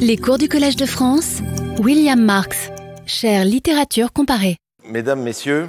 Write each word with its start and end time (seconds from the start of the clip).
Les 0.00 0.16
cours 0.16 0.38
du 0.38 0.48
Collège 0.48 0.76
de 0.76 0.86
France, 0.86 1.40
William 1.78 2.20
Marx, 2.20 2.70
chère 3.06 3.44
littérature 3.44 4.12
comparée. 4.12 4.56
Mesdames, 4.88 5.22
Messieurs, 5.22 5.68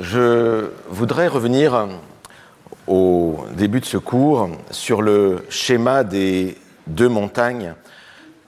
je 0.00 0.70
voudrais 0.88 1.28
revenir 1.28 1.88
au 2.86 3.38
début 3.56 3.80
de 3.80 3.84
ce 3.84 3.96
cours 3.96 4.50
sur 4.70 5.02
le 5.02 5.44
schéma 5.48 6.04
des 6.04 6.56
deux 6.86 7.08
montagnes 7.08 7.74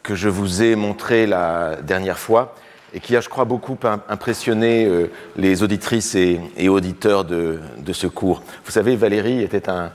que 0.03 0.15
je 0.15 0.29
vous 0.29 0.63
ai 0.63 0.77
montré 0.77 1.27
la 1.27 1.77
dernière 1.83 2.19
fois 2.19 2.55
et 2.93 3.01
qui 3.01 3.17
a, 3.17 3.21
je 3.21 3.29
crois, 3.29 3.45
beaucoup 3.45 3.79
impressionné 4.09 4.85
euh, 4.85 5.11
les 5.37 5.63
auditrices 5.63 6.15
et, 6.15 6.69
auditeurs 6.69 7.25
de, 7.25 7.61
ce 7.93 8.07
cours. 8.07 8.43
Vous 8.65 8.71
savez, 8.73 8.97
Valérie 8.97 9.43
était 9.43 9.69
un, 9.69 9.91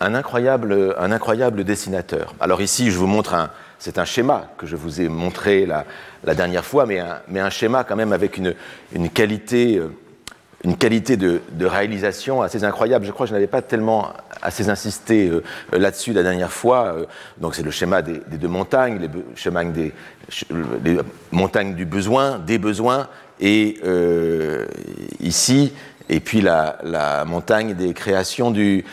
incroyable, 0.00 0.94
un 0.98 1.12
incroyable 1.12 1.64
dessinateur. 1.64 2.34
Alors 2.40 2.60
ici, 2.60 2.90
je 2.90 2.98
vous 2.98 3.06
montre 3.06 3.34
un, 3.34 3.50
c'est 3.82 3.98
un 3.98 4.04
schéma 4.04 4.52
que 4.58 4.66
je 4.66 4.76
vous 4.76 5.00
ai 5.00 5.08
montré 5.08 5.66
la, 5.66 5.84
dernière 6.34 6.64
fois, 6.64 6.86
mais 6.86 7.00
un, 7.00 7.50
schéma 7.50 7.82
quand 7.82 7.96
même 7.96 8.12
avec 8.12 8.38
une, 8.38 8.54
qualité 9.10 9.76
euh, 9.76 9.88
une 10.64 10.76
qualité 10.76 11.16
de, 11.16 11.40
réalisation 11.60 12.42
assez 12.42 12.62
incroyable. 12.62 13.04
Je 13.04 13.10
crois 13.10 13.26
que 13.26 13.30
je 13.30 13.34
n'avais 13.34 13.48
pas 13.48 13.62
tellement 13.62 14.12
assez 14.40 14.68
insisté 14.68 15.28
euh, 15.28 15.42
là-dessus 15.72 16.12
la 16.12 16.22
dernière 16.22 16.52
fois. 16.52 16.94
Euh, 16.94 17.06
donc 17.38 17.54
c'est 17.54 17.64
le 17.64 17.70
schéma 17.70 18.02
des, 18.02 18.20
deux 18.30 18.48
montagnes, 18.48 19.00
les, 19.74 19.92
montagnes 21.32 21.74
du 21.74 21.84
besoin, 21.84 22.38
des 22.38 22.58
besoins, 22.58 23.08
et 23.40 23.78
euh, 23.84 24.66
ici, 25.18 25.72
et 26.08 26.20
puis 26.20 26.40
la, 26.40 27.24
montagne 27.26 27.74
des 27.74 27.92
créations 27.92 28.52
du, 28.52 28.84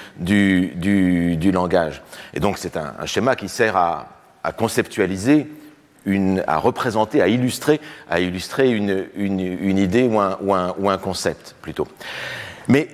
langage. 1.53 2.01
Et 2.33 2.39
donc 2.39 2.57
c'est 2.57 2.77
un, 2.77 3.05
schéma 3.05 3.35
qui 3.35 3.49
sert 3.49 3.77
à, 3.77 4.18
à 4.43 4.51
conceptualiser 4.51 5.47
à 6.47 6.57
représenter, 6.57 7.21
à 7.21 7.27
illustrer, 7.27 7.79
à 8.09 8.19
illustrer 8.19 8.71
une, 8.71 9.05
une, 9.15 9.77
idée 9.77 10.03
ou 10.07 10.19
un, 10.19 10.37
ou, 10.39 10.89
un, 10.89 10.97
concept 10.97 11.55
plutôt. 11.61 11.87
Mais 12.67 12.87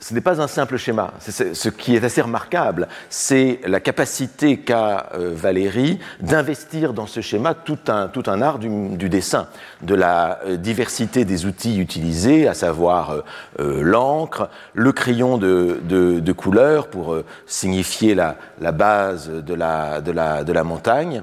ce 0.00 0.14
n'est 0.14 0.22
pas 0.22 0.40
un 0.40 0.48
simple 0.48 0.78
schéma. 0.78 1.12
ce 1.20 1.68
qui 1.68 1.94
est 1.94 2.04
assez 2.04 2.22
remarquable, 2.22 2.88
c'est 3.10 3.60
la 3.66 3.80
capacité 3.80 4.58
qu'a 4.58 5.10
euh, 5.14 5.32
Valérie 5.34 5.98
d'investir 6.20 6.94
dans 6.94 7.06
ce 7.06 7.20
schéma 7.20 7.54
tout 7.54 7.78
un, 7.88 8.08
tout 8.08 8.22
un 8.26 8.40
art 8.40 8.58
du, 8.58 9.08
dessin, 9.10 9.46
de 9.82 9.94
la 9.94 10.40
euh, 10.46 10.56
diversité 10.56 11.26
des 11.26 11.44
outils 11.44 11.78
utilisés, 11.78 12.48
à 12.48 12.54
savoir 12.54 13.22
euh, 13.58 13.82
l'encre, 13.82 14.48
le 14.72 14.92
crayon 14.92 15.36
de, 15.36 15.80
de, 15.84 16.20
de 16.20 16.32
couleur 16.32 16.88
pour 16.88 17.16
signifier 17.46 18.14
la, 18.14 18.36
la 18.60 18.72
base 18.72 19.28
de 19.28 19.54
la, 19.54 20.00
de 20.00 20.12
la, 20.12 20.44
de 20.44 20.52
la 20.52 20.64
montagne, 20.64 21.22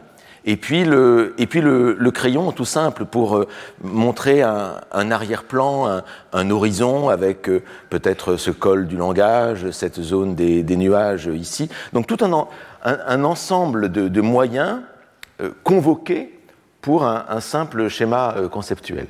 et 0.49 0.55
puis 0.55 0.85
le, 0.85 2.11
crayon, 2.11 2.53
tout 2.53 2.65
simple, 2.65 3.03
pour 3.03 3.35
euh, 3.35 3.47
montrer 3.83 4.41
un, 4.41 5.11
arrière-plan, 5.11 6.01
un, 6.31 6.49
horizon 6.49 7.09
avec 7.09 7.49
euh, 7.49 7.61
peut-être 7.89 8.37
ce 8.37 8.49
col 8.49 8.87
du 8.87 8.95
langage, 8.95 9.69
cette 9.71 10.01
zone 10.01 10.35
des, 10.35 10.63
nuages 10.77 11.29
ici. 11.33 11.69
Donc 11.91 12.07
tout 12.07 12.17
un, 12.23 12.47
un 12.83 13.23
ensemble 13.25 13.91
de, 13.91 14.21
moyens 14.21 14.79
euh, 15.41 15.49
convoqués 15.63 16.33
pour 16.79 17.03
un, 17.03 17.41
simple 17.41 17.89
schéma 17.89 18.35
conceptuel. 18.49 19.07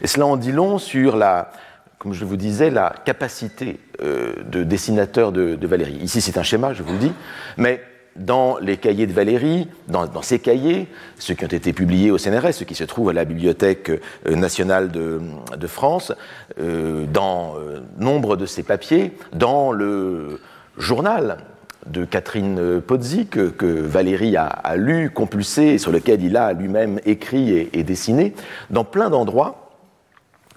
Et 0.00 0.06
cela 0.06 0.24
en 0.24 0.38
dit 0.38 0.52
long 0.52 0.78
sur 0.78 1.16
la, 1.16 1.50
comme 1.98 2.14
je 2.14 2.24
vous 2.24 2.36
disais, 2.36 2.70
la 2.70 2.94
capacité 3.04 3.78
de 4.00 4.62
dessinateur 4.62 5.32
de, 5.32 5.54
de 5.54 5.66
Valérie. 5.66 5.98
Ici, 6.00 6.22
c'est 6.22 6.38
un 6.38 6.42
schéma, 6.42 6.72
je 6.72 6.82
vous 6.82 6.92
le 6.92 6.98
dis, 6.98 7.12
mais 7.58 7.82
dans 8.18 8.58
les 8.58 8.76
cahiers 8.76 9.06
de 9.06 9.12
Valérie, 9.12 9.68
dans, 9.86 10.22
ces 10.22 10.38
cahiers, 10.38 10.88
ceux 11.18 11.34
qui 11.34 11.44
ont 11.44 11.48
été 11.48 11.72
publiés 11.72 12.10
au 12.10 12.18
CNRS, 12.18 12.52
ceux 12.52 12.64
qui 12.64 12.74
se 12.74 12.84
trouvent 12.84 13.10
à 13.10 13.12
la 13.12 13.24
Bibliothèque 13.24 13.90
euh, 13.90 14.34
nationale 14.34 14.90
de, 14.90 15.20
France, 15.66 16.12
euh, 16.60 17.06
dans 17.12 17.54
euh, 17.56 17.80
nombre 17.98 18.36
de 18.36 18.46
ces 18.46 18.62
papiers, 18.62 19.12
dans 19.32 19.72
le 19.72 20.40
journal 20.76 21.38
de 21.86 22.04
Catherine 22.04 22.80
Pozzi 22.80 23.26
que, 23.26 23.52
Valérie 23.62 24.36
a, 24.36 24.76
lu, 24.76 25.10
compulsé, 25.10 25.78
sur 25.78 25.92
lequel 25.92 26.22
il 26.22 26.36
a 26.36 26.52
lui-même 26.52 27.00
écrit 27.06 27.50
et, 27.50 27.78
et, 27.78 27.84
dessiné, 27.84 28.34
dans 28.70 28.84
plein 28.84 29.08
d'endroits, 29.10 29.68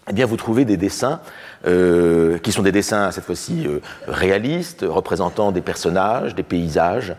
eh 0.10 0.14
bien, 0.14 0.26
vous 0.26 0.36
trouvez 0.36 0.66
des 0.66 0.78
dessins 0.78 1.22
euh, 1.68 2.40
qui 2.40 2.52
sont 2.52 2.64
des 2.64 2.72
dessins 2.72 3.12
cette 3.12 3.24
fois-ci 3.24 3.68
euh, 3.68 3.82
réalistes, 4.08 4.84
représentant 4.88 5.52
des 5.52 5.62
personnages, 5.62 6.34
des 6.34 6.42
paysages. 6.42 7.16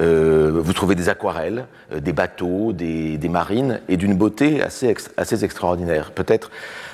Euh, 0.00 0.50
vous 0.52 0.72
trouvez 0.72 0.96
des 0.96 1.08
aquarelles, 1.08 1.66
des 1.96 2.12
bateaux, 2.12 2.72
des, 2.72 3.18
marines, 3.30 3.80
et 3.88 3.96
d'une 3.96 4.14
beauté 4.16 4.62
assez, 4.64 4.96
assez 5.16 5.44
extraordinaire. 5.44 6.10
Peut-être 6.10 6.50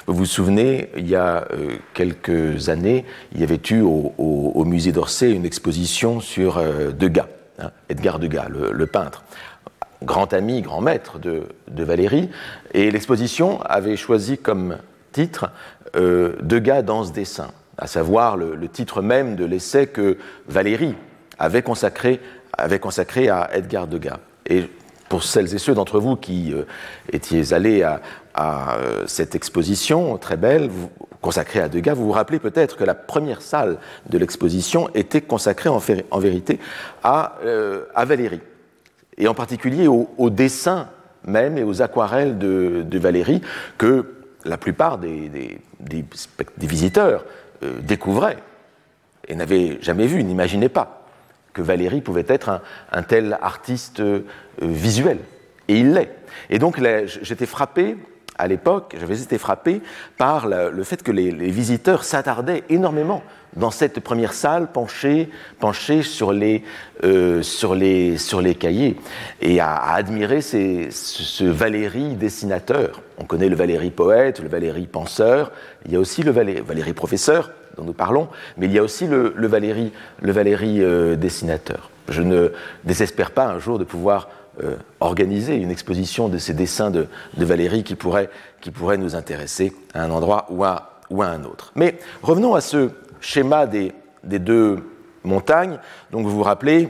vous 0.06 0.14
vous 0.14 0.26
souvenez, 0.26 0.90
il 0.94 1.08
y 1.08 1.16
a 1.16 1.46
quelques 1.94 2.68
années, 2.68 3.06
il 3.32 3.40
y 3.40 3.44
avait 3.44 3.60
eu 3.70 3.80
au, 3.80 4.64
musée 4.66 4.92
d'Orsay 4.92 5.30
une 5.30 5.46
exposition 5.46 6.20
sur 6.20 6.60
Degas, 6.98 7.28
hein, 7.58 7.70
Edgar 7.88 8.18
Degas, 8.18 8.48
le, 8.48 8.86
peintre 8.86 9.24
grand 10.02 10.32
ami, 10.32 10.62
grand 10.62 10.80
maître 10.80 11.18
de, 11.18 11.42
de 11.70 11.84
Valérie, 11.84 12.30
et 12.72 12.90
l'exposition 12.90 13.60
avait 13.62 13.96
choisi 13.96 14.38
comme 14.38 14.76
titre 15.10 15.50
euh, 15.97 16.37
Degas 16.41 16.82
dans 16.82 17.04
ce 17.04 17.12
dessin, 17.12 17.48
à 17.76 17.87
savoir 17.87 18.37
le, 18.37 18.69
titre 18.69 19.03
même 19.03 19.37
de 19.37 19.44
l'essai 19.44 19.87
que 19.87 20.19
Valérie 20.47 20.94
avait 21.38 21.62
consacré, 21.62 22.21
avait 22.56 22.78
consacré 22.78 23.28
à 23.28 23.50
Edgar 23.53 23.87
Degas. 23.87 24.19
Et 24.47 24.69
pour 25.09 25.25
celles 25.25 25.53
et 25.54 25.59
ceux 25.59 25.75
d'entre 25.75 25.98
vous 25.98 26.16
qui 26.16 26.53
euh, 26.53 26.62
étiez 27.12 27.53
allés 27.53 27.82
à, 27.82 28.00
euh, 28.38 29.04
cette 29.06 29.34
exposition 29.34 30.16
très 30.16 30.37
belle, 30.37 30.71
consacrée 31.21 31.60
à 31.60 31.69
Degas, 31.69 31.94
vous 31.94 32.06
vous 32.06 32.12
rappelez 32.12 32.38
peut-être 32.38 32.77
que 32.77 32.84
la 32.84 32.94
première 32.94 33.42
salle 33.42 33.78
de 34.09 34.16
l'exposition 34.16 34.88
était 34.94 35.21
consacrée 35.21 35.69
en, 35.69 35.78
vérité 36.19 36.59
à, 37.03 37.37
à, 37.94 38.04
Valérie, 38.06 38.41
et 39.19 39.28
en 39.28 39.34
particulier 39.34 39.87
au, 39.87 40.31
dessin 40.31 40.88
même 41.27 41.59
et 41.59 41.62
aux 41.62 41.82
aquarelles 41.82 42.38
de, 42.38 42.82
de 42.88 42.98
Valérie 42.98 43.42
que 43.77 44.19
la 44.44 44.56
plupart 44.56 44.98
des, 44.98 45.60
visiteurs 46.58 47.24
euh, 47.62 47.80
découvraient 47.80 48.38
et 49.28 49.34
n'avaient 49.34 49.78
jamais 49.80 50.06
vu, 50.06 50.24
n'imaginaient 50.24 50.68
pas 50.68 51.06
que 51.52 51.62
Valérie 51.62 52.00
pouvait 52.00 52.24
être 52.28 52.62
un, 52.92 53.02
tel 53.02 53.38
artiste 53.42 54.00
euh, 54.00 54.24
visuel. 54.62 55.18
Et 55.68 55.78
il 55.78 55.92
l'est. 55.92 56.14
Et 56.48 56.58
donc 56.58 56.80
j'étais 57.22 57.46
frappé 57.46 57.96
à 58.40 58.46
l'époque, 58.46 58.96
j'avais 58.98 59.20
été 59.20 59.38
frappé 59.38 59.82
par 60.16 60.48
le 60.48 60.82
fait 60.82 61.02
que 61.02 61.12
les, 61.12 61.30
visiteurs 61.30 62.04
s'attardaient 62.04 62.64
énormément 62.70 63.22
dans 63.56 63.70
cette 63.70 64.00
première 64.00 64.32
salle, 64.32 64.68
les, 66.32 66.62
euh, 67.04 67.42
sur, 67.42 67.74
les, 67.74 68.54
cahiers, 68.54 68.96
et 69.40 69.60
à, 69.60 69.74
admirer 69.92 70.40
ce, 70.40 71.44
Valérie 71.44 72.14
dessinateur. 72.14 73.02
On 73.18 73.24
connaît 73.24 73.48
le 73.48 73.56
Valérie 73.56 73.90
poète, 73.90 74.40
le 74.40 74.48
Valérie 74.48 74.86
penseur, 74.86 75.52
il 75.84 75.92
y 75.92 75.96
a 75.96 76.00
aussi 76.00 76.22
le 76.22 76.30
Valérie, 76.30 76.92
professeur, 76.92 77.50
dont 77.76 77.84
nous 77.84 77.92
parlons, 77.92 78.28
mais 78.56 78.66
il 78.66 78.72
y 78.72 78.78
a 78.78 78.82
aussi 78.82 79.06
le, 79.06 79.34
Valérie, 79.36 79.92
le 80.22 80.32
Valérie 80.32 80.82
euh, 80.82 81.16
dessinateur. 81.16 81.90
Je 82.08 82.22
ne 82.22 82.52
désespère 82.84 83.32
pas 83.32 83.46
un 83.46 83.58
jour 83.58 83.78
de 83.78 83.84
pouvoir 83.84 84.28
euh, 84.62 84.76
organiser 85.00 85.56
une 85.56 85.71
exposition 85.71 86.28
de 86.28 86.38
ces 86.38 86.54
dessins 86.54 86.91
de, 86.91 87.09
Valérie 87.37 87.82
qui 87.82 87.94
pourrait, 87.94 88.31
nous 88.98 89.16
intéresser 89.16 89.72
à 89.94 90.03
un 90.03 90.10
endroit 90.10 90.47
ou 90.50 90.65
à, 90.65 91.00
ou 91.10 91.22
à 91.22 91.26
un 91.28 91.44
autre. 91.44 91.72
Mais 91.75 91.98
revenons 92.22 92.54
à 92.54 92.60
ce 92.60 92.91
schéma 93.21 93.66
des, 93.66 93.93
des 94.25 94.38
deux 94.38 94.78
montagnes. 95.25 95.78
Donc 96.10 96.26
vous 96.26 96.37
vous 96.37 96.43
rappelez, 96.43 96.88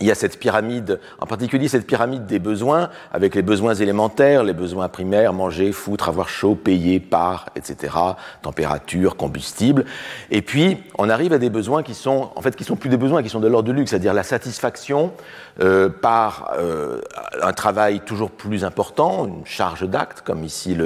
il 0.00 0.08
y 0.08 0.10
a 0.10 0.14
cette 0.14 0.40
pyramide, 0.40 0.98
en 1.20 1.26
particulier 1.26 1.68
cette 1.68 1.86
pyramide 1.86 2.26
des 2.26 2.40
besoins, 2.40 2.90
avec 3.12 3.34
les 3.36 3.42
besoins 3.42 3.74
élémentaires, 3.74 4.42
les 4.42 4.52
besoins 4.52 4.88
primaires, 4.88 5.32
manger, 5.32 5.70
foutre, 5.70 6.08
avoir 6.08 6.28
chaud, 6.28 6.56
payer, 6.56 6.98
par, 6.98 7.50
etc., 7.54 7.94
température, 8.42 9.16
combustible. 9.16 9.84
Et 10.32 10.42
puis, 10.42 10.78
on 10.98 11.08
arrive 11.08 11.32
à 11.32 11.38
des 11.38 11.50
besoins 11.50 11.84
qui 11.84 11.94
sont, 11.94 12.30
en 12.34 12.42
fait, 12.42 12.56
qui 12.56 12.64
sont 12.64 12.74
plus 12.74 12.90
des 12.90 12.96
besoins, 12.96 13.22
qui 13.22 13.28
sont 13.28 13.38
de 13.38 13.46
l'ordre 13.46 13.68
de 13.68 13.72
luxe, 13.72 13.90
c'est-à-dire 13.90 14.14
la 14.14 14.24
satisfaction 14.24 15.12
euh, 15.60 15.88
par 15.88 16.52
euh, 16.58 17.00
un 17.40 17.52
travail 17.52 18.00
toujours 18.00 18.32
plus 18.32 18.64
important, 18.64 19.26
une 19.26 19.46
charge 19.46 19.88
d'acte, 19.88 20.22
comme 20.22 20.42
ici 20.42 20.76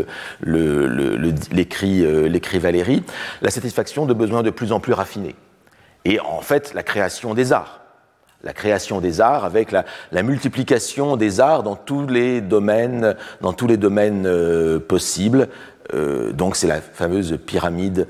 l'écrit 1.51 2.01
le, 2.01 2.29
le, 2.29 2.59
Valérie, 2.59 3.05
la 3.41 3.51
satisfaction 3.51 4.05
de 4.05 4.13
besoins 4.13 4.43
de 4.43 4.51
plus 4.51 4.73
en 4.73 4.81
plus 4.81 4.93
raffinés. 4.93 5.35
Et 6.05 6.21
en 6.21 6.41
fait, 6.41 6.75
la 6.75 6.83
création 6.83 7.35
des 7.35 7.53
arts 7.53 7.78
la 8.45 8.53
création 8.53 9.01
des 9.01 9.21
arts, 9.21 9.45
avec 9.45 9.73
la, 9.73 9.85
multiplication 10.23 11.17
des 11.17 11.41
arts 11.41 11.63
dans 11.63 11.77
tous 11.77 12.07
les 12.07 12.41
domaines, 12.41 13.17
dans 13.41 13.53
tous 13.53 13.67
les 13.67 13.77
domaines 13.77 14.27
euh, 14.27 14.79
possibles, 14.79 15.49
donc 16.35 16.57
c'est 16.57 16.67
la 16.67 16.83
fameuse 16.83 17.39
pyramide 17.47 18.07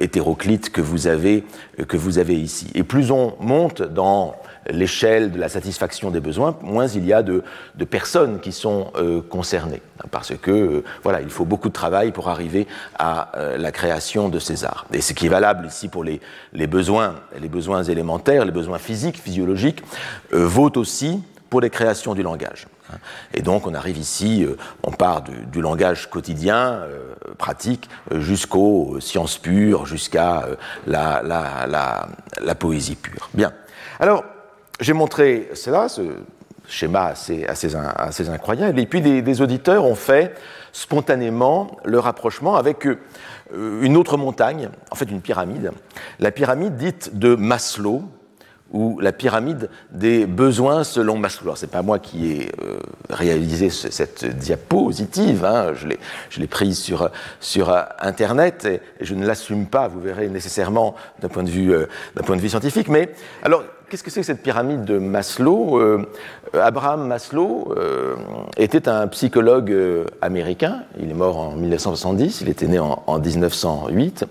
hétéroclite 0.00 0.68
que 0.68 0.82
vous, 0.82 1.06
avez, 1.06 1.46
que 1.88 1.96
vous 1.96 2.18
avez 2.18 2.34
ici. 2.34 2.70
Et 2.74 2.82
plus 2.82 3.10
on 3.10 3.36
monte 3.40 3.80
dans 3.80 4.36
l'échelle 4.70 5.32
de 5.32 5.38
la 5.38 5.48
satisfaction 5.48 6.10
des 6.10 6.20
besoins, 6.20 6.56
moins 6.62 6.86
il 6.86 7.04
y 7.06 7.12
a 7.12 7.22
de, 7.22 7.42
personnes 7.88 8.40
qui 8.40 8.52
sont 8.52 8.92
euh, 8.96 9.20
concernées. 9.22 9.82
Parce 10.10 10.34
que, 10.36 10.50
euh, 10.50 10.84
voilà, 11.02 11.20
il 11.20 11.30
faut 11.30 11.44
beaucoup 11.44 11.68
de 11.68 11.74
travail 11.74 12.12
pour 12.12 12.28
arriver 12.28 12.66
à 12.98 13.36
euh, 13.36 13.56
la 13.56 13.72
création 13.72 14.28
de 14.28 14.38
ces 14.38 14.64
arts. 14.64 14.86
Et 14.92 15.00
ce 15.00 15.12
qui 15.12 15.26
est 15.26 15.30
valable 15.30 15.66
ici 15.66 15.88
pour 15.88 16.04
les, 16.04 16.20
besoins, 16.66 17.16
les 17.38 17.48
besoins 17.48 17.82
élémentaires, 17.84 18.44
les 18.44 18.52
besoins 18.52 18.78
physiques, 18.78 19.20
physiologiques, 19.20 19.82
vaut 20.32 20.72
aussi 20.76 21.22
pour 21.48 21.60
les 21.60 21.70
créations 21.70 22.14
du 22.14 22.22
langage. 22.22 22.66
Et 23.34 23.42
donc 23.42 23.66
on 23.66 23.74
arrive 23.74 23.98
ici, 23.98 24.46
on 24.82 24.92
part 24.92 25.22
du, 25.22 25.60
langage 25.60 26.08
quotidien, 26.08 26.82
pratique, 27.36 27.88
jusqu'aux 28.12 28.98
sciences 29.00 29.38
pures, 29.38 29.86
jusqu'à 29.86 30.44
la, 30.86 31.22
la, 31.24 32.54
poésie 32.54 32.96
pure. 32.96 33.28
Bien. 33.34 33.52
Alors, 33.98 34.24
j'ai 34.80 34.92
montré 34.92 35.48
cela, 35.54 35.88
ce 35.88 36.02
schéma 36.68 37.06
assez, 37.06 37.44
assez, 37.46 38.28
incroyable, 38.28 38.78
et 38.80 38.86
puis 38.86 39.00
des, 39.00 39.42
auditeurs 39.42 39.84
ont 39.84 39.94
fait 39.94 40.34
spontanément 40.72 41.76
le 41.84 41.98
rapprochement 41.98 42.56
avec 42.56 42.86
euh, 42.86 42.98
une 43.52 43.96
autre 43.96 44.16
montagne, 44.16 44.68
en 44.90 44.94
fait 44.96 45.10
une 45.10 45.20
pyramide, 45.20 45.72
la 46.18 46.30
pyramide 46.30 46.76
dite 46.76 47.16
de 47.16 47.34
Maslow, 47.34 48.02
ou 48.72 48.98
la 49.00 49.12
pyramide 49.12 49.70
des 49.92 50.26
besoins 50.26 50.82
selon 50.82 51.16
Maslow. 51.16 51.54
Ce 51.54 51.64
n'est 51.64 51.70
pas 51.70 51.82
moi 51.82 51.98
qui 51.98 52.32
ai 52.32 52.52
euh, 52.62 52.78
réalisé 53.08 53.70
cette 53.70 54.24
diapositive, 54.24 55.44
hein, 55.44 55.72
je 55.74 56.40
l'ai 56.40 56.46
prise 56.46 56.78
sur, 56.78 57.10
sur 57.40 57.72
Internet 58.00 58.64
et, 58.64 58.80
je 59.00 59.14
ne 59.14 59.24
l'assume 59.24 59.66
pas, 59.66 59.88
vous 59.88 60.00
verrez 60.00 60.28
nécessairement 60.28 60.96
d'un 61.20 61.28
point, 61.28 61.44
de 61.44 61.48
vue, 61.48 61.72
euh, 61.72 61.86
point 62.24 62.36
de 62.36 62.40
vue 62.40 62.48
scientifique. 62.48 62.88
Mais 62.88 63.12
alors, 63.42 63.62
qu'est-ce 63.88 64.02
que 64.02 64.10
c'est 64.10 64.20
que 64.20 64.26
cette 64.26 64.42
pyramide 64.42 64.84
de 64.84 64.98
Maslow 64.98 65.80
euh, 65.80 66.04
Abraham 66.54 67.06
Maslow 67.06 67.72
euh, 67.76 68.16
était 68.56 68.88
un 68.88 69.06
psychologue 69.08 69.70
euh, 69.70 70.04
américain. 70.20 70.82
Il 70.98 71.10
est 71.10 71.14
mort 71.14 71.38
en 71.38 71.50
1970, 71.52 72.40
il 72.40 72.48
était 72.48 72.66
né 72.66 72.78
en, 72.78 73.18
1908. 73.18 74.24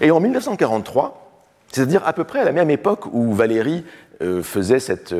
Et 0.00 0.10
en 0.10 0.20
1943, 0.20 1.30
c'est-à-dire 1.70 2.02
à 2.06 2.12
peu 2.12 2.24
près 2.24 2.40
à 2.40 2.44
la 2.44 2.52
même 2.52 2.70
époque 2.70 3.06
où 3.12 3.32
Valérie 3.32 3.84
faisait 4.42 4.80
cette, 4.80 5.14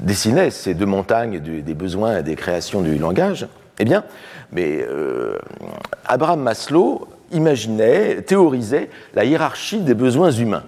dessinait 0.00 0.50
ces 0.50 0.74
deux 0.74 0.84
montagnes 0.84 1.40
des 1.40 1.74
besoins 1.74 2.18
et 2.18 2.22
des 2.22 2.36
créations 2.36 2.82
du 2.82 2.98
langage, 2.98 3.48
eh 3.78 3.86
bien, 3.86 4.04
mais, 4.52 4.86
Abraham 6.04 6.42
Maslow 6.42 7.08
imaginait, 7.32 8.20
théorisait 8.20 8.90
la 9.14 9.24
hiérarchie 9.24 9.80
des 9.80 9.94
besoins 9.94 10.30
humains 10.30 10.64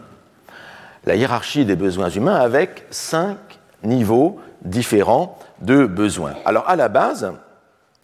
la 1.07 1.15
hiérarchie 1.15 1.65
des 1.65 1.77
besoins 1.77 2.11
humains 2.11 2.35
avec 2.35 2.85
cinq 2.91 3.39
niveaux 3.83 4.39
différents 4.63 5.39
de 5.61 5.87
besoins. 5.87 6.35
Alors 6.45 6.69
à 6.69 6.77
la 6.77 6.89
base, 6.89 7.33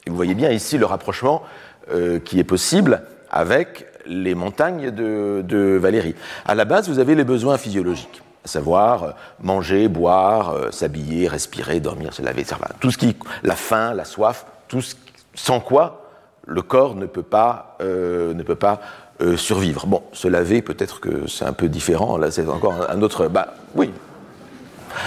vous 0.06 0.16
voyez 0.16 0.34
bien 0.34 0.50
ici 0.50 0.78
le 0.78 0.86
rapprochement 0.86 1.42
euh, 1.90 2.20
qui 2.20 2.38
est 2.38 2.44
possible 2.44 3.02
avec 3.30 3.86
les 4.06 4.34
montagnes 4.34 4.90
de, 4.90 5.78
Valérie. 5.80 6.14
À 6.44 6.54
la 6.54 6.64
base, 6.64 6.88
vous 6.88 6.98
avez 6.98 7.14
les 7.14 7.24
besoins 7.24 7.58
physiologiques, 7.58 8.22
à 8.44 8.48
savoir 8.48 9.02
euh, 9.02 9.10
manger, 9.40 9.88
boire, 9.88 10.50
euh, 10.50 10.70
s'habiller, 10.70 11.28
respirer, 11.28 11.80
dormir, 11.80 12.12
se 12.12 12.22
laver, 12.22 12.42
etc. 12.42 12.56
Tout 12.80 12.90
ce 12.90 12.98
qui, 12.98 13.16
la 13.42 13.56
faim, 13.56 13.94
la 13.94 14.04
soif, 14.04 14.46
tout 14.68 14.80
ce, 14.80 14.94
sans 15.34 15.60
quoi 15.60 15.98
le 16.46 16.62
corps 16.62 16.96
ne 16.96 17.06
peut 17.06 17.24
ne 17.30 18.42
peut 18.42 18.54
pas 18.56 18.80
euh, 19.22 19.36
survivre. 19.36 19.86
Bon, 19.86 20.02
se 20.12 20.28
laver, 20.28 20.62
peut-être 20.62 21.00
que 21.00 21.26
c'est 21.28 21.44
un 21.44 21.52
peu 21.52 21.68
différent. 21.68 22.16
Là, 22.18 22.30
c'est 22.30 22.48
encore 22.48 22.74
un 22.88 23.02
autre. 23.02 23.28
Bah, 23.28 23.54
oui. 23.74 23.90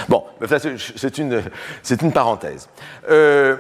Bon, 0.10 0.24
c'est 0.48 1.18
une, 1.18 1.42
c'est 1.84 2.02
une 2.02 2.12
parenthèse. 2.12 2.70
Euh, 3.10 3.56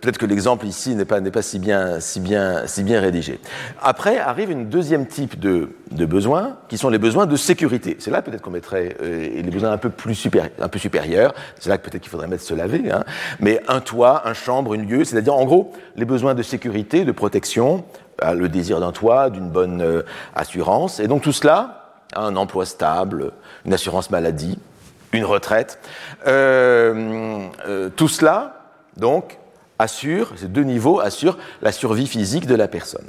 peut-être 0.00 0.18
que 0.18 0.26
l'exemple 0.26 0.66
ici 0.66 0.94
n'est 0.94 1.04
pas, 1.04 1.20
n'est 1.20 1.30
pas 1.30 1.42
si, 1.42 1.58
bien, 1.58 2.00
si, 2.00 2.20
bien, 2.20 2.66
si 2.66 2.82
bien 2.82 3.00
rédigé. 3.00 3.40
Après 3.80 4.18
arrive 4.18 4.50
une 4.50 4.68
deuxième 4.68 5.06
type 5.06 5.38
de, 5.38 5.70
de 5.90 6.06
besoins, 6.06 6.56
qui 6.68 6.78
sont 6.78 6.88
les 6.88 6.98
besoins 6.98 7.26
de 7.26 7.36
sécurité. 7.36 7.96
C'est 7.98 8.10
là 8.10 8.22
peut-être 8.22 8.42
qu'on 8.42 8.50
mettrait 8.50 8.96
euh, 9.02 9.42
les 9.42 9.50
besoins 9.50 9.72
un 9.72 9.78
peu 9.78 9.90
plus 9.90 10.14
supérieurs. 10.14 10.52
Un 10.60 10.68
peu 10.68 10.78
supérieurs. 10.78 11.34
C'est 11.58 11.70
là 11.70 11.78
que 11.78 11.88
peut-être 11.88 12.02
qu'il 12.02 12.10
faudrait 12.10 12.28
mettre 12.28 12.42
se 12.42 12.54
laver. 12.54 12.90
Hein. 12.90 13.04
Mais 13.40 13.60
un 13.68 13.80
toit, 13.80 14.26
un 14.26 14.34
chambre, 14.34 14.74
une 14.74 14.88
lieu, 14.88 15.04
c'est-à-dire 15.04 15.34
en 15.34 15.44
gros 15.44 15.72
les 15.96 16.04
besoins 16.04 16.34
de 16.34 16.42
sécurité, 16.42 17.04
de 17.04 17.12
protection, 17.12 17.84
le 18.22 18.48
désir 18.48 18.80
d'un 18.80 18.92
toit, 18.92 19.30
d'une 19.30 19.48
bonne 19.48 19.82
euh, 19.82 20.02
assurance. 20.34 21.00
Et 21.00 21.08
donc 21.08 21.22
tout 21.22 21.32
cela, 21.32 21.96
un 22.14 22.36
emploi 22.36 22.66
stable, 22.66 23.32
une 23.64 23.74
assurance 23.74 24.10
maladie, 24.10 24.58
une 25.12 25.24
retraite, 25.24 25.78
euh, 26.26 27.46
euh, 27.66 27.90
tout 27.94 28.08
cela, 28.08 28.60
donc, 28.96 29.38
assure, 29.78 30.32
ces 30.36 30.48
deux 30.48 30.62
niveaux 30.62 31.00
assurent 31.00 31.38
la 31.62 31.72
survie 31.72 32.06
physique 32.06 32.46
de 32.46 32.54
la 32.54 32.68
personne. 32.68 33.08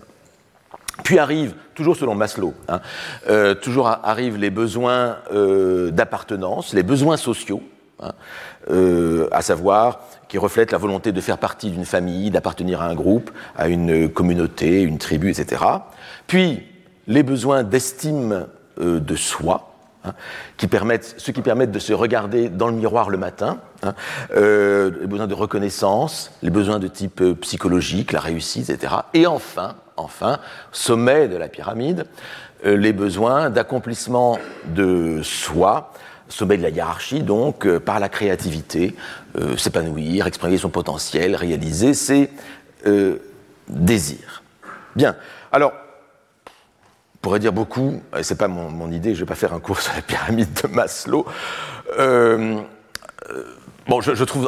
Puis 1.04 1.19
arrivent, 1.19 1.54
toujours 1.75 1.96
selon 1.96 2.16
Maslow, 2.16 2.54
hein, 2.68 2.80
toujours 3.62 3.88
arrivent 3.88 4.38
les 4.38 4.50
besoins 4.50 5.18
d'appartenance, 5.92 6.74
les 6.74 6.84
besoins 6.84 7.18
sociaux, 7.18 7.62
hein, 8.00 8.12
à 9.31 9.42
savoir 9.42 10.00
qui 10.27 10.38
reflète 10.38 10.71
la 10.71 10.77
volonté 10.77 11.12
de 11.12 11.21
faire 11.21 11.38
partie 11.38 11.71
d'une 11.71 11.86
famille, 11.86 12.31
d'appartenir 12.31 12.81
à 12.81 12.86
un 12.86 12.95
groupe, 12.95 13.31
à 13.56 13.68
une 13.68 14.09
communauté, 14.09 14.81
une 14.81 14.97
tribu, 14.97 15.30
etc. 15.30 15.63
Puis 16.27 16.63
les 17.07 17.24
besoins 17.24 17.63
d'estime 17.63 18.47
euh, 18.80 19.00
de 19.00 19.15
soi, 19.15 19.71
hein, 20.03 20.13
qui 20.57 20.68
permettent, 20.68 21.15
ceux 21.18 21.33
qui 21.33 21.42
permettent 21.42 21.71
de 21.71 21.80
se 21.80 21.94
regarder 21.94 22.50
dans 22.50 22.68
le 22.68 22.74
miroir 22.74 23.09
le 23.09 23.18
matin, 23.18 23.59
hein, 23.83 23.94
euh, 24.36 24.91
les 25.01 25.07
besoins 25.07 25.27
de 25.27 25.33
reconnaissance, 25.33 26.31
les 26.41 26.50
besoins 26.50 26.80
de 26.80 26.88
type 26.88 27.21
euh, 27.21 27.36
psychologique, 27.36 28.12
la 28.12 28.19
réussite, 28.19 28.69
etc. 28.69 28.95
Et 29.13 29.27
enfin, 29.27 29.75
enfin, 29.98 30.39
sommet 30.71 31.27
de 31.27 31.38
la 31.38 31.48
pyramide, 31.48 32.06
les 32.63 32.94
besoins 32.94 33.51
d'accomplissement 33.51 34.39
de 34.65 35.21
soi, 35.21 35.94
sommet 36.30 36.57
de 36.57 36.63
la 36.63 36.69
hiérarchie, 36.69 37.22
donc, 37.22 37.66
euh, 37.66 37.80
par 37.80 38.00
la 38.00 38.10
créativité, 38.10 38.95
euh, 39.38 39.57
s'épanouir, 39.57 40.27
exprimer 40.27 40.57
son 40.57 40.69
potentiel, 40.69 41.36
réaliser 41.36 41.94
ses 41.94 42.30
euh, 42.86 43.18
désirs. 43.68 44.44
Bien. 44.95 45.16
Alors, 45.51 45.74
on 46.48 47.18
pourrait 47.22 47.39
dire 47.39 47.54
beaucoup, 47.54 48.01
c'est 48.22 48.38
pas 48.38 48.48
mon, 48.48 48.92
idée, 48.92 49.16
je 49.16 49.22
vais 49.22 49.25
pas 49.25 49.36
faire 49.36 49.54
un 49.54 49.60
cours 49.60 49.81
sur 49.81 49.94
la 49.95 50.01
pyramide 50.01 50.50
de 50.62 50.68
Maslow. 50.68 51.25
bon, 51.98 52.66
je, 54.01 54.13
je 54.13 54.24
trouve 54.24 54.48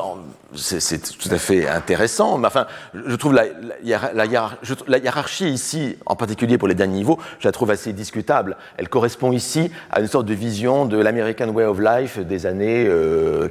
c'est 0.56 1.18
tout 1.18 1.30
à 1.30 1.38
fait 1.38 1.68
intéressant, 1.68 2.38
mais 2.38 2.48
enfin, 2.48 2.68
je 2.94 3.16
trouve 3.16 3.34
la, 3.34 3.46
hiérarchie 3.84 5.50
ici, 5.50 5.98
en 6.06 6.16
particulier 6.16 6.58
pour 6.58 6.68
les 6.68 6.76
derniers 6.76 6.98
niveaux, 6.98 7.20
je 7.40 7.48
la 7.48 7.52
trouve 7.52 7.72
assez 7.72 7.94
discutable. 7.94 8.56
Elle 8.78 8.90
correspond 8.90 9.32
ici 9.32 9.72
à 9.92 10.00
une 10.00 10.08
sorte 10.08 10.26
de 10.26 10.34
vision 10.34 10.86
de 10.86 10.98
l'American 10.98 11.50
Way 11.50 11.66
of 11.66 11.80
Life 11.80 12.20
des 12.20 12.46
années 12.46 12.90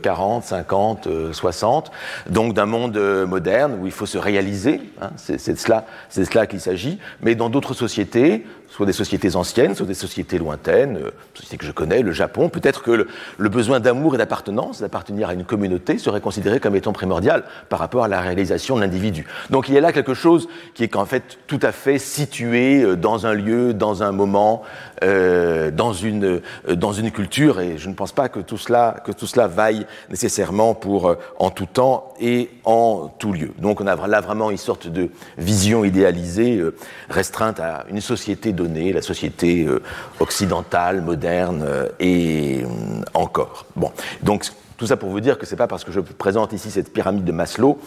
40, 0.03 0.45
50, 0.45 1.09
60, 1.33 1.91
donc 2.31 2.55
d'un 2.55 2.67
monde 2.67 2.97
euh, 2.97 3.27
moderne 3.27 3.79
où 3.81 3.87
il 3.87 3.93
faut 3.93 4.07
se 4.07 4.19
réaliser, 4.19 4.81
hein, 5.01 5.11
c'est 5.17 5.53
de 5.53 5.59
cela, 5.59 5.85
cela 6.09 6.47
qu'il 6.47 6.61
s'agit, 6.61 6.99
mais 7.21 7.35
dans 7.35 7.51
d'autres 7.51 7.75
sociétés, 7.75 8.47
soit 8.77 8.85
des 8.85 8.93
sociétés 8.93 9.37
anciennes, 9.37 9.75
soit 9.75 9.87
des 9.87 9.95
sociétés 9.95 10.37
lointaines, 10.37 10.99
euh, 10.99 11.11
sociétés 11.33 11.57
que 11.57 11.65
je 11.65 11.73
connais, 11.73 12.03
le 12.03 12.13
Japon, 12.13 12.51
peut-être 12.51 12.83
que 12.83 13.07
le, 13.39 13.49
besoin 13.49 13.81
d'amour 13.81 14.15
et 14.15 14.19
d'appartenance, 14.19 14.81
d'appartenir 14.81 15.31
à 15.31 15.33
une 15.33 15.45
communauté, 15.45 15.97
serait 15.97 16.21
considéré 16.21 16.61
comme 16.61 16.77
étant 16.77 16.93
primordial 16.93 17.45
par 17.71 17.79
rapport 17.79 18.05
à 18.05 18.09
la 18.09 18.21
réalisation 18.21 18.77
de 18.77 18.83
l'individu. 18.83 19.27
Donc 19.49 19.71
il 19.71 19.75
y 19.75 19.79
a 19.79 19.81
là 19.81 19.93
quelque 19.93 20.13
chose 20.13 20.47
qui 20.75 20.83
est 20.83 20.95
en 20.95 21.07
fait 21.07 21.39
tout 21.47 21.59
à 21.63 21.73
fait 21.73 21.99
situé 21.99 22.83
euh, 22.83 22.97
dans 22.97 23.27
un 23.27 23.33
lieu, 23.33 23.73
dans 23.73 24.03
un 24.03 24.13
moment, 24.13 24.63
euh, 25.03 25.71
dans, 25.71 25.95
une, 25.95 26.43
dans 26.69 26.93
une 26.93 27.11
culture, 27.11 27.61
et 27.61 27.79
je 27.79 27.89
ne 27.89 27.95
pense 27.95 28.13
pas 28.13 28.29
que 28.29 28.41
tout 28.41 28.59
cela, 28.59 29.01
que 29.07 29.13
tout 29.13 29.27
cela 29.27 29.47
vaille 29.47 29.87
nécessairement 30.11 30.75
pour 30.75 31.17
en 31.39 31.49
tout 31.49 31.65
temps 31.65 32.13
et 32.21 32.51
en 32.65 33.11
tout 33.19 33.33
lieu. 33.33 33.53
Donc 33.59 33.81
on 33.81 33.87
a 33.87 34.07
là 34.07 34.21
vraiment 34.21 34.51
une 34.51 34.59
sorte 34.59 34.87
de 34.87 35.09
vision 35.39 35.83
idéalisée, 35.83 36.63
restreinte 37.09 37.59
à 37.59 37.87
une 37.89 38.03
société 38.03 38.53
de 38.53 38.66
la 38.75 39.03
société 39.03 39.65
euh, 39.65 39.83
occidentale, 40.21 41.03
moderne 41.03 41.65
euh, 41.67 41.89
et 42.01 42.63
euh, 42.63 43.03
encore. 43.15 43.67
Bon, 43.77 43.93
donc 44.23 44.45
tout 44.77 44.87
ça 44.87 44.97
pour 44.97 45.11
vous 45.11 45.21
dire 45.21 45.39
que 45.39 45.47
ce 45.47 45.53
n'est 45.53 45.57
pas 45.57 45.67
parce 45.67 45.85
que 45.85 45.93
je 45.93 46.01
présente 46.01 46.53
ici 46.53 46.71
cette 46.71 46.93
pyramide 46.93 47.25
de 47.25 47.33
Maslow 47.33 47.79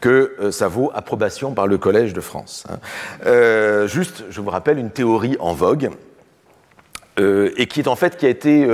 que 0.00 0.50
ça 0.52 0.68
vaut 0.68 0.92
approbation 0.94 1.54
par 1.54 1.66
le 1.66 1.76
Collège 1.76 2.12
de 2.12 2.20
France. 2.20 2.64
Hein. 2.70 3.86
juste, 3.88 4.22
je 4.30 4.40
vous 4.40 4.50
rappelle 4.50 4.78
une 4.78 4.90
théorie 4.90 5.36
en 5.40 5.54
vogue 5.54 5.90
et 7.18 7.66
qui 7.66 7.80
est 7.80 7.88
en 7.88 7.96
fait 7.96 8.16
qui 8.16 8.26
a 8.26 8.28
été 8.28 8.64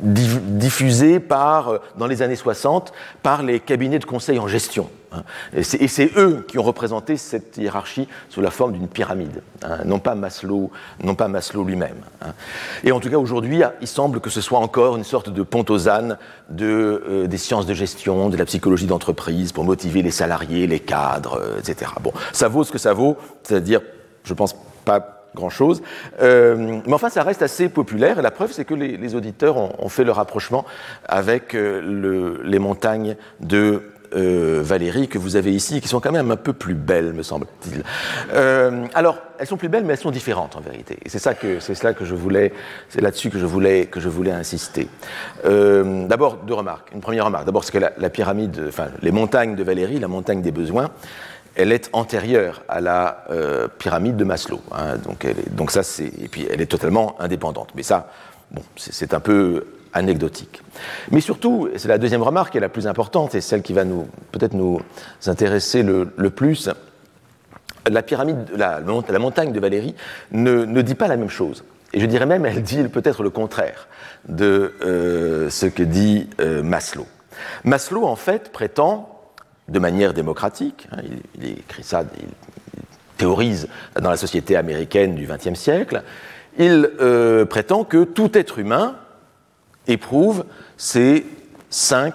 diffusée 0.00 1.18
par, 1.18 1.80
dans 1.96 2.06
les 2.06 2.20
années 2.20 2.36
60 2.36 2.92
par 3.22 3.42
les 3.42 3.58
cabinets 3.58 3.98
de 3.98 4.04
conseil 4.04 4.38
en 4.38 4.48
gestion. 4.48 4.90
Hein. 5.16 5.22
Et 5.54 5.88
c'est 5.88 6.10
eux 6.16 6.44
qui 6.46 6.58
ont 6.58 6.62
représenté 6.62 7.16
cette 7.16 7.56
hiérarchie 7.56 8.08
sous 8.28 8.40
la 8.40 8.50
forme 8.50 8.72
d'une 8.72 8.88
pyramide, 8.88 9.42
hein, 9.62 9.78
non 9.84 9.98
pas 9.98 10.14
Maslow, 10.14 10.70
non 11.02 11.14
pas 11.14 11.28
Maslow 11.28 11.64
lui-même. 11.64 11.96
Hein. 12.22 12.32
Et 12.84 12.92
en 12.92 13.00
tout 13.00 13.10
cas, 13.10 13.18
aujourd'hui, 13.18 13.62
il 13.80 13.88
semble 13.88 14.20
que 14.20 14.30
ce 14.30 14.40
soit 14.40 14.58
encore 14.58 14.96
une 14.96 15.04
sorte 15.04 15.30
de 15.30 15.42
pont 15.42 15.64
aux 15.68 15.88
ânes 15.88 16.18
euh, 16.60 17.26
des 17.26 17.38
sciences 17.38 17.66
de 17.66 17.74
gestion, 17.74 18.28
de 18.28 18.36
la 18.36 18.44
psychologie 18.44 18.86
d'entreprise 18.86 19.52
pour 19.52 19.64
motiver 19.64 20.02
les 20.02 20.10
salariés, 20.10 20.66
les 20.66 20.80
cadres, 20.80 21.40
euh, 21.40 21.58
etc. 21.58 21.90
Bon, 22.00 22.12
ça 22.32 22.48
vaut 22.48 22.64
ce 22.64 22.72
que 22.72 22.78
ça 22.78 22.92
vaut, 22.92 23.16
c'est-à-dire, 23.42 23.80
je 24.24 24.34
pense 24.34 24.54
pas 24.84 25.24
grand-chose. 25.34 25.82
Euh, 26.22 26.80
mais 26.86 26.94
enfin, 26.94 27.10
ça 27.10 27.22
reste 27.22 27.42
assez 27.42 27.68
populaire. 27.68 28.18
Et 28.18 28.22
la 28.22 28.30
preuve, 28.30 28.52
c'est 28.52 28.64
que 28.64 28.74
les, 28.74 29.14
auditeurs 29.14 29.56
ont, 29.56 29.88
fait 29.88 30.04
le 30.04 30.12
rapprochement 30.12 30.64
avec 31.04 31.52
le, 31.52 32.40
les 32.42 32.58
montagnes 32.58 33.16
de 33.40 33.82
euh, 34.16 34.60
Valérie 34.62 35.08
que 35.08 35.18
vous 35.18 35.36
avez 35.36 35.52
ici, 35.52 35.80
qui 35.80 35.88
sont 35.88 36.00
quand 36.00 36.12
même 36.12 36.30
un 36.30 36.36
peu 36.36 36.52
plus 36.52 36.74
belles, 36.74 37.12
me 37.12 37.22
semble-t-il. 37.22 37.82
Euh, 38.32 38.86
alors, 38.94 39.18
elles 39.38 39.46
sont 39.46 39.56
plus 39.56 39.68
belles, 39.68 39.84
mais 39.84 39.92
elles 39.92 39.98
sont 39.98 40.10
différentes 40.10 40.56
en 40.56 40.60
vérité. 40.60 40.98
Et 41.04 41.08
c'est 41.08 41.18
ça 41.18 41.34
que 41.34 41.60
c'est 41.60 41.74
cela 41.74 41.92
que 41.92 42.04
je 42.04 42.14
voulais, 42.14 42.52
c'est 42.88 43.00
là-dessus 43.00 43.30
que 43.30 43.38
je 43.38 43.46
voulais 43.46 43.86
que 43.86 44.00
je 44.00 44.08
voulais 44.08 44.32
insister. 44.32 44.88
Euh, 45.44 46.06
d'abord, 46.06 46.38
deux 46.38 46.54
remarques. 46.54 46.90
Une 46.94 47.00
première 47.00 47.26
remarque. 47.26 47.44
D'abord, 47.44 47.64
c'est 47.64 47.72
que 47.72 47.78
la, 47.78 48.10
pyramide, 48.10 48.64
enfin, 48.68 48.86
les 49.02 49.12
montagnes 49.12 49.54
de 49.54 49.62
Valérie, 49.62 49.98
la 49.98 50.08
montagne 50.08 50.42
des 50.42 50.52
besoins, 50.52 50.90
elle 51.54 51.72
est 51.72 51.88
antérieure 51.92 52.62
à 52.68 52.80
la 52.80 53.24
pyramide 53.78 54.16
de 54.16 54.24
Maslow. 54.24 54.60
Hein. 54.72 54.96
donc, 55.04 55.24
elle 55.24 55.36
donc 55.54 55.70
ça, 55.70 55.82
c'est 55.82 56.06
et 56.06 56.28
puis 56.28 56.46
elle 56.50 56.60
est 56.60 56.66
totalement 56.66 57.16
indépendante. 57.18 57.70
Mais 57.74 57.82
ça, 57.82 58.10
bon, 58.50 58.62
c'est 58.76 59.14
un 59.14 59.20
peu 59.20 59.64
anecdotique. 59.96 60.62
Mais 61.10 61.20
surtout, 61.20 61.68
et 61.72 61.78
c'est 61.78 61.88
la 61.88 61.98
deuxième 61.98 62.22
remarque 62.22 62.54
est 62.56 62.60
la 62.60 62.68
plus 62.68 62.86
importante 62.86 63.34
et 63.34 63.40
celle 63.40 63.62
qui 63.62 63.72
va 63.72 63.84
nous 63.84 64.06
peut-être 64.32 64.54
nous 64.54 64.80
intéresser 65.26 65.82
le, 65.82 66.06
plus, 66.30 66.68
la 67.88 68.02
pyramide, 68.02 68.50
la, 68.54 68.80
la, 68.80 69.18
montagne 69.18 69.52
de 69.52 69.60
Valérie 69.60 69.94
ne, 70.32 70.64
ne, 70.64 70.82
dit 70.82 70.94
pas 70.94 71.08
la 71.08 71.16
même 71.16 71.30
chose. 71.30 71.64
Et 71.92 72.00
je 72.00 72.06
dirais 72.06 72.26
même, 72.26 72.44
elle 72.44 72.62
dit 72.62 72.82
peut-être 72.84 73.22
le 73.22 73.30
contraire 73.30 73.88
de 74.28 74.74
euh, 74.82 75.50
ce 75.50 75.66
que 75.66 75.82
dit 75.82 76.28
euh, 76.40 76.62
Maslow. 76.62 77.06
Maslow, 77.64 78.04
en 78.04 78.16
fait, 78.16 78.50
prétend, 78.52 79.12
de 79.68 79.78
manière 79.78 80.12
démocratique, 80.12 80.88
hein, 80.92 80.98
il, 81.40 81.50
écrit 81.50 81.82
ça, 81.82 82.04
il, 82.18 82.26
théorise 83.16 83.68
dans 83.98 84.10
la 84.10 84.16
société 84.16 84.56
américaine 84.56 85.14
du 85.14 85.26
XXe 85.26 85.58
siècle, 85.58 86.02
il 86.58 86.90
euh, 87.00 87.44
prétend 87.44 87.84
que 87.84 88.04
tout 88.04 88.36
être 88.36 88.58
humain 88.58 88.96
éprouve 89.86 90.44
ces 90.76 91.26
cinq 91.70 92.14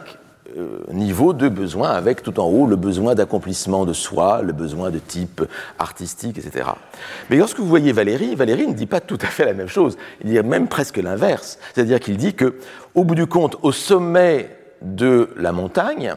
euh, 0.57 0.79
niveaux 0.91 1.33
de 1.33 1.47
besoins, 1.47 1.91
avec 1.91 2.23
tout 2.23 2.39
en 2.39 2.45
haut 2.45 2.67
le 2.67 2.75
besoin 2.75 3.15
d'accomplissement 3.15 3.85
de 3.85 3.93
soi, 3.93 4.41
le 4.41 4.51
besoin 4.51 4.89
de 4.89 4.99
type 4.99 5.43
artistique, 5.79 6.37
etc. 6.37 6.69
Mais 7.29 7.37
lorsque 7.37 7.59
vous 7.59 7.67
voyez 7.67 7.91
Valérie, 7.93 8.35
Valérie 8.35 8.67
ne 8.67 8.73
dit 8.73 8.85
pas 8.85 8.99
tout 8.99 9.19
à 9.21 9.27
fait 9.27 9.45
la 9.45 9.53
même 9.53 9.69
chose. 9.69 9.97
Il 10.23 10.29
dit 10.29 10.41
même 10.41 10.67
presque 10.67 10.97
l'inverse. 10.97 11.57
C'est-à-dire 11.73 11.99
qu'il 11.99 12.17
dit 12.17 12.33
que, 12.33 12.55
au 12.95 13.03
bout 13.03 13.15
du 13.15 13.27
compte, 13.27 13.57
au 13.61 13.71
sommet 13.71 14.49
de 14.81 15.29
la 15.37 15.51
montagne, 15.51 16.15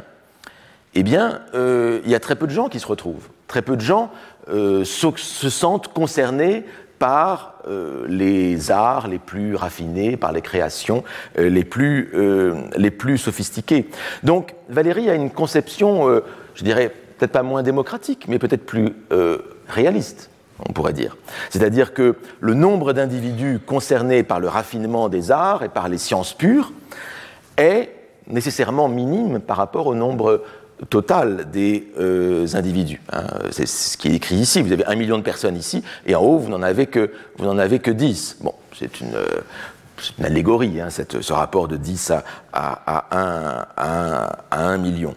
eh 0.94 1.02
bien, 1.02 1.40
euh, 1.54 2.00
il 2.04 2.10
y 2.10 2.14
a 2.14 2.20
très 2.20 2.36
peu 2.36 2.46
de 2.46 2.52
gens 2.52 2.68
qui 2.68 2.80
se 2.80 2.86
retrouvent. 2.86 3.28
Très 3.46 3.62
peu 3.62 3.76
de 3.76 3.82
gens 3.82 4.10
euh, 4.48 4.84
se 4.84 5.50
sentent 5.50 5.88
concernés 5.88 6.64
par 6.98 7.54
euh, 7.66 8.04
les 8.08 8.70
arts 8.70 9.08
les 9.08 9.18
plus 9.18 9.56
raffinés, 9.56 10.16
par 10.16 10.32
les 10.32 10.42
créations 10.42 11.04
euh, 11.38 11.48
les, 11.48 11.64
plus, 11.64 12.10
euh, 12.14 12.54
les 12.76 12.90
plus 12.90 13.18
sophistiquées. 13.18 13.88
Donc 14.22 14.54
Valérie 14.68 15.10
a 15.10 15.14
une 15.14 15.30
conception, 15.30 16.20
je 16.54 16.64
dirais, 16.64 16.92
peut-être 17.18 17.32
pas 17.32 17.42
moins 17.42 17.62
démocratique, 17.62 18.26
mais 18.28 18.38
peut-être 18.38 18.66
plus 18.66 18.94
réaliste 19.68 20.30
on 20.68 20.72
pourrait 20.72 20.92
dire. 20.92 21.16
C'est-à-dire 21.50 21.92
que 21.92 22.16
le 22.40 22.54
nombre 22.54 22.92
d'individus 22.92 23.58
concernés 23.58 24.22
par 24.22 24.38
le 24.38 24.48
raffinement 24.48 25.08
des 25.08 25.32
arts 25.32 25.64
et 25.64 25.68
par 25.68 25.88
les 25.88 25.98
sciences 25.98 26.32
pures 26.32 26.72
est 27.56 27.90
nécessairement 28.28 28.88
minime 28.88 29.40
par 29.40 29.56
rapport 29.56 29.88
au 29.88 29.94
nombre 29.94 30.42
total 30.90 31.50
des 31.50 31.88
euh, 31.98 32.46
individus. 32.54 33.00
Hein. 33.12 33.24
C'est 33.50 33.66
ce 33.66 33.96
qui 33.96 34.08
est 34.08 34.14
écrit 34.14 34.36
ici. 34.36 34.62
Vous 34.62 34.72
avez 34.72 34.84
un 34.86 34.96
million 34.96 35.18
de 35.18 35.22
personnes 35.22 35.56
ici, 35.56 35.82
et 36.06 36.14
en 36.14 36.22
haut, 36.22 36.38
vous 36.38 36.50
n'en 36.50 36.62
avez 36.62 36.86
que, 36.86 37.12
vous 37.38 37.44
n'en 37.44 37.58
avez 37.58 37.78
que 37.78 37.90
10. 37.90 38.38
Bon, 38.40 38.54
c'est 38.76 39.00
une, 39.00 39.14
euh, 39.14 40.22
allégorie, 40.22 40.80
hein, 40.80 40.88
ce 40.90 41.32
rapport 41.32 41.68
de 41.68 41.76
10 41.76 42.10
à, 42.10 42.24
à, 42.52 43.66
à, 43.76 44.50
1, 44.50 44.72
à, 44.72 44.76
million. 44.76 45.14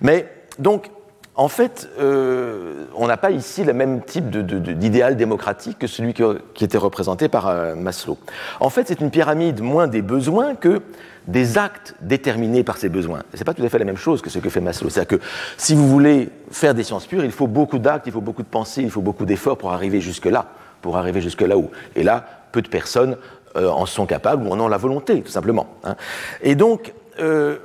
Mais 0.00 0.30
donc, 0.58 0.90
en 1.34 1.48
fait, 1.48 1.88
euh, 2.00 2.84
on 2.96 3.06
n'a 3.06 3.16
pas 3.16 3.30
ici 3.30 3.64
le 3.64 3.72
même 3.72 4.02
type 4.02 4.28
d'idéal 4.28 5.16
démocratique 5.16 5.78
que 5.78 5.86
celui 5.86 6.12
qui 6.12 6.64
était 6.64 6.78
représenté 6.78 7.28
par 7.28 7.76
Maslow. 7.76 8.18
En 8.60 8.70
fait, 8.70 8.88
c'est 8.88 9.00
une 9.00 9.10
pyramide 9.10 9.62
moins 9.62 9.86
des 9.86 10.02
besoins 10.02 10.56
que 10.56 10.82
des 11.28 11.58
actes 11.58 11.94
déterminés 12.00 12.64
par 12.64 12.78
ses 12.78 12.88
besoins. 12.88 13.22
Ce 13.34 13.38
n'est 13.38 13.44
pas 13.44 13.52
tout 13.52 13.62
à 13.62 13.68
fait 13.68 13.78
la 13.78 13.84
même 13.84 13.98
chose 13.98 14.22
que 14.22 14.30
ce 14.30 14.38
que 14.38 14.48
fait 14.48 14.62
Maslow. 14.62 14.88
C'est-à-dire 14.88 15.18
que 15.18 15.24
si 15.58 15.74
vous 15.74 15.86
voulez 15.86 16.30
faire 16.50 16.74
des 16.74 16.82
sciences 16.82 17.06
pures, 17.06 17.22
il 17.22 17.30
faut 17.30 17.46
beaucoup 17.46 17.78
d'actes, 17.78 18.06
il 18.06 18.12
faut 18.12 18.22
beaucoup 18.22 18.42
de 18.42 18.48
pensées, 18.48 18.82
il 18.82 18.90
faut 18.90 19.02
beaucoup 19.02 19.26
d'efforts 19.26 19.58
pour 19.58 19.72
arriver 19.72 20.00
jusque-là, 20.00 20.46
pour 20.80 20.96
arriver 20.96 21.20
jusque 21.20 21.42
là 21.42 21.58
où. 21.58 21.70
Et 21.94 22.02
là, 22.02 22.24
peu 22.50 22.62
de 22.62 22.68
personnes 22.68 23.18
euh, 23.56 23.68
en 23.68 23.84
sont 23.84 24.06
capables 24.06 24.46
ou 24.46 24.50
en 24.50 24.58
ont 24.58 24.68
la 24.68 24.78
volonté, 24.78 25.20
tout 25.20 25.30
simplement. 25.30 25.66
Hein. 25.84 25.96
Et 26.40 26.54
donc, 26.54 26.94
euh, 27.20 27.58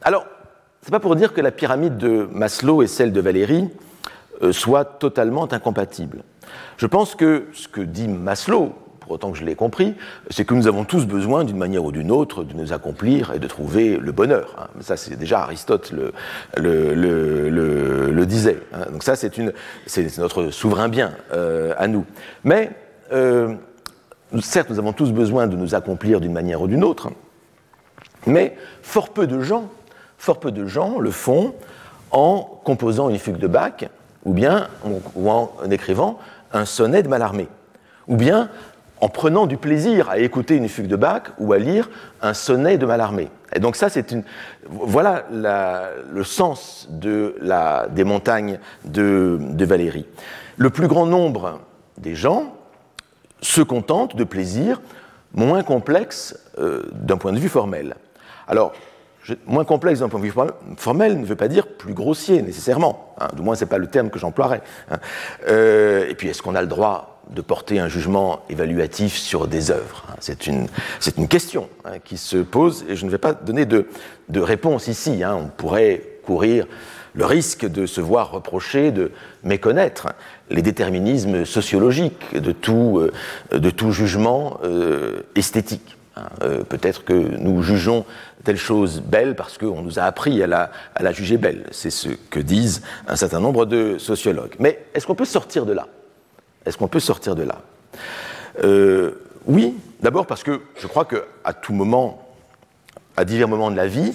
alors, 0.00 0.24
c'est 0.80 0.90
pas 0.90 1.00
pour 1.00 1.14
dire 1.14 1.34
que 1.34 1.42
la 1.42 1.50
pyramide 1.50 1.98
de 1.98 2.26
Maslow 2.32 2.82
et 2.82 2.86
celle 2.86 3.12
de 3.12 3.20
Valérie 3.20 3.68
euh, 4.42 4.52
soient 4.52 4.86
totalement 4.86 5.52
incompatibles. 5.52 6.22
Je 6.78 6.86
pense 6.86 7.14
que 7.14 7.46
ce 7.52 7.68
que 7.68 7.82
dit 7.82 8.08
Maslow, 8.08 8.72
autant 9.08 9.32
que 9.32 9.38
je 9.38 9.44
l'ai 9.44 9.54
compris, 9.54 9.94
c'est 10.30 10.44
que 10.44 10.54
nous 10.54 10.66
avons 10.66 10.84
tous 10.84 11.06
besoin, 11.06 11.44
d'une 11.44 11.56
manière 11.56 11.84
ou 11.84 11.92
d'une 11.92 12.10
autre, 12.10 12.44
de 12.44 12.54
nous 12.54 12.72
accomplir 12.72 13.32
et 13.34 13.38
de 13.38 13.46
trouver 13.46 13.96
le 13.96 14.12
bonheur. 14.12 14.54
Hein. 14.58 14.66
Ça, 14.80 14.96
c'est 14.96 15.16
déjà 15.16 15.40
Aristote 15.40 15.92
le, 15.92 16.12
le, 16.56 18.26
disait. 18.26 18.58
Hein. 18.72 18.86
Donc 18.92 19.02
ça, 19.02 19.16
c'est 19.16 20.18
notre 20.18 20.50
souverain 20.50 20.88
bien 20.88 21.12
euh, 21.32 21.74
à 21.76 21.88
nous. 21.88 22.06
Mais, 22.44 22.70
euh, 23.12 23.54
certes, 24.40 24.70
nous 24.70 24.78
avons 24.78 24.92
tous 24.92 25.12
besoin 25.12 25.46
de 25.46 25.56
nous 25.56 25.74
accomplir 25.74 26.20
d'une 26.20 26.32
manière 26.32 26.62
ou 26.62 26.68
d'une 26.68 26.84
autre, 26.84 27.10
mais 28.26 28.56
fort 28.82 29.10
peu 29.10 29.26
de 29.26 29.40
gens, 29.40 29.68
fort 30.18 30.38
peu 30.40 30.52
de 30.52 30.66
gens 30.66 30.98
le 30.98 31.10
font 31.10 31.54
en 32.10 32.60
composant 32.64 33.08
une 33.08 33.18
fugue 33.18 33.38
de 33.38 33.48
Bach, 33.48 33.84
ou 34.24 34.32
bien 34.32 34.68
ou 35.16 35.30
en 35.30 35.50
écrivant 35.70 36.18
un 36.52 36.64
sonnet 36.64 37.02
de 37.02 37.08
Mallarmé, 37.08 37.48
ou 38.06 38.16
bien 38.16 38.50
en 39.02 39.08
prenant 39.08 39.46
du 39.46 39.56
plaisir 39.56 40.08
à 40.08 40.18
écouter 40.18 40.54
une 40.54 40.68
fugue 40.68 40.86
de 40.86 40.94
Bach 40.94 41.22
ou 41.38 41.52
à 41.52 41.58
lire 41.58 41.90
un 42.22 42.34
sonnet 42.34 42.78
de 42.78 42.86
Mallarmé. 42.86 43.30
Et 43.52 43.58
donc 43.58 43.74
ça, 43.74 43.88
c'est 43.88 44.12
une, 44.12 44.22
voilà 44.70 45.24
le 45.28 46.22
sens 46.22 46.86
de 46.88 47.34
la, 47.40 47.88
des 47.90 48.04
montagnes 48.04 48.60
de, 48.84 49.38
de, 49.40 49.64
Valérie. 49.64 50.06
Le 50.56 50.70
plus 50.70 50.86
grand 50.86 51.04
nombre 51.04 51.60
des 51.98 52.14
gens 52.14 52.54
se 53.40 53.60
contentent 53.60 54.14
de 54.14 54.22
plaisirs 54.22 54.80
moins 55.34 55.64
complexes 55.64 56.38
euh, 56.58 56.84
d'un 56.92 57.16
point 57.16 57.32
de 57.32 57.40
vue 57.40 57.48
formel. 57.48 57.96
Alors, 58.46 58.72
moins 59.46 59.64
complexe 59.64 59.98
d'un 59.98 60.08
point 60.08 60.20
de 60.20 60.26
vue 60.26 60.34
formel 60.76 61.18
ne 61.18 61.24
veut 61.24 61.36
pas 61.36 61.48
dire 61.48 61.66
plus 61.66 61.94
grossier 61.94 62.40
nécessairement. 62.40 63.16
Hein, 63.18 63.28
du 63.34 63.42
moins, 63.42 63.56
ce 63.56 63.64
n'est 63.64 63.68
pas 63.68 63.78
le 63.78 63.88
terme 63.88 64.10
que 64.10 64.20
j'emploierais. 64.20 64.62
Hein. 64.92 64.98
Euh, 65.48 66.08
et 66.08 66.14
puis, 66.14 66.28
est-ce 66.28 66.40
qu'on 66.40 66.54
a 66.54 66.62
le 66.62 66.68
droit 66.68 67.11
de 67.30 67.40
porter 67.40 67.78
un 67.78 67.88
jugement 67.88 68.42
évaluatif 68.50 69.16
sur 69.16 69.46
des 69.46 69.70
œuvres 69.70 70.06
C'est 70.20 70.46
une, 70.46 70.66
une, 71.16 71.28
question 71.28 71.68
hein, 71.84 71.98
qui 72.04 72.16
se 72.16 72.36
pose 72.36 72.84
et 72.88 72.96
je 72.96 73.04
ne 73.06 73.10
vais 73.10 73.18
pas 73.18 73.32
donner 73.32 73.66
de, 73.66 73.86
de 74.28 74.40
réponse 74.40 74.88
ici. 74.88 75.22
Hein. 75.22 75.36
On 75.38 75.46
pourrait 75.46 76.02
courir 76.24 76.66
le 77.14 77.24
risque 77.24 77.66
de 77.66 77.86
se 77.86 78.00
voir 78.00 78.30
reprocher 78.30 78.90
de 78.90 79.12
méconnaître 79.44 80.08
les 80.50 80.62
déterminismes 80.62 81.44
sociologiques 81.44 82.34
de 82.34 82.52
tout, 82.52 82.98
euh, 83.52 83.58
de 83.58 83.70
tout 83.70 83.92
jugement 83.92 84.58
euh, 84.64 85.22
esthétique. 85.34 85.96
Hein. 86.16 86.24
Euh, 86.42 86.62
peut-être 86.62 87.04
que 87.04 87.12
nous 87.12 87.62
jugeons 87.62 88.04
telle 88.44 88.56
chose 88.56 89.00
belle 89.00 89.34
parce 89.34 89.58
qu'on 89.58 89.82
nous 89.82 89.98
a 89.98 90.02
appris 90.02 90.42
à 90.42 90.46
la, 90.46 90.70
à 90.94 91.02
la 91.02 91.12
juger 91.12 91.36
belle. 91.38 91.66
C'est 91.70 91.90
ce 91.90 92.08
que 92.30 92.40
disent 92.40 92.82
un 93.06 93.16
certain 93.16 93.40
nombre 93.40 93.66
de 93.66 93.98
sociologues. 93.98 94.54
Mais 94.58 94.84
est-ce 94.94 95.06
qu'on 95.06 95.14
peut 95.14 95.24
sortir 95.24 95.66
de 95.66 95.72
là? 95.72 95.88
Est-ce 96.66 96.78
qu'on 96.78 96.88
peut 96.88 97.00
sortir 97.00 97.34
de 97.34 97.42
là 97.42 97.60
euh, 98.64 99.12
Oui, 99.46 99.74
d'abord 100.00 100.26
parce 100.26 100.42
que 100.42 100.60
je 100.78 100.86
crois 100.86 101.04
qu'à 101.04 101.52
tout 101.52 101.72
moment, 101.72 102.26
à 103.16 103.24
divers 103.24 103.48
moments 103.48 103.70
de 103.70 103.76
la 103.76 103.86
vie, 103.86 104.14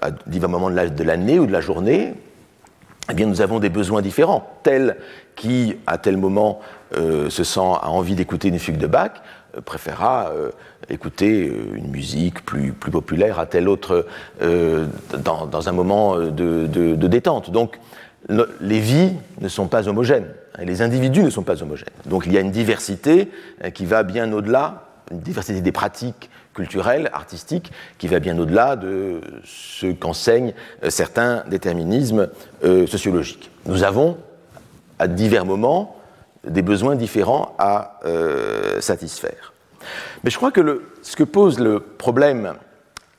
à 0.00 0.10
divers 0.26 0.48
moments 0.48 0.70
de 0.70 1.04
l'année 1.04 1.38
ou 1.38 1.46
de 1.46 1.52
la 1.52 1.60
journée, 1.60 2.14
eh 3.10 3.14
bien, 3.14 3.26
nous 3.26 3.40
avons 3.40 3.58
des 3.58 3.70
besoins 3.70 4.02
différents. 4.02 4.58
Tel 4.62 4.96
qui, 5.34 5.76
à 5.86 5.98
tel 5.98 6.16
moment, 6.16 6.60
euh, 6.96 7.28
se 7.28 7.42
sent 7.42 7.60
a 7.60 7.90
envie 7.90 8.14
d'écouter 8.14 8.48
une 8.48 8.58
fugue 8.58 8.78
de 8.78 8.86
Bach, 8.86 9.10
préférera 9.64 10.30
écouter 10.88 11.52
une 11.74 11.90
musique 11.90 12.44
plus, 12.44 12.72
populaire 12.72 13.40
à 13.40 13.46
tel 13.46 13.68
autre 13.68 14.06
dans, 14.40 15.68
un 15.68 15.72
moment 15.72 16.16
de 16.18 17.06
détente. 17.08 17.50
Donc, 17.50 17.80
les 18.28 18.78
vies 18.78 19.12
ne 19.40 19.48
sont 19.48 19.66
pas 19.66 19.88
homogènes, 19.88 20.28
les 20.58 20.82
individus 20.82 21.22
ne 21.22 21.30
sont 21.30 21.42
pas 21.42 21.62
homogènes. 21.62 21.88
Donc 22.06 22.26
il 22.26 22.32
y 22.32 22.38
a 22.38 22.40
une 22.40 22.50
diversité 22.50 23.30
qui 23.74 23.86
va 23.86 24.02
bien 24.02 24.32
au-delà, 24.32 24.88
une 25.10 25.20
diversité 25.20 25.60
des 25.60 25.72
pratiques 25.72 26.30
culturelles, 26.54 27.10
artistiques, 27.12 27.72
qui 27.98 28.08
va 28.08 28.20
bien 28.20 28.38
au-delà 28.38 28.76
de 28.76 29.20
ce 29.44 29.86
qu'enseignent 29.86 30.52
euh, 30.84 30.90
certains 30.90 31.44
déterminismes 31.48 32.28
euh, 32.64 32.86
sociologiques. 32.86 33.50
Nous 33.66 33.82
avons, 33.84 34.18
à 34.98 35.08
divers 35.08 35.46
moments, 35.46 35.96
des 36.46 36.62
besoins 36.62 36.96
différents 36.96 37.54
à 37.58 38.00
euh, 38.04 38.80
satisfaire. 38.80 39.52
Mais 40.24 40.30
je 40.30 40.36
crois 40.36 40.50
que 40.50 40.82
ce 41.02 41.16
que 41.16 41.24
pose 41.24 41.58
le 41.58 41.80
problème 41.80 42.54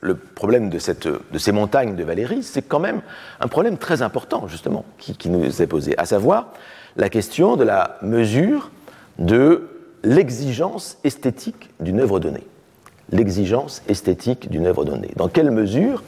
le 0.02 0.16
problème 0.16 0.68
de, 0.68 0.78
ces 0.78 1.52
montagnes 1.52 1.94
de 1.94 2.02
Valérie, 2.02 2.42
c'est 2.42 2.62
quand 2.62 2.80
même 2.80 3.00
un 3.40 3.46
problème 3.46 3.78
très 3.78 4.02
important, 4.02 4.48
justement, 4.48 4.84
qui, 4.98 5.30
nous 5.30 5.62
est 5.62 5.66
posé, 5.66 5.96
à 5.96 6.04
savoir 6.04 6.52
la 6.96 7.08
question 7.08 7.56
de 7.56 7.62
la 7.62 7.98
mesure 8.02 8.72
de 9.18 9.68
l'exigence 10.02 10.98
esthétique 11.04 11.70
d'une 11.78 12.00
œuvre 12.00 12.18
donnée. 12.18 12.46
L'exigence 13.12 13.82
esthétique 13.88 14.50
d'une 14.50 14.66
œuvre 14.66 14.84
donnée. 14.84 15.12
Dans 15.16 15.28
quelle 15.28 15.52
mesure 15.52 16.02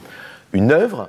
une 0.53 0.73
œuvre 0.73 1.09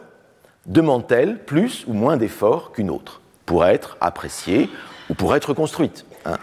demande-t-elle 0.68 1.40
plus 1.40 1.86
ou 1.88 1.94
moins 1.94 2.18
d'efforts 2.18 2.72
qu'une 2.72 2.92
autre 2.92 3.22
pour 3.48 3.66
être 3.66 3.98
appréciée 4.00 4.70
ou 5.10 5.16
pour 5.16 5.36
être 5.36 5.54
construite 5.56 6.06
hein? 6.26 6.38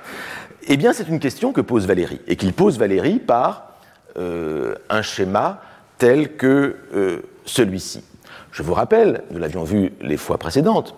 Eh 0.69 0.77
bien, 0.77 0.93
c'est 0.93 1.09
une 1.09 1.21
question 1.21 1.53
que 1.53 1.61
pose 1.61 1.87
Valérie, 1.87 2.21
et 2.27 2.37
qu'il 2.37 2.53
pose 2.53 2.79
Valérie 2.79 3.19
par 3.19 3.73
euh, 4.17 4.75
un 4.89 5.03
schéma 5.03 5.61
tel 6.03 6.35
que 6.35 6.75
euh, 6.97 7.21
celui-ci. 7.45 8.03
Je 8.51 8.65
vous 8.65 8.75
rappelle, 8.75 9.23
nous 9.31 9.39
l'avions 9.39 9.63
vu 9.63 9.93
les 10.01 10.17
fois 10.17 10.37
précédentes, 10.37 10.97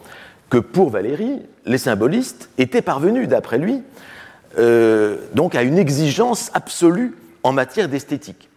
que 0.49 0.57
pour 0.57 0.89
Valéry, 0.89 1.43
les 1.67 1.77
symbolistes 1.77 2.49
étaient 2.57 2.81
parvenus, 2.81 3.29
d'après 3.29 3.59
lui, 3.59 3.83
euh, 4.59 5.19
donc 5.35 5.57
à 5.57 5.63
une 5.63 5.77
exigence 5.77 6.51
absolue 6.55 7.19
en 7.43 7.53
matière 7.53 7.91
d'esthétique, 7.91 8.49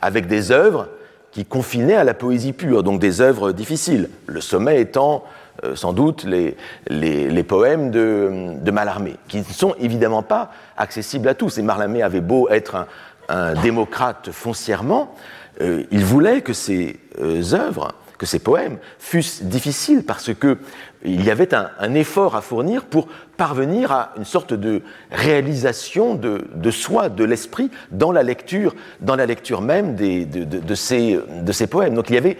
avec 0.00 0.26
des 0.26 0.50
œuvres 0.50 0.88
qui 1.30 1.44
confinaient 1.44 1.94
à 1.94 2.02
la 2.02 2.14
poésie 2.14 2.54
pure, 2.54 2.82
donc 2.82 2.98
des 2.98 3.20
œuvres 3.20 3.52
difficiles, 3.52 4.10
le 4.26 4.40
sommet 4.40 4.80
étant 4.80 5.22
euh, 5.62 5.76
sans 5.76 5.92
doute 5.92 6.24
les, 6.24 6.56
les, 6.88 7.42
poèmes 7.44 7.92
de, 7.92 8.56
de, 8.60 8.70
Mallarmé, 8.72 9.14
qui 9.28 9.38
ne 9.38 9.44
sont 9.44 9.76
évidemment 9.78 10.24
pas 10.24 10.50
accessibles 10.76 11.28
à 11.28 11.34
tous. 11.34 11.56
Et 11.56 11.62
Mallarmé 11.62 12.02
avait 12.02 12.20
beau 12.20 12.48
être 12.48 12.88
un 13.28 13.54
démocrate 13.54 14.30
foncièrement, 14.32 15.14
euh, 15.60 15.84
il 15.90 16.04
voulait 16.04 16.40
que 16.40 16.52
ces 16.52 16.98
euh, 17.20 17.42
œuvres, 17.52 17.94
que 18.18 18.26
ces 18.26 18.38
poèmes 18.38 18.78
fussent 18.98 19.42
difficiles 19.42 20.04
parce 20.04 20.30
qu'il 20.34 21.24
y 21.24 21.30
avait 21.30 21.54
un, 21.54 21.94
effort 21.94 22.36
à 22.36 22.40
fournir 22.40 22.84
pour 22.84 23.08
parvenir 23.36 23.92
à 23.92 24.12
une 24.16 24.24
sorte 24.24 24.54
de 24.54 24.82
réalisation 25.10 26.14
de, 26.14 26.70
soi, 26.70 27.08
de 27.08 27.24
l'esprit, 27.24 27.70
dans 27.90 28.12
la 28.12 28.22
lecture, 28.22 28.74
dans 29.00 29.16
la 29.16 29.26
lecture 29.26 29.60
même 29.60 29.96
de, 29.96 30.74
ces, 30.74 31.66
poèmes. 31.68 31.94
Donc 31.94 32.10
il 32.10 32.14
y 32.14 32.18
avait, 32.18 32.38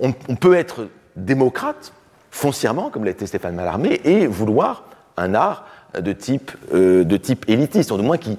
on, 0.00 0.12
peut 0.12 0.54
être 0.54 0.88
démocrate 1.16 1.92
foncièrement, 2.30 2.90
comme 2.90 3.04
l'était 3.04 3.26
Stéphane 3.26 3.54
Mallarmé, 3.54 4.00
et 4.04 4.26
vouloir 4.26 4.84
un 5.16 5.34
art 5.34 5.66
de 5.98 6.12
type, 6.12 6.52
euh, 6.74 7.04
de 7.04 7.16
type 7.16 7.44
élitiste, 7.48 7.90
ou 7.90 7.96
du 7.96 8.02
moins 8.02 8.18
qui 8.18 8.38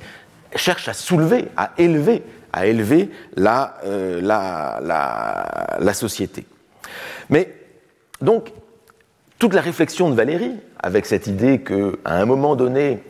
cherche 0.55 0.87
à 0.87 0.93
soulever, 0.93 1.49
à 1.57 1.71
élever 1.77 2.23
à 2.53 2.65
élever 2.67 3.09
euh, 3.37 4.21
la, 4.21 5.93
société. 5.93 6.45
Mais 7.29 7.53
donc, 8.21 8.51
toute 9.39 9.53
la 9.53 9.61
réflexion 9.61 10.09
de 10.09 10.15
Valérie, 10.15 10.55
avec 10.79 11.05
cette 11.05 11.27
idée 11.27 11.61
qu'à 11.61 11.73
un 12.05 12.25
moment 12.25 12.55
donné, 12.55 13.03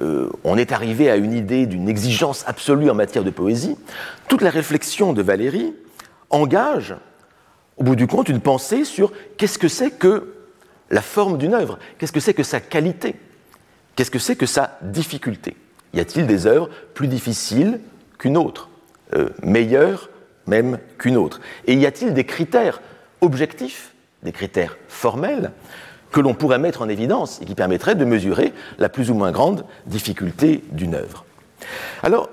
euh, 0.00 0.30
on 0.44 0.56
est 0.58 0.72
arrivé 0.72 1.10
à 1.10 1.16
une 1.16 1.32
idée 1.32 1.66
d'une 1.66 1.88
exigence 1.88 2.44
absolue 2.46 2.90
en 2.90 2.94
matière 2.94 3.24
de 3.24 3.30
poésie, 3.30 3.76
toute 4.28 4.42
la 4.42 4.50
réflexion 4.50 5.12
de 5.12 5.22
Valérie 5.22 5.74
engage, 6.30 6.94
au 7.76 7.84
bout 7.84 7.96
du 7.96 8.06
compte, 8.06 8.28
une 8.28 8.40
pensée 8.40 8.84
sur 8.84 9.12
qu'est-ce 9.36 9.58
que 9.58 9.68
c'est 9.68 9.90
que 9.90 10.32
la 10.90 11.02
forme 11.02 11.38
d'une 11.38 11.54
œuvre, 11.54 11.78
qu'est-ce 11.98 12.12
que 12.12 12.20
c'est 12.20 12.34
que 12.34 12.42
sa 12.42 12.60
qualité, 12.60 13.16
qu'est-ce 13.94 14.10
que 14.10 14.18
c'est 14.18 14.36
que 14.36 14.46
sa 14.46 14.78
difficulté. 14.82 15.56
Y 15.94 16.00
a-t-il 16.00 16.26
des 16.26 16.46
œuvres 16.46 16.68
plus 16.94 17.08
difficiles 17.08 17.80
qu'une 18.18 18.36
autre? 18.36 18.68
Euh, 19.14 19.28
meilleure 19.42 20.10
même 20.46 20.78
qu'une 20.98 21.16
autre 21.16 21.40
Et 21.66 21.74
y 21.74 21.86
a-t-il 21.86 22.14
des 22.14 22.24
critères 22.24 22.80
objectifs, 23.20 23.92
des 24.22 24.32
critères 24.32 24.76
formels, 24.88 25.52
que 26.10 26.20
l'on 26.20 26.34
pourrait 26.34 26.58
mettre 26.58 26.82
en 26.82 26.88
évidence 26.88 27.40
et 27.42 27.44
qui 27.44 27.54
permettraient 27.54 27.94
de 27.94 28.04
mesurer 28.04 28.52
la 28.78 28.88
plus 28.88 29.10
ou 29.10 29.14
moins 29.14 29.32
grande 29.32 29.64
difficulté 29.86 30.62
d'une 30.72 30.94
œuvre? 30.94 31.24
Alors, 32.02 32.30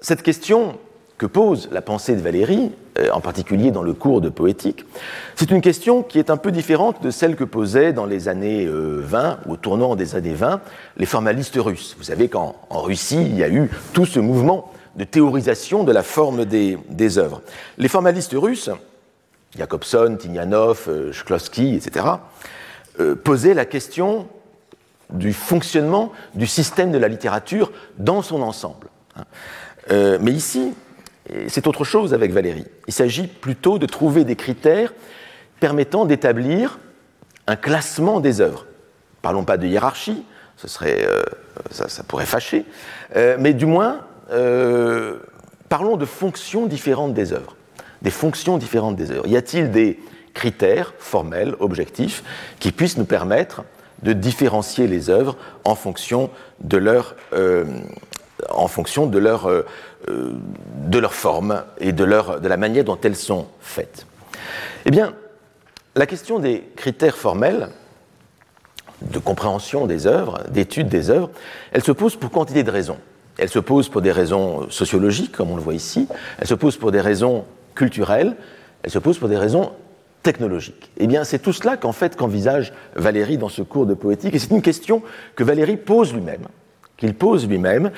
cette 0.00 0.22
question 0.22 0.78
que 1.18 1.26
pose 1.26 1.68
la 1.70 1.82
pensée 1.82 2.16
de 2.16 2.20
Valérie, 2.20 2.72
euh, 2.98 3.10
en 3.12 3.20
particulier 3.20 3.70
dans 3.70 3.82
le 3.82 3.92
cours 3.92 4.20
de 4.20 4.28
poétique, 4.28 4.84
c'est 5.36 5.50
une 5.50 5.60
question 5.60 6.02
qui 6.02 6.18
est 6.18 6.30
un 6.30 6.36
peu 6.36 6.50
différente 6.50 7.02
de 7.02 7.10
celle 7.10 7.36
que 7.36 7.44
posaient 7.44 7.92
dans 7.92 8.06
les 8.06 8.28
années 8.28 8.66
20, 8.66 8.68
euh, 8.68 9.34
au 9.48 9.56
tournant 9.56 9.94
des 9.94 10.16
années 10.16 10.34
20, 10.34 10.60
les 10.96 11.06
formalistes 11.06 11.56
russes. 11.56 11.94
Vous 11.96 12.04
savez 12.04 12.28
qu'en 12.28 12.56
Russie, 12.70 13.22
il 13.22 13.36
y 13.36 13.44
a 13.44 13.48
eu 13.48 13.70
tout 13.92 14.06
ce 14.06 14.18
mouvement 14.18 14.72
de 14.96 15.04
théorisation 15.04 15.84
de 15.84 15.92
la 15.92 16.02
forme 16.02 16.44
des, 16.44 17.18
œuvres. 17.18 17.42
Les 17.78 17.88
formalistes 17.88 18.34
russes, 18.34 18.70
Jakobson, 19.56 20.16
Tignanov, 20.18 20.86
euh, 20.88 21.12
Shklovsky, 21.12 21.74
etc., 21.74 22.06
euh, 23.00 23.14
posaient 23.14 23.54
la 23.54 23.64
question 23.64 24.28
du 25.10 25.32
fonctionnement 25.32 26.12
du 26.34 26.46
système 26.46 26.90
de 26.90 26.98
la 26.98 27.08
littérature 27.08 27.72
dans 27.98 28.22
son 28.22 28.42
ensemble. 28.42 28.88
Hein. 29.16 29.24
Euh, 29.90 30.18
mais 30.20 30.32
ici, 30.32 30.74
c'est 31.48 31.66
autre 31.66 31.84
chose 31.84 32.14
avec 32.14 32.32
Valérie. 32.32 32.66
Il 32.86 32.92
s'agit 32.92 33.26
plutôt 33.26 33.78
de 33.78 33.86
trouver 33.86 34.24
des 34.24 34.36
critères 34.36 34.92
permettant 35.60 36.04
d'établir 36.04 36.78
un 37.46 37.56
classement 37.56 38.20
des 38.20 38.40
œuvres. 38.40 38.66
Parlons 39.22 39.44
pas 39.44 39.56
de 39.56 39.66
hiérarchie, 39.66 40.24
ce 40.56 40.68
serait, 40.68 41.06
ça, 41.70 42.02
pourrait 42.02 42.26
fâcher, 42.26 42.64
mais 43.38 43.52
du 43.52 43.66
moins 43.66 44.00
euh, 44.32 45.18
parlons 45.68 45.96
de 45.96 46.04
fonctions 46.04 46.66
différentes 46.66 47.14
des 47.14 47.32
œuvres. 47.32 47.56
Des 48.02 48.10
fonctions 48.10 48.58
différentes 48.58 48.96
des 48.96 49.10
œuvres. 49.10 49.26
Y 49.26 49.36
a-t-il 49.36 49.70
des 49.70 50.00
critères 50.34 50.94
formels, 50.98 51.54
objectifs, 51.60 52.24
qui 52.58 52.72
puissent 52.72 52.96
nous 52.96 53.04
permettre 53.04 53.64
de 54.02 54.12
différencier 54.12 54.86
les 54.86 55.10
œuvres 55.10 55.36
en 55.64 55.74
fonction 55.74 56.30
de 56.60 56.76
leur, 56.78 57.14
euh, 57.32 57.64
euh, 60.08 61.08
forme 61.10 61.62
et 61.78 61.92
de, 61.92 62.04
de 62.04 62.48
la 62.48 62.56
manière 62.56 62.84
dont 62.84 62.98
elles 63.02 63.16
sont 63.16 63.46
faites? 63.60 64.06
Eh 64.84 64.90
bien, 64.90 65.14
la 65.94 66.06
question 66.06 66.38
des 66.38 66.64
critères 66.74 67.16
formels 67.16 67.68
de 69.02 69.18
compréhension 69.18 69.86
des 69.86 70.06
œuvres, 70.06 70.40
d'étude 70.48 70.88
des 70.88 71.10
œuvres, 71.10 71.30
elle 71.72 71.82
se 71.82 71.92
pose 71.92 72.16
pour 72.16 72.30
quantité 72.30 72.62
de 72.62 72.70
raisons. 72.70 72.98
Elle 73.38 73.48
se 73.48 73.58
pose 73.58 73.88
pour 73.88 74.02
des 74.02 74.12
raisons 74.12 74.68
sociologiques, 74.70 75.32
comme 75.32 75.50
on 75.50 75.56
le 75.56 75.62
voit 75.62 75.74
ici, 75.74 76.06
elle 76.38 76.46
se 76.46 76.54
pose 76.54 76.76
pour 76.76 76.92
des 76.92 77.00
raisons 77.00 77.44
culturelles, 77.74 78.36
elle 78.82 78.90
se 78.90 78.98
pose 78.98 79.18
pour 79.18 79.28
des 79.28 79.38
raisons 79.38 79.72
technologiques. 80.22 80.90
Eh 80.98 81.06
bien, 81.06 81.24
c'est 81.24 81.38
tout 81.38 81.52
cela 81.52 81.76
qu'en 81.76 81.92
fait 81.92 82.16
qu'envisage 82.16 82.72
Valérie 82.94 83.38
dans 83.38 83.48
ce 83.48 83.62
cours 83.62 83.86
de 83.86 83.94
poétique, 83.94 84.34
et 84.34 84.38
c'est 84.38 84.50
une 84.50 84.62
question 84.62 85.02
que 85.34 85.44
Valérie 85.44 85.76
pose 85.76 86.12
lui-même, 86.12 86.46
qu'il 86.96 87.14
pose 87.14 87.48
lui-même 87.48 87.90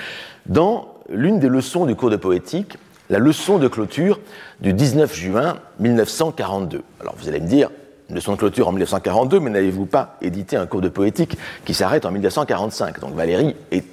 dans 0.46 0.94
l'une 1.08 1.38
des 1.38 1.48
leçons 1.48 1.86
du 1.86 1.94
cours 1.94 2.10
de 2.10 2.16
poétique, 2.16 2.78
la 3.10 3.18
leçon 3.18 3.58
de 3.58 3.68
clôture 3.68 4.20
du 4.60 4.72
19 4.72 5.14
juin 5.14 5.58
1942. 5.80 6.82
Alors 7.00 7.14
vous 7.18 7.28
allez 7.28 7.40
me 7.40 7.46
dire, 7.46 7.70
une 8.08 8.16
leçon 8.16 8.32
de 8.32 8.38
clôture 8.38 8.68
en 8.68 8.72
1942, 8.72 9.40
mais 9.40 9.50
n'avez-vous 9.50 9.86
pas 9.86 10.16
édité 10.22 10.56
un 10.56 10.66
cours 10.66 10.80
de 10.80 10.88
poétique 10.88 11.36
qui 11.64 11.74
s'arrête 11.74 12.06
en 12.06 12.10
1945 12.10 13.00
Donc 13.00 13.14
Valérie 13.14 13.56
est 13.70 13.84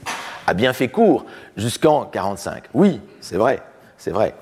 a 0.47 0.53
bien 0.53 0.73
fait 0.73 0.87
court 0.87 1.25
jusqu'en 1.57 2.05
45. 2.05 2.63
Oui, 2.73 3.01
c'est 3.19 3.37
vrai, 3.37 3.61
c'est 3.97 4.11
vrai. 4.11 4.33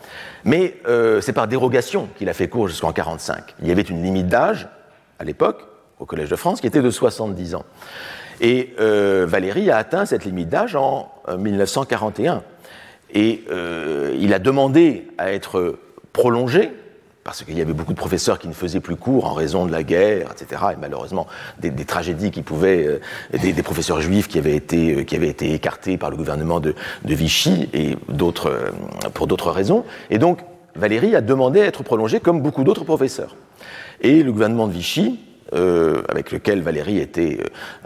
Mais 0.45 0.75
euh, 0.87 1.21
c'est 1.21 1.33
par 1.33 1.47
dérogation 1.47 2.07
qu'il 2.17 2.29
a 2.29 2.33
fait 2.33 2.47
court 2.47 2.67
jusqu'en 2.67 2.91
45. 2.91 3.55
Il 3.61 3.67
y 3.67 3.71
avait 3.71 3.81
une 3.81 4.03
limite 4.03 4.27
d'âge, 4.27 4.67
à 5.19 5.23
l'époque, 5.23 5.63
au 5.99 6.05
Collège 6.05 6.29
de 6.29 6.35
France, 6.35 6.61
qui 6.61 6.67
était 6.67 6.81
de 6.81 6.89
70 6.89 7.55
ans. 7.55 7.65
Et 8.41 8.73
euh, 8.79 9.25
Valéry 9.27 9.69
a 9.69 9.77
atteint 9.77 10.05
cette 10.05 10.23
limite 10.23 10.49
d'âge 10.49 10.75
en 10.75 11.11
1941. 11.37 12.35
Euh, 12.35 12.41
Et 13.13 13.43
il 14.19 14.33
a 14.33 14.39
demandé 14.39 15.07
à 15.17 15.33
être 15.33 15.77
prolongé 16.13 16.71
parce 17.29 17.43
qu'il 17.43 17.59
y 17.59 17.61
avait 17.61 17.73
beaucoup 17.73 17.93
de 17.93 17.97
professeurs 17.97 18.39
qui 18.39 18.47
ne 18.47 18.53
faisaient 18.53 18.79
plus 18.79 18.95
cours 18.95 19.25
en 19.25 19.35
raison 19.35 19.67
de 19.67 19.71
la 19.71 19.83
guerre, 19.83 20.31
etc. 20.31 20.63
Et 20.73 20.77
malheureusement, 20.81 21.27
des, 21.59 21.71
tragédies 21.85 22.31
qui 22.31 22.41
pouvaient, 22.41 22.87
euh, 22.87 23.37
des, 23.37 23.53
professeurs 23.61 24.01
juifs 24.01 24.27
qui 24.27 24.39
avaient 24.39 24.55
été, 24.55 24.95
euh, 24.95 25.03
qui 25.03 25.15
avaient 25.15 25.27
été 25.27 25.53
écartés 25.53 25.99
par 25.99 26.09
le 26.09 26.17
gouvernement 26.17 26.59
de, 26.59 26.73
Vichy 27.05 27.69
et 27.71 27.95
d'autres, 28.07 28.49
euh, 28.49 29.09
pour 29.13 29.27
d'autres 29.27 29.51
raisons. 29.51 29.85
Et 30.09 30.17
donc, 30.17 30.39
Valérie 30.73 31.15
a 31.15 31.21
demandé 31.21 31.61
à 31.61 31.65
être 31.65 31.83
prolongée 31.83 32.19
comme 32.19 32.41
beaucoup 32.41 32.63
d'autres 32.63 32.83
professeurs. 32.83 33.35
Et 34.01 34.23
le 34.23 34.31
gouvernement 34.31 34.65
de 34.65 34.73
Vichy, 34.73 35.19
avec 35.51 36.31
lequel 36.31 36.63
Valérie 36.63 36.97
était 36.97 37.37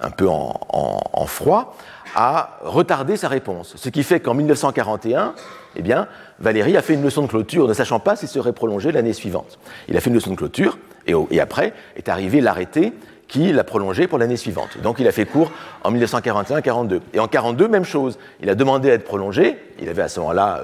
un 0.02 0.10
peu 0.10 0.30
en, 0.30 0.58
en 0.70 1.26
froid, 1.26 1.76
a 2.16 2.60
retardé 2.64 3.18
sa 3.18 3.28
réponse. 3.28 3.74
Ce 3.76 3.90
qui 3.90 4.04
fait 4.04 4.20
qu'en 4.22 4.36
1941, 4.36 5.34
eh 5.76 5.82
bien, 5.82 6.08
Valérie 6.40 6.78
a 6.78 6.82
fait 6.82 6.94
une 6.94 7.04
leçon 7.04 7.24
de 7.24 7.28
clôture, 7.28 7.68
ne 7.68 7.74
sachant 7.74 8.00
pas 8.00 8.16
s'il 8.16 8.30
serait 8.30 8.54
prolongé 8.54 8.92
l'année 8.92 9.14
suivante. 9.14 9.60
Il 9.88 9.98
a 9.98 10.00
fait 10.00 10.10
une 10.10 10.16
leçon 10.16 10.32
de 10.32 10.36
clôture, 10.36 10.78
et, 11.08 11.40
après 11.40 11.74
est 11.96 12.10
arrivé 12.10 12.42
l'arrêté 12.42 12.94
qui 13.28 13.52
l'a 13.52 13.64
prolongé 13.64 14.08
pour 14.08 14.20
l'année 14.20 14.38
suivante. 14.38 14.78
Donc 14.84 15.00
il 15.00 15.08
a 15.08 15.12
fait 15.12 15.26
cours 15.26 15.52
en 15.84 15.92
1941-42. 15.92 17.00
Et 17.14 17.20
en 17.20 17.28
42, 17.28 17.68
même 17.68 17.84
chose. 17.84 18.20
Il 18.42 18.50
a 18.50 18.56
demandé 18.56 18.92
à 18.92 18.94
être 18.94 19.06
prolongé. 19.06 19.58
Il 19.82 19.90
avait 19.90 20.04
à 20.04 20.08
ce 20.08 20.20
moment-là 20.20 20.62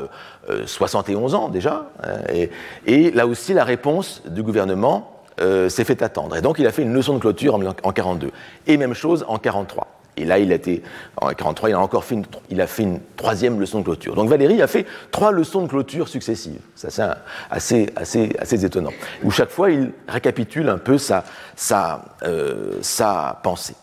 71 0.66 1.34
euh, 1.34 1.36
euh, 1.36 1.40
ans 1.40 1.50
déjà. 1.50 1.90
Hein, 2.04 2.50
et, 2.86 3.12
là 3.12 3.26
aussi, 3.26 3.54
la 3.54 3.64
réponse 3.64 4.22
du 4.28 4.44
gouvernement 4.44 5.20
euh, 5.42 5.68
s'est 5.70 5.84
fait 5.84 6.04
attendre. 6.04 6.36
Et 6.36 6.42
donc 6.42 6.60
il 6.60 6.68
a 6.68 6.72
fait 6.72 6.84
une 6.84 6.94
leçon 6.94 7.16
de 7.16 7.20
clôture 7.20 7.56
en, 7.56 7.64
en 7.64 7.92
42. 7.92 8.30
Et 8.68 8.78
même 8.78 8.94
chose 8.94 9.26
en 9.28 9.40
43. 9.40 9.88
Et 10.18 10.26
là, 10.26 10.38
il 10.40 10.52
a 10.52 10.56
été, 10.56 10.84
en 11.18 11.30
43, 11.30 11.70
il 11.70 11.74
a 11.74 11.80
encore 11.80 12.04
fait 12.04 12.16
une, 12.16 12.26
il 12.50 12.60
a 12.60 12.68
fait 12.68 12.84
une 12.84 13.00
troisième 13.16 13.60
leçon 13.60 13.80
de 13.80 13.84
clôture. 13.86 14.16
Donc 14.16 14.30
Valérie 14.30 14.62
a 14.62 14.68
fait 14.68 14.86
trois 15.12 15.32
leçons 15.32 15.62
de 15.62 15.68
clôture 15.68 16.10
successives. 16.10 16.60
Ça, 16.76 16.90
c'est 16.90 17.04
assez, 17.50 17.90
assez, 17.96 18.36
assez 18.40 18.66
étonnant. 18.66 18.92
Où 19.24 19.32
chaque 19.32 19.50
fois, 19.50 19.72
il 19.72 19.92
récapitule 20.08 20.68
un 20.70 20.78
peu 20.78 20.98
sa, 20.98 21.24
sa, 21.56 22.02
euh, 22.24 22.80
sa 22.82 23.40
pensée. 23.44 23.76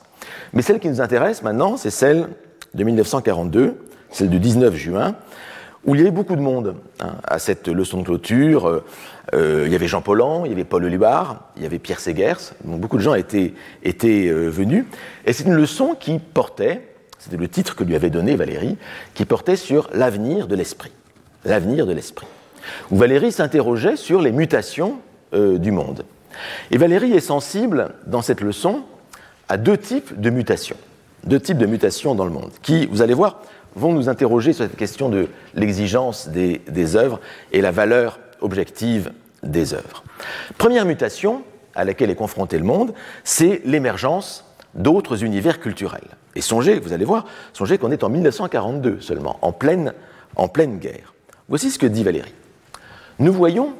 Mais 0.52 0.62
celle 0.62 0.78
qui 0.78 0.88
nous 0.88 1.00
intéresse 1.00 1.42
maintenant, 1.42 1.76
c'est 1.76 1.90
celle 1.90 2.28
de 2.74 2.84
1942, 2.84 3.76
celle 4.10 4.28
du 4.28 4.38
19 4.38 4.74
juin, 4.74 5.14
où 5.86 5.94
il 5.94 5.98
y 5.98 6.00
avait 6.02 6.10
beaucoup 6.10 6.36
de 6.36 6.40
monde 6.40 6.74
hein, 7.00 7.14
à 7.24 7.38
cette 7.38 7.68
leçon 7.68 7.98
de 7.98 8.04
clôture. 8.04 8.68
Euh, 8.68 8.84
euh, 9.34 9.64
il 9.66 9.72
y 9.72 9.74
avait 9.74 9.86
Jean 9.86 10.02
Paulhan, 10.02 10.44
il 10.44 10.50
y 10.50 10.54
avait 10.54 10.64
Paul 10.64 10.84
Lubar, 10.84 11.50
il 11.56 11.62
y 11.62 11.66
avait 11.66 11.78
Pierre 11.78 12.00
Segers. 12.00 12.54
Donc 12.64 12.80
beaucoup 12.80 12.96
de 12.96 13.02
gens 13.02 13.14
étaient, 13.14 13.54
étaient 13.82 14.28
euh, 14.28 14.48
venus. 14.48 14.84
Et 15.24 15.32
c'est 15.32 15.44
une 15.44 15.54
leçon 15.54 15.96
qui 15.98 16.18
portait, 16.18 16.82
c'était 17.18 17.36
le 17.36 17.48
titre 17.48 17.76
que 17.76 17.84
lui 17.84 17.94
avait 17.94 18.10
donné 18.10 18.36
Valérie, 18.36 18.76
qui 19.14 19.24
portait 19.24 19.56
sur 19.56 19.88
l'avenir 19.92 20.48
de 20.48 20.56
l'esprit. 20.56 20.92
L'avenir 21.44 21.86
de 21.86 21.92
l'esprit. 21.92 22.26
Où 22.90 22.96
Valérie 22.96 23.30
s'interrogeait 23.30 23.96
sur 23.96 24.20
les 24.20 24.32
mutations 24.32 24.96
du 25.32 25.70
monde. 25.70 26.04
Et 26.70 26.78
Valérie 26.78 27.12
est 27.12 27.20
sensible 27.20 27.94
dans 28.06 28.22
cette 28.22 28.40
leçon 28.40 28.82
à 29.48 29.56
deux 29.56 29.76
types 29.76 30.20
de 30.20 30.30
mutations. 30.30 30.76
Deux 31.24 31.40
types 31.40 31.58
de 31.58 31.66
mutations 31.66 32.14
dans 32.14 32.24
le 32.24 32.30
monde, 32.30 32.50
qui, 32.62 32.86
vous 32.86 33.02
allez 33.02 33.14
voir, 33.14 33.42
vont 33.76 33.92
nous 33.92 34.08
interroger 34.08 34.52
sur 34.52 34.64
cette 34.64 34.76
question 34.76 35.08
de 35.08 35.28
l'exigence 35.54 36.28
des, 36.28 36.96
œuvres 36.96 37.20
et 37.52 37.60
la 37.60 37.70
valeur 37.70 38.18
objective 38.40 39.12
des 39.42 39.74
œuvres. 39.74 40.02
Première 40.58 40.86
mutation 40.86 41.42
à 41.74 41.84
laquelle 41.84 42.10
est 42.10 42.16
confronté 42.16 42.58
le 42.58 42.64
monde, 42.64 42.94
c'est 43.22 43.60
l'émergence 43.64 44.44
d'autres 44.74 45.22
univers 45.22 45.60
culturels. 45.60 46.16
Et 46.34 46.40
songez, 46.40 46.80
vous 46.80 46.92
allez 46.92 47.04
voir, 47.04 47.26
songez 47.52 47.78
qu'on 47.78 47.92
est 47.92 48.02
en 48.02 48.08
1942 48.08 49.00
seulement, 49.00 49.38
en 49.42 49.52
pleine, 49.52 49.92
en 50.36 50.48
pleine 50.48 50.78
guerre. 50.78 51.14
Voici 51.48 51.70
ce 51.70 51.78
que 51.78 51.86
dit 51.86 52.02
Valérie. 52.02 52.34
Nous 53.18 53.32
voyons, 53.32 53.74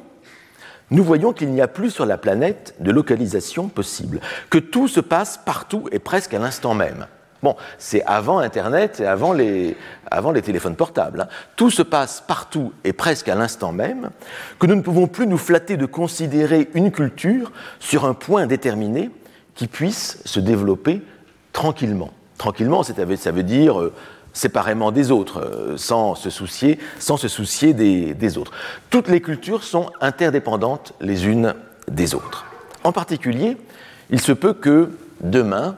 nous 0.91 1.03
voyons 1.03 1.33
qu'il 1.33 1.49
n'y 1.49 1.61
a 1.61 1.67
plus 1.67 1.91
sur 1.91 2.05
la 2.05 2.17
planète 2.17 2.75
de 2.79 2.91
localisation 2.91 3.67
possible, 3.67 4.21
que 4.49 4.57
tout 4.59 4.87
se 4.87 4.99
passe 4.99 5.39
partout 5.43 5.89
et 5.91 5.99
presque 5.99 6.33
à 6.33 6.39
l'instant 6.39 6.75
même. 6.75 7.07
Bon, 7.43 7.55
c'est 7.77 8.03
avant 8.03 8.39
Internet 8.39 8.99
et 8.99 9.05
avant 9.05 9.33
les, 9.33 9.75
téléphones 10.43 10.75
portables. 10.75 11.21
Hein. 11.21 11.27
Tout 11.55 11.69
se 11.69 11.81
passe 11.81 12.23
partout 12.25 12.73
et 12.83 12.93
presque 12.93 13.29
à 13.29 13.35
l'instant 13.35 13.71
même, 13.71 14.09
que 14.59 14.65
nous 14.65 14.75
ne 14.75 14.81
pouvons 14.81 15.07
plus 15.07 15.27
nous 15.27 15.37
flatter 15.37 15.77
de 15.77 15.85
considérer 15.85 16.69
une 16.73 16.91
culture 16.91 17.51
sur 17.79 18.05
un 18.05 18.13
point 18.13 18.47
déterminé 18.47 19.11
qui 19.55 19.67
puisse 19.67 20.19
se 20.25 20.39
développer 20.39 21.01
tranquillement. 21.53 22.11
Tranquillement, 22.37 22.83
ça 22.83 23.31
veut 23.31 23.43
dire 23.43 23.79
euh, 23.79 23.93
séparément 24.33 24.91
des 24.91 25.11
autres, 25.11 25.41
euh, 25.41 25.77
sans 25.77 26.15
se 26.15 26.29
soucier, 26.29 26.79
des 27.73 28.37
autres. 28.37 28.51
Toutes 28.89 29.07
les 29.07 29.21
cultures 29.21 29.63
sont 29.63 29.91
interdépendantes 30.01 30.93
les 31.01 31.25
unes 31.25 31.55
des 31.87 32.13
autres. 32.13 32.45
En 32.83 32.91
particulier, 32.91 33.57
il 34.09 34.21
se 34.21 34.31
peut 34.31 34.53
que 34.53 34.91
demain, 35.21 35.75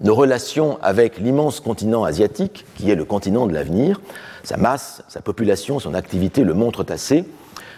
nos 0.00 0.14
relations 0.14 0.78
avec 0.82 1.18
l'immense 1.18 1.60
continent 1.60 2.04
asiatique, 2.04 2.64
qui 2.76 2.90
est 2.90 2.94
le 2.94 3.04
continent 3.04 3.46
de 3.46 3.54
l'avenir, 3.54 4.00
sa 4.42 4.56
masse, 4.56 5.02
sa 5.08 5.20
population, 5.20 5.78
son 5.78 5.94
activité 5.94 6.44
le 6.44 6.54
montrent 6.54 6.86
assez. 6.90 7.24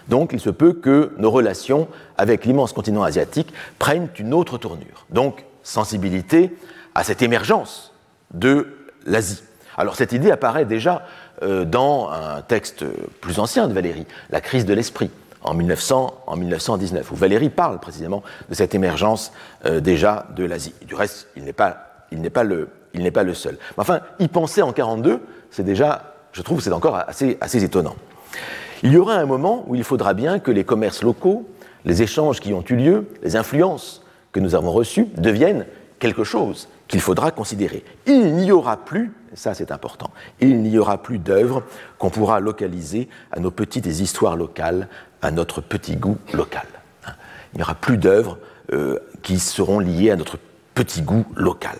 Donc 0.09 0.31
il 0.33 0.40
se 0.40 0.50
peut 0.50 0.72
que 0.72 1.12
nos 1.18 1.31
relations 1.31 1.88
avec 2.16 2.44
l'immense 2.44 2.72
continent 2.72 3.02
asiatique 3.02 3.52
prennent 3.78 4.09
une 4.18 4.35
autre 4.35 4.59
tournure. 4.59 5.07
Donc 5.11 5.44
sensibilité 5.62 6.57
à 6.94 7.04
cette 7.04 7.22
émergence 7.22 7.92
de 8.33 8.76
l'Asie. 9.07 9.42
Alors 9.76 9.94
cette 9.94 10.12
idée 10.12 10.31
apparaît 10.31 10.64
déjà 10.64 11.07
euh, 11.42 11.64
dans 11.64 12.11
un 12.11 12.42
texte 12.42 12.85
plus 13.20 13.38
ancien 13.38 13.68
de 13.68 13.72
Valérie, 13.72 14.07
La 14.31 14.40
crise 14.40 14.66
de 14.66 14.74
l'esprit, 14.74 15.11
en, 15.42 15.54
1900, 15.54 16.22
en 16.26 16.37
1919, 16.37 17.12
où 17.12 17.14
Valérie 17.14 17.50
parle 17.50 17.78
précisément 17.78 18.22
de 18.48 18.54
cette 18.54 18.74
émergence 18.74 19.33
euh, 19.66 19.81
déjà 19.81 20.26
de 20.35 20.44
l'Asie. 20.44 20.74
Du 20.83 20.94
reste, 20.94 21.28
il 21.37 21.44
n'est 21.44 21.52
pas 21.52 21.88
il 22.11 22.21
n'est 22.21 22.31
pas, 22.31 22.44
le, 22.44 22.68
seul. 23.35 23.59
Enfin, 23.77 24.01
y 24.18 24.29
penser 24.29 24.62
en 24.62 24.73
42, 24.73 25.21
c'est 25.51 25.62
déjà, 25.62 26.14
je 26.33 26.42
trouve, 26.42 26.61
c'est 26.61 26.73
encore 26.73 26.97
assez, 26.97 27.64
étonnant. 27.64 27.97
Il 28.83 28.92
y 28.92 28.97
aura 28.97 29.14
un 29.14 29.27
moment 29.27 29.64
où 29.66 29.75
il 29.75 29.85
faudra 29.85 30.14
bien 30.14 30.38
que 30.38 30.51
les 30.51 30.64
commerces 30.64 31.03
locaux, 31.03 31.49
les 31.85 32.03
échanges 32.03 32.40
qui 32.40 32.53
ont 32.53 32.64
eu 32.68 32.77
lieu, 32.77 33.09
les 33.23 33.37
influences 33.37 34.05
que 34.33 34.40
nous 34.40 34.55
avons 34.55 34.71
reçues 34.71 35.07
deviennent 35.16 35.66
quelque 35.99 36.25
chose 36.25 36.68
qu'il 36.87 37.01
faudra 37.01 37.31
considérer. 37.31 37.85
Il 38.07 38.37
n'y 38.37 38.53
aura 38.53 38.77
plus, 38.85 39.12
ça 39.35 39.55
c'est 39.55 39.73
important, 39.73 40.11
il 40.40 40.62
n'y 40.62 40.79
aura 40.79 41.03
plus 41.03 41.18
d'œuvres 41.18 41.62
qu'on 41.99 42.11
pourra 42.11 42.40
localiser 42.40 43.09
à 43.33 43.40
nos 43.40 43.51
petites 43.51 43.87
histoires 43.87 44.37
locales, 44.37 44.88
à 45.23 45.31
notre 45.31 45.61
petit 45.61 45.97
goût 45.97 46.18
local. 46.33 46.66
Il 47.53 47.57
n'y 47.57 47.62
aura 47.62 47.75
plus 47.75 47.99
d'œuvres 47.99 48.38
euh, 48.73 48.99
qui 49.23 49.38
seront 49.38 49.81
liées 49.81 50.11
à 50.11 50.16
notre 50.16 50.38
petit 50.75 51.03
goût 51.03 51.25
local. 51.35 51.79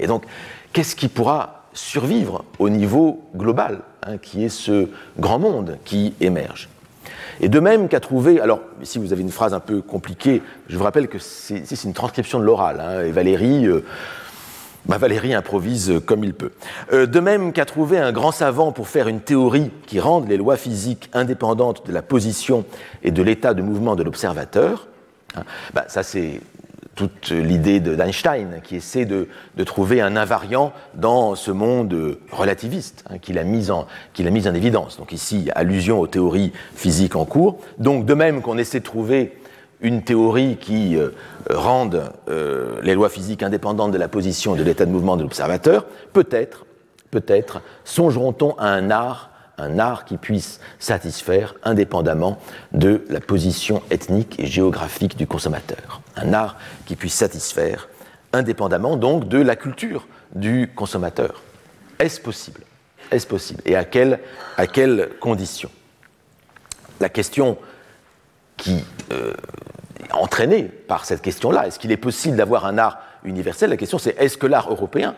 Et 0.00 0.06
donc, 0.06 0.24
qu'est-ce 0.72 0.96
qui 0.96 1.08
pourra 1.08 1.64
survivre 1.72 2.44
au 2.58 2.68
niveau 2.68 3.22
global, 3.36 3.80
hein, 4.02 4.18
qui 4.18 4.44
est 4.44 4.48
ce 4.48 4.88
grand 5.18 5.38
monde 5.38 5.78
qui 5.84 6.14
émerge? 6.20 6.68
Et 7.40 7.48
de 7.48 7.60
même 7.60 7.88
qu'à 7.88 8.00
trouver, 8.00 8.40
alors 8.40 8.60
ici 8.82 8.98
vous 8.98 9.12
avez 9.12 9.22
une 9.22 9.30
phrase 9.30 9.54
un 9.54 9.60
peu 9.60 9.80
compliquée, 9.80 10.42
je 10.68 10.76
vous 10.76 10.84
rappelle 10.84 11.08
que 11.08 11.18
c'est 11.18 11.84
une 11.84 11.94
transcription 11.94 12.38
de 12.38 12.44
l'oral, 12.44 12.80
hein, 12.80 13.04
et 13.04 13.12
Valérie, 13.12 13.66
euh, 13.66 13.84
bah, 14.86 14.98
Valérie 14.98 15.32
improvise 15.32 16.00
comme 16.04 16.22
il 16.24 16.34
peut. 16.34 16.52
Euh, 16.92 17.06
de 17.06 17.20
même 17.20 17.52
qu'à 17.52 17.64
trouver 17.64 17.98
un 17.98 18.12
grand 18.12 18.32
savant 18.32 18.72
pour 18.72 18.88
faire 18.88 19.08
une 19.08 19.20
théorie 19.20 19.70
qui 19.86 20.00
rende 20.00 20.28
les 20.28 20.36
lois 20.36 20.56
physiques 20.56 21.08
indépendantes 21.14 21.86
de 21.86 21.92
la 21.92 22.02
position 22.02 22.64
et 23.02 23.10
de 23.10 23.22
l'état 23.22 23.54
de 23.54 23.62
mouvement 23.62 23.96
de 23.96 24.02
l'observateur, 24.02 24.88
hein, 25.34 25.44
bah, 25.72 25.84
ça 25.88 26.02
c'est 26.02 26.40
toute 27.00 27.30
l'idée 27.30 27.80
d'Einstein, 27.80 28.60
qui 28.62 28.76
essaie 28.76 29.06
de, 29.06 29.26
trouver 29.64 30.02
un 30.02 30.16
invariant 30.16 30.74
dans 30.92 31.34
ce 31.34 31.50
monde 31.50 32.18
relativiste, 32.30 33.04
hein, 33.08 33.16
qu'il 33.16 33.38
a, 33.38 33.44
mis 33.44 33.70
en, 33.70 33.86
évidence. 34.54 34.98
Donc 34.98 35.12
ici, 35.12 35.48
allusion 35.54 35.98
aux 35.98 36.06
théories 36.06 36.52
physiques 36.74 37.16
en 37.16 37.24
cours. 37.24 37.56
Donc 37.78 38.04
de 38.04 38.12
même 38.12 38.42
qu'on 38.42 38.58
essaie 38.58 38.80
de 38.80 38.84
trouver 38.84 39.38
une 39.80 40.02
théorie 40.02 40.58
qui 40.60 40.98
euh, 40.98 41.08
rende 41.48 42.12
euh, 42.28 42.78
les 42.82 42.94
lois 42.94 43.08
physiques 43.08 43.42
indépendantes 43.42 43.92
de 43.92 43.98
la 43.98 44.08
position 44.08 44.54
et 44.54 44.58
de 44.58 44.62
l'état 44.62 44.84
de 44.84 44.90
mouvement 44.90 45.16
de 45.16 45.22
l'observateur, 45.22 45.86
peut-être, 46.12 46.66
peut-être, 47.10 47.62
songeront-on 47.84 48.54
à 48.58 48.66
un 48.66 48.90
art 48.90 49.30
un 49.60 49.78
art 49.78 50.04
qui 50.04 50.16
puisse 50.16 50.60
satisfaire 50.78 51.54
indépendamment 51.62 52.38
de 52.72 53.04
la 53.10 53.20
position 53.20 53.82
ethnique 53.90 54.40
et 54.40 54.46
géographique 54.46 55.16
du 55.16 55.26
consommateur. 55.26 56.00
Un 56.16 56.32
art 56.32 56.56
qui 56.86 56.96
puisse 56.96 57.14
satisfaire 57.14 57.88
indépendamment 58.32 58.96
donc 58.96 59.28
de 59.28 59.38
la 59.38 59.56
culture 59.56 60.06
du 60.34 60.70
consommateur. 60.74 61.42
Est-ce 61.98 62.20
possible? 62.20 62.62
Est-ce 63.10 63.26
possible? 63.26 63.62
Et 63.64 63.76
à, 63.76 63.84
quelles 63.84 65.10
conditions? 65.20 65.70
La 67.00 67.08
question 67.08 67.58
qui 68.56 68.84
euh, 69.10 69.34
est 69.98 70.12
entraînée 70.12 70.64
par 70.64 71.04
cette 71.04 71.22
question-là, 71.22 71.66
est-ce 71.66 71.78
qu'il 71.78 71.92
est 71.92 71.96
possible 71.96 72.36
d'avoir 72.36 72.66
un 72.66 72.78
art 72.78 72.98
universel? 73.24 73.70
La 73.70 73.76
question 73.76 73.98
c'est 73.98 74.16
est-ce 74.18 74.36
que 74.36 74.46
l'art 74.46 74.70
européen 74.70 75.16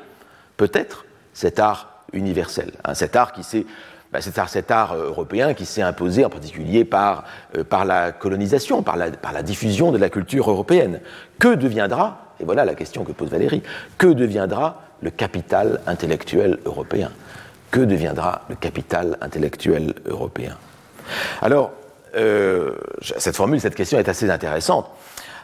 peut 0.57 0.70
être 0.72 1.05
cet 1.35 1.59
art 1.59 2.05
universel, 2.12 2.72
cet 2.94 3.16
art 3.16 3.33
qui 3.33 3.42
s'est 3.42 3.66
bah, 4.12 4.20
c'est 4.20 4.38
cet 4.46 4.70
art 4.70 4.94
européen 4.94 5.55
qui 5.55 5.64
s'est 5.64 5.83
imposé 5.83 6.25
en 6.25 6.31
particulier 6.31 6.85
par, 6.85 7.25
par 7.68 7.85
la 7.85 8.12
colonisation, 8.12 8.83
par 8.83 8.96
la, 8.96 9.42
diffusion 9.42 9.90
de 9.90 9.98
la 9.98 10.11
culture 10.11 10.51
européenne. 10.51 11.01
Que 11.38 11.55
deviendra, 11.55 12.35
et 12.38 12.44
voilà 12.44 12.64
la 12.64 12.75
question 12.75 13.05
que 13.05 13.12
pose 13.12 13.31
Valérie, 13.31 13.62
que 13.96 14.09
deviendra 14.09 14.83
le 15.01 15.11
capital 15.11 15.81
intellectuel 15.87 16.59
européen? 16.66 17.11
Que 17.70 17.81
deviendra 17.81 18.42
le 18.51 18.57
capital 18.57 19.16
intellectuel 19.22 19.94
européen? 20.07 20.59
Alors, 21.40 21.72
cette 23.16 23.37
formule, 23.37 23.61
cette 23.61 23.75
question 23.75 23.98
est 23.98 24.09
assez 24.09 24.29
intéressante. 24.29 24.90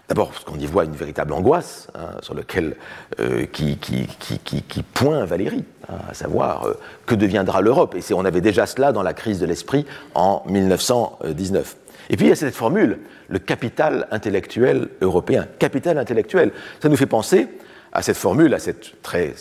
D'abord 0.09 0.31
parce 0.31 0.45
qu'on 0.45 0.59
y 0.59 0.65
voit 0.65 0.85
une 0.85 0.97
véritable 0.97 1.35
angoisse 1.35 1.89
hein, 1.95 2.17
sur 2.23 2.33
lequel, 2.33 2.77
euh, 3.21 3.45
qui, 3.45 3.77
qui, 3.77 4.07
qui, 4.19 4.63
qui, 4.63 4.83
pointe 4.83 5.29
Valérie, 5.29 5.65
hein, 5.89 5.97
à 6.09 6.15
savoir 6.15 6.67
euh, 6.67 6.75
que 7.05 7.15
deviendra 7.15 7.61
l'Europe. 7.61 7.95
Et 7.95 8.15
on 8.15 8.25
avait 8.25 8.41
déjà 8.41 8.65
cela 8.65 8.93
dans 8.93 9.03
la 9.03 9.13
crise 9.13 9.39
de 9.39 9.45
l'esprit 9.45 9.85
en 10.15 10.43
1919. 10.47 11.77
Et 12.09 12.17
puis 12.17 12.27
il 12.27 12.29
y 12.31 12.33
a 12.33 12.37
cette 12.37 12.55
formule, 12.55 13.01
le 13.29 13.39
capital 13.39 14.09
intellectuel 14.11 14.89
européen. 15.03 15.47
Capital 15.59 15.99
intellectuel, 15.99 16.53
ça 16.81 16.89
nous 16.89 16.97
fait 16.97 17.05
penser 17.05 17.49
à 17.93 18.01
cette 18.01 18.17
formule, 18.17 18.55
à 18.55 18.59
cette 18.59 19.03
très 19.03 19.35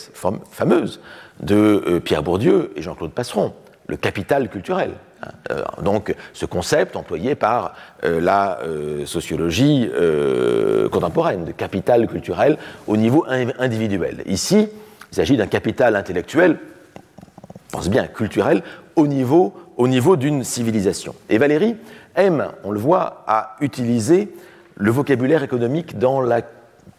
fameuse 0.50 1.00
de 1.40 1.54
euh, 1.86 2.00
Pierre 2.00 2.22
Bourdieu 2.22 2.72
et 2.76 2.82
Jean-Claude 2.82 3.12
Passeron, 3.12 3.54
le 3.88 3.96
capital 3.96 4.48
culturel. 4.48 4.92
Euh, 5.50 5.64
donc 5.82 6.14
ce 6.32 6.46
concept 6.46 6.94
employé 6.94 7.34
par 7.34 7.74
euh, 8.04 8.20
la 8.20 8.60
euh, 8.60 9.04
sociologie 9.04 9.90
contemporaine 10.92 11.44
de 11.44 11.52
capital 11.52 12.06
culturel 12.06 12.56
au 12.86 12.96
niveau 12.96 13.24
individuel. 13.58 14.22
Ici, 14.26 14.68
il 15.10 15.14
s'agit 15.14 15.36
d'un 15.36 15.46
capital 15.46 15.96
intellectuel, 15.96 16.58
on 17.72 17.78
pense 17.78 17.88
bien 17.88 18.06
culturel, 18.06 18.62
au 18.96 19.06
niveau, 19.06 19.54
au 19.76 19.88
niveau 19.88 20.16
d'une 20.16 20.44
civilisation. 20.44 21.14
Et 21.28 21.38
Valérie 21.38 21.76
aime, 22.14 22.48
on 22.64 22.70
le 22.70 22.78
voit, 22.78 23.24
à 23.26 23.56
utiliser 23.60 24.32
le 24.76 24.90
vocabulaire 24.90 25.42
économique 25.42 25.98
dans 25.98 26.20
la 26.20 26.42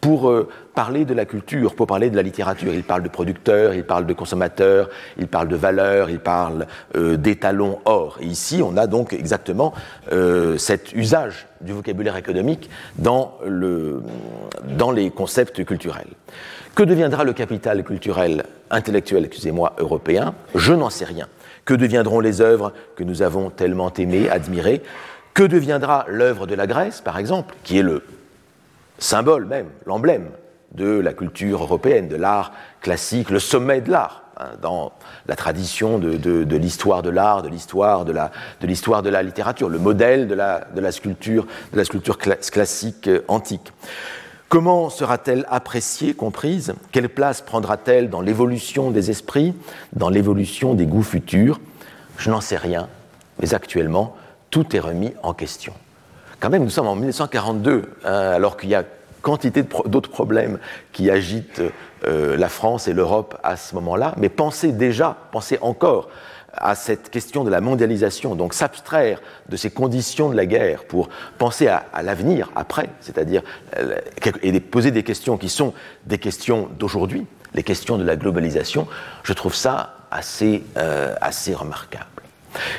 pour 0.02 0.30
euh, 0.30 0.48
parler 0.76 1.06
de 1.06 1.14
la 1.14 1.26
culture, 1.26 1.76
pour 1.76 1.88
parler 1.88 2.10
de 2.10 2.16
la 2.16 2.22
littérature. 2.22 2.74
Il 2.74 2.84
parle 2.84 3.04
de 3.04 3.10
producteurs, 3.10 3.74
il 3.74 3.84
parle 3.84 4.06
de 4.06 4.14
consommateurs, 4.14 4.90
il 5.18 5.28
parle 5.28 5.48
de 5.48 5.56
valeurs, 5.56 6.10
il 6.10 6.20
parle 6.20 6.68
euh, 6.96 7.18
d'étalons 7.18 7.80
or. 7.86 8.18
Ici, 8.22 8.62
on 8.64 8.78
a 8.78 8.88
donc 8.88 9.14
exactement 9.14 9.74
euh, 10.12 10.58
cet 10.58 10.94
usage 10.94 11.48
du 11.62 11.74
vocabulaire 11.74 12.16
économique 12.16 12.70
dans, 12.98 13.34
dans 14.78 14.92
les 14.92 15.12
concepts 15.12 15.66
culturels. 15.66 16.08
Que 16.76 16.84
deviendra 16.84 17.26
le 17.26 17.34
capital 17.34 17.84
culturel, 17.84 18.44
intellectuel, 18.72 19.26
excusez-moi, 19.26 19.74
européen? 19.80 20.34
Je 20.56 20.72
n'en 20.74 20.90
sais 20.90 21.04
rien. 21.04 21.28
Que 21.66 21.74
deviendront 21.74 22.22
les 22.22 22.40
œuvres 22.40 22.72
que 22.96 23.04
nous 23.04 23.22
avons 23.22 23.50
tellement 23.50 23.92
aimées, 23.94 24.30
admirées? 24.30 24.82
Que 25.34 25.44
deviendra 25.44 26.06
l'œuvre 26.08 26.48
de 26.48 26.56
la 26.56 26.68
Grèce, 26.68 27.02
par 27.02 27.18
exemple, 27.18 27.56
qui 27.64 27.78
est 27.78 27.84
le 27.84 28.04
symbole 29.00 29.46
même, 29.46 29.68
l'emblème 29.86 30.30
de 30.74 31.00
la 31.00 31.14
culture 31.14 31.64
européenne, 31.64 32.08
de 32.08 32.16
l'art 32.16 32.52
classique, 32.82 33.30
le 33.30 33.40
sommet 33.40 33.82
de 33.82 33.92
l'art, 33.92 34.24
hein, 34.38 34.52
dans 34.62 34.92
la 35.28 35.36
tradition 35.36 35.98
de, 35.98 36.56
l'histoire 36.56 37.02
de 37.02 37.10
l'art, 37.10 37.42
de 37.42 37.50
l'histoire 37.50 38.06
de 38.06 38.12
la, 39.10 39.24
littérature, 39.24 39.70
le 39.70 39.80
modèle 39.80 40.28
de 40.28 40.36
la, 40.36 40.68
de 40.76 40.80
la 40.80 40.92
sculpture, 40.92 41.48
de 41.72 41.78
la 41.78 41.86
sculpture 41.86 42.18
classique 42.18 43.08
euh, 43.08 43.22
antique. 43.28 43.72
Comment 44.48 44.90
sera-t-elle 44.90 45.46
appréciée, 45.50 46.16
comprise? 46.16 46.74
Quelle 46.92 47.10
place 47.10 47.42
prendra-t-elle 47.42 48.10
dans 48.10 48.22
l'évolution 48.22 48.90
des 48.90 49.12
esprits, 49.12 49.54
dans 49.94 50.10
l'évolution 50.10 50.74
des 50.74 50.88
goûts 50.88 51.04
futurs? 51.04 51.60
Je 52.18 52.32
n'en 52.32 52.42
sais 52.42 52.58
rien, 52.58 52.90
mais 53.40 53.54
actuellement, 53.54 54.16
tout 54.50 54.76
est 54.76 54.80
remis 54.80 55.14
en 55.22 55.34
question 55.36 55.74
quand 56.40 56.50
même, 56.50 56.64
nous 56.64 56.70
sommes 56.70 56.88
en 56.88 56.96
1942, 56.96 57.84
hein, 58.04 58.12
alors 58.12 58.58
qu'il 58.58 58.70
y 58.70 58.76
a 58.76 58.84
quantité 59.22 59.64
d'autres 59.86 60.10
problèmes 60.10 60.60
qui 60.94 61.10
agitent 61.10 61.62
euh, 62.06 62.38
la 62.38 62.50
France 62.50 62.88
et 62.88 62.94
l'Europe 62.94 63.38
à 63.44 63.58
ce 63.58 63.76
moment-là, 63.76 64.14
mais 64.18 64.30
pensez 64.30 64.72
déjà, 64.72 65.18
pensez 65.32 65.58
encore 65.62 66.10
à 66.54 66.76
cette 66.76 67.10
question 67.10 67.44
de 67.44 67.50
la 67.50 67.62
mondialisation, 67.62 68.36
donc 68.36 68.54
s'abstraire 68.54 69.22
de 69.50 69.56
ces 69.56 69.70
conditions 69.70 70.30
de 70.30 70.36
la 70.36 70.46
guerre 70.46 70.86
pour 70.86 71.10
penser 71.38 71.68
à, 71.68 71.84
l'avenir 72.02 72.52
après, 72.56 72.90
c'est-à-dire 73.02 73.44
euh, 73.78 73.98
et 74.42 74.60
poser 74.60 74.92
des 74.92 75.04
questions 75.04 75.38
qui 75.38 75.50
sont 75.50 75.74
des 76.06 76.18
questions 76.18 76.70
d'aujourd'hui, 76.80 77.28
les 77.54 77.64
questions 77.64 77.98
de 77.98 78.04
la 78.04 78.16
globalisation, 78.16 78.88
je 79.24 79.34
trouve 79.34 79.56
ça 79.56 79.96
assez, 80.12 80.64
euh, 80.78 81.14
assez 81.22 81.54
remarquable. 81.54 82.06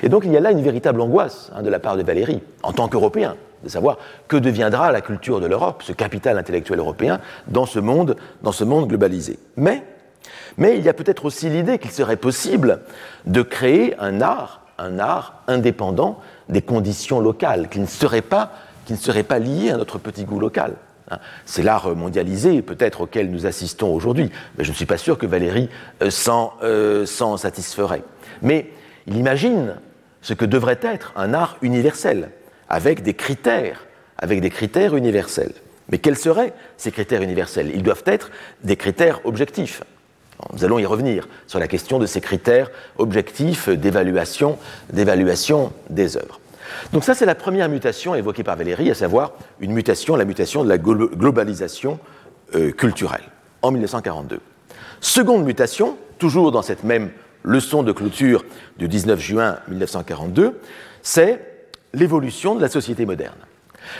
Et 0.02 0.08
donc 0.08 0.24
il 0.24 0.32
y 0.32 0.36
a 0.36 0.40
là 0.40 0.50
une 0.50 0.62
véritable 0.62 1.00
angoisse 1.00 1.50
hein, 1.54 1.62
de 1.62 1.70
la 1.70 1.78
part 1.78 1.96
de 1.96 2.02
Valérie, 2.02 2.42
en 2.62 2.72
tant 2.72 2.88
qu'Européen, 2.88 3.36
de 3.64 3.68
savoir 3.68 3.98
que 4.28 4.36
deviendra 4.36 4.92
la 4.92 5.00
culture 5.00 5.40
de 5.40 5.46
l'Europe, 5.46 5.82
ce 5.82 5.92
capital 5.92 6.38
intellectuel 6.38 6.78
européen, 6.78 7.20
dans 7.48 7.66
ce 7.66 7.78
monde, 7.78 8.16
dans 8.42 8.52
globalisé. 8.86 9.38
Mais, 9.56 9.82
il 10.58 10.82
y 10.82 10.88
a 10.88 10.94
peut-être 10.94 11.24
aussi 11.24 11.48
l'idée 11.48 11.78
qu'il 11.78 11.90
serait 11.90 12.16
possible 12.16 12.80
de 13.26 13.42
créer 13.42 13.98
un 13.98 14.20
art, 14.20 14.62
un 14.78 14.98
art 14.98 15.42
indépendant 15.46 16.20
des 16.48 16.62
conditions 16.62 17.20
locales, 17.20 17.68
qui 17.68 17.80
ne 17.80 17.86
serait 17.86 18.22
pas, 18.22 18.52
qui 18.86 18.94
lié 19.38 19.70
à 19.70 19.76
notre 19.76 19.98
petit 19.98 20.24
goût 20.24 20.40
local. 20.40 20.74
Hein. 21.10 21.18
C'est 21.44 21.62
l'art 21.62 21.94
mondialisé, 21.94 22.62
peut-être 22.62 23.02
auquel 23.02 23.30
nous 23.30 23.46
assistons 23.46 23.92
aujourd'hui, 23.92 24.30
mais 24.56 24.64
je 24.64 24.70
ne 24.70 24.76
suis 24.76 24.86
pas 24.86 24.98
sûr 24.98 25.18
que 25.18 25.26
Valérie 25.26 25.68
euh, 26.02 26.10
euh, 26.62 27.06
s'en 27.06 27.36
satisferait. 27.36 28.02
Mais 28.42 28.70
il 29.06 29.16
imagine 29.16 29.76
ce 30.22 30.34
que 30.34 30.44
devrait 30.44 30.80
être 30.82 31.12
un 31.16 31.34
art 31.34 31.56
universel, 31.62 32.30
avec 32.70 33.02
des 33.02 33.14
critères, 33.14 33.86
avec 34.16 34.40
des 34.40 34.50
critères 34.50 34.96
universels. 34.96 35.52
Mais 35.90 35.98
quels 35.98 36.16
seraient 36.16 36.54
ces 36.76 36.92
critères 36.92 37.20
universels? 37.20 37.70
Ils 37.74 37.82
doivent 37.82 38.04
être 38.06 38.30
des 38.62 38.76
critères 38.76 39.20
objectifs. 39.24 39.82
Nous 40.54 40.64
allons 40.64 40.78
y 40.78 40.86
revenir 40.86 41.28
sur 41.46 41.58
la 41.58 41.68
question 41.68 41.98
de 41.98 42.06
ces 42.06 42.20
critères 42.20 42.70
objectifs 42.96 43.68
d'évaluation, 43.68 44.56
d'évaluation 44.92 45.72
des 45.90 46.16
œuvres. 46.16 46.40
Donc 46.92 47.04
ça, 47.04 47.14
c'est 47.14 47.26
la 47.26 47.34
première 47.34 47.68
mutation 47.68 48.14
évoquée 48.14 48.44
par 48.44 48.56
Valérie, 48.56 48.90
à 48.90 48.94
savoir 48.94 49.32
une 49.58 49.72
mutation, 49.72 50.16
la 50.16 50.24
mutation 50.24 50.64
de 50.64 50.68
la 50.68 50.78
globalisation 50.78 51.98
euh, 52.54 52.70
culturelle, 52.70 53.24
en 53.60 53.72
1942. 53.72 54.40
Seconde 55.00 55.44
mutation, 55.44 55.98
toujours 56.18 56.52
dans 56.52 56.62
cette 56.62 56.84
même 56.84 57.10
leçon 57.42 57.82
de 57.82 57.92
clôture 57.92 58.44
du 58.78 58.86
19 58.88 59.20
juin 59.20 59.58
1942, 59.68 60.60
c'est 61.02 61.49
l'évolution 61.92 62.54
de 62.54 62.60
la 62.60 62.68
société 62.68 63.06
moderne. 63.06 63.38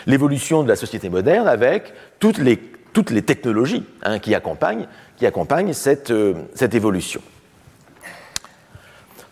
L'évolution 0.06 0.62
de 0.62 0.68
la 0.68 0.76
société 0.76 1.08
moderne 1.08 1.48
avec 1.48 1.92
toutes 2.18 2.38
les, 2.38 3.22
technologies 3.22 3.84
hein, 4.02 4.18
qui 4.18 4.34
accompagnent, 4.34 4.86
euh, 5.22 6.34
cette, 6.54 6.74
évolution. 6.74 7.20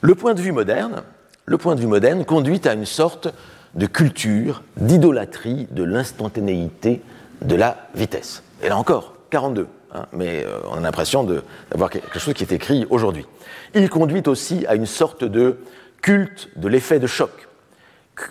Le 0.00 0.14
point 0.14 0.34
de 0.34 0.40
vue 0.40 0.52
moderne, 0.52 1.02
le 1.44 1.58
point 1.58 1.74
de 1.74 1.80
vue 1.80 1.86
moderne 1.86 2.24
conduit 2.24 2.60
à 2.66 2.74
une 2.74 2.86
sorte 2.86 3.28
de 3.74 3.86
culture, 3.86 4.62
d'idolâtrie 4.76 5.68
de 5.70 5.82
l'instantanéité 5.82 7.02
de 7.42 7.54
la 7.54 7.88
vitesse. 7.94 8.42
Et 8.62 8.68
là 8.68 8.76
encore, 8.76 9.14
42, 9.30 9.68
hein, 9.94 10.06
mais 10.12 10.44
euh, 10.44 10.58
on 10.70 10.78
a 10.78 10.80
l'impression 10.80 11.24
d'avoir 11.24 11.90
quelque 11.90 12.18
chose 12.18 12.34
qui 12.34 12.44
est 12.44 12.52
écrit 12.52 12.86
aujourd'hui. 12.90 13.26
Il 13.74 13.88
conduit 13.90 14.22
aussi 14.26 14.66
à 14.66 14.74
une 14.74 14.86
sorte 14.86 15.24
de 15.24 15.58
culte 16.00 16.48
de 16.56 16.68
l'effet 16.68 16.98
de 16.98 17.06
choc 17.06 17.47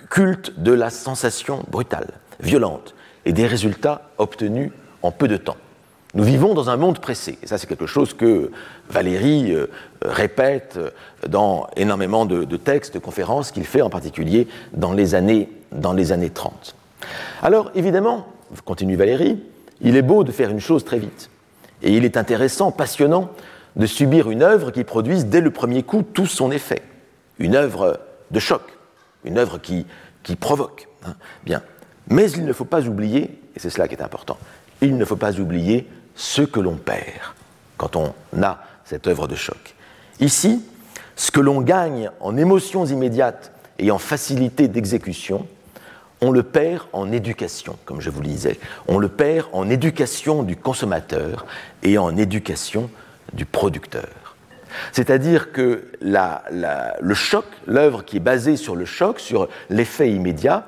culte 0.10 0.60
de 0.60 0.72
la 0.72 0.90
sensation 0.90 1.64
brutale, 1.70 2.10
violente, 2.40 2.96
et 3.26 3.34
des 3.34 3.48
résultats 3.48 4.10
obtenus 4.18 4.72
en 5.02 5.12
peu 5.12 5.28
de 5.28 5.38
temps. 5.38 5.58
Nous 6.14 6.24
vivons 6.24 6.54
dans 6.54 6.70
un 6.70 6.78
monde 6.78 7.00
pressé, 7.00 7.38
et 7.44 7.48
ça 7.48 7.58
c'est 7.58 7.68
quelque 7.68 7.86
chose 7.86 8.14
que 8.14 8.52
Valérie 8.90 9.54
euh, 9.54 9.68
répète 10.02 10.80
dans 11.28 11.68
énormément 11.76 12.26
de, 12.26 12.58
textes, 12.58 12.94
de 12.94 13.00
conférences 13.00 13.52
qu'il 13.52 13.66
fait 13.66 13.82
en 13.82 13.90
particulier 13.90 14.48
dans 14.74 14.94
les, 14.94 15.16
années, 15.16 15.50
dans 15.74 15.94
les 15.94 16.12
années 16.12 16.30
30. 16.30 16.76
Alors 17.44 17.72
évidemment, 17.76 18.28
continue 18.64 18.96
Valérie, 18.96 19.44
il 19.82 19.98
est 19.98 20.02
beau 20.02 20.24
de 20.24 20.32
faire 20.32 20.50
une 20.50 20.62
chose 20.62 20.86
très 20.86 20.98
vite, 20.98 21.30
et 21.84 21.96
il 21.96 22.06
est 22.06 22.18
intéressant, 22.18 22.72
passionnant 22.72 23.30
de 23.76 23.86
subir 23.86 24.32
une 24.32 24.42
œuvre 24.42 24.72
qui 24.72 24.84
produise 24.86 25.26
dès 25.28 25.42
le 25.42 25.52
premier 25.52 25.84
coup 25.84 26.02
tout 26.02 26.26
son 26.26 26.52
effet, 26.52 26.82
une 27.38 27.56
œuvre 27.56 28.00
de 28.32 28.40
choc, 28.40 28.62
une 29.24 29.38
œuvre 29.38 29.60
qui, 29.60 29.86
provoque. 30.40 30.88
Hein. 31.06 31.16
Bien. 31.46 31.62
Mais 32.10 32.30
il 32.32 32.46
ne 32.46 32.54
faut 32.54 32.66
pas 32.66 32.82
oublier, 32.82 33.40
et 33.56 33.60
c'est 33.60 33.70
cela 33.70 33.88
qui 33.88 33.96
est 33.96 34.02
important, 34.02 34.38
il 34.82 34.98
ne 34.98 35.06
faut 35.06 35.16
pas 35.16 35.40
oublier 35.40 35.88
ce 36.16 36.42
que 36.42 36.60
l'on 36.60 36.76
perd 36.76 37.22
quand 37.78 37.96
on 37.96 38.14
a 38.42 38.64
cette 38.86 39.08
œuvre 39.08 39.28
de 39.28 39.36
choc. 39.36 39.76
Ici, 40.20 40.64
ce 41.16 41.32
que 41.32 41.40
l'on 41.40 41.62
gagne 41.62 42.10
en 42.20 42.38
émotions 42.38 42.86
immédiates 42.86 43.52
et 43.80 43.92
en 43.92 43.98
facilité 43.98 44.68
d'exécution, 44.68 45.48
on 46.22 46.32
le 46.32 46.44
perd 46.44 46.86
en 46.94 47.12
éducation, 47.12 47.78
comme 47.86 48.02
je 48.02 48.10
vous 48.10 48.22
le 48.22 48.28
disais. 48.28 48.60
On 48.88 48.98
le 48.98 49.08
perd 49.08 49.48
en 49.52 49.70
éducation 49.70 50.44
du 50.44 50.56
consommateur 50.56 51.46
et 51.84 51.98
en 51.98 52.16
éducation 52.18 52.90
du 53.34 53.46
producteur. 53.46 54.27
C'est-à-dire 54.92 55.52
que 55.52 55.86
le 56.02 57.14
choc, 57.14 57.46
l'œuvre 57.66 58.04
qui 58.04 58.18
est 58.18 58.22
basée 58.22 58.58
sur 58.58 58.76
le 58.76 58.86
choc, 58.86 59.20
sur 59.20 59.48
l'effet 59.70 60.12
immédiat, 60.12 60.66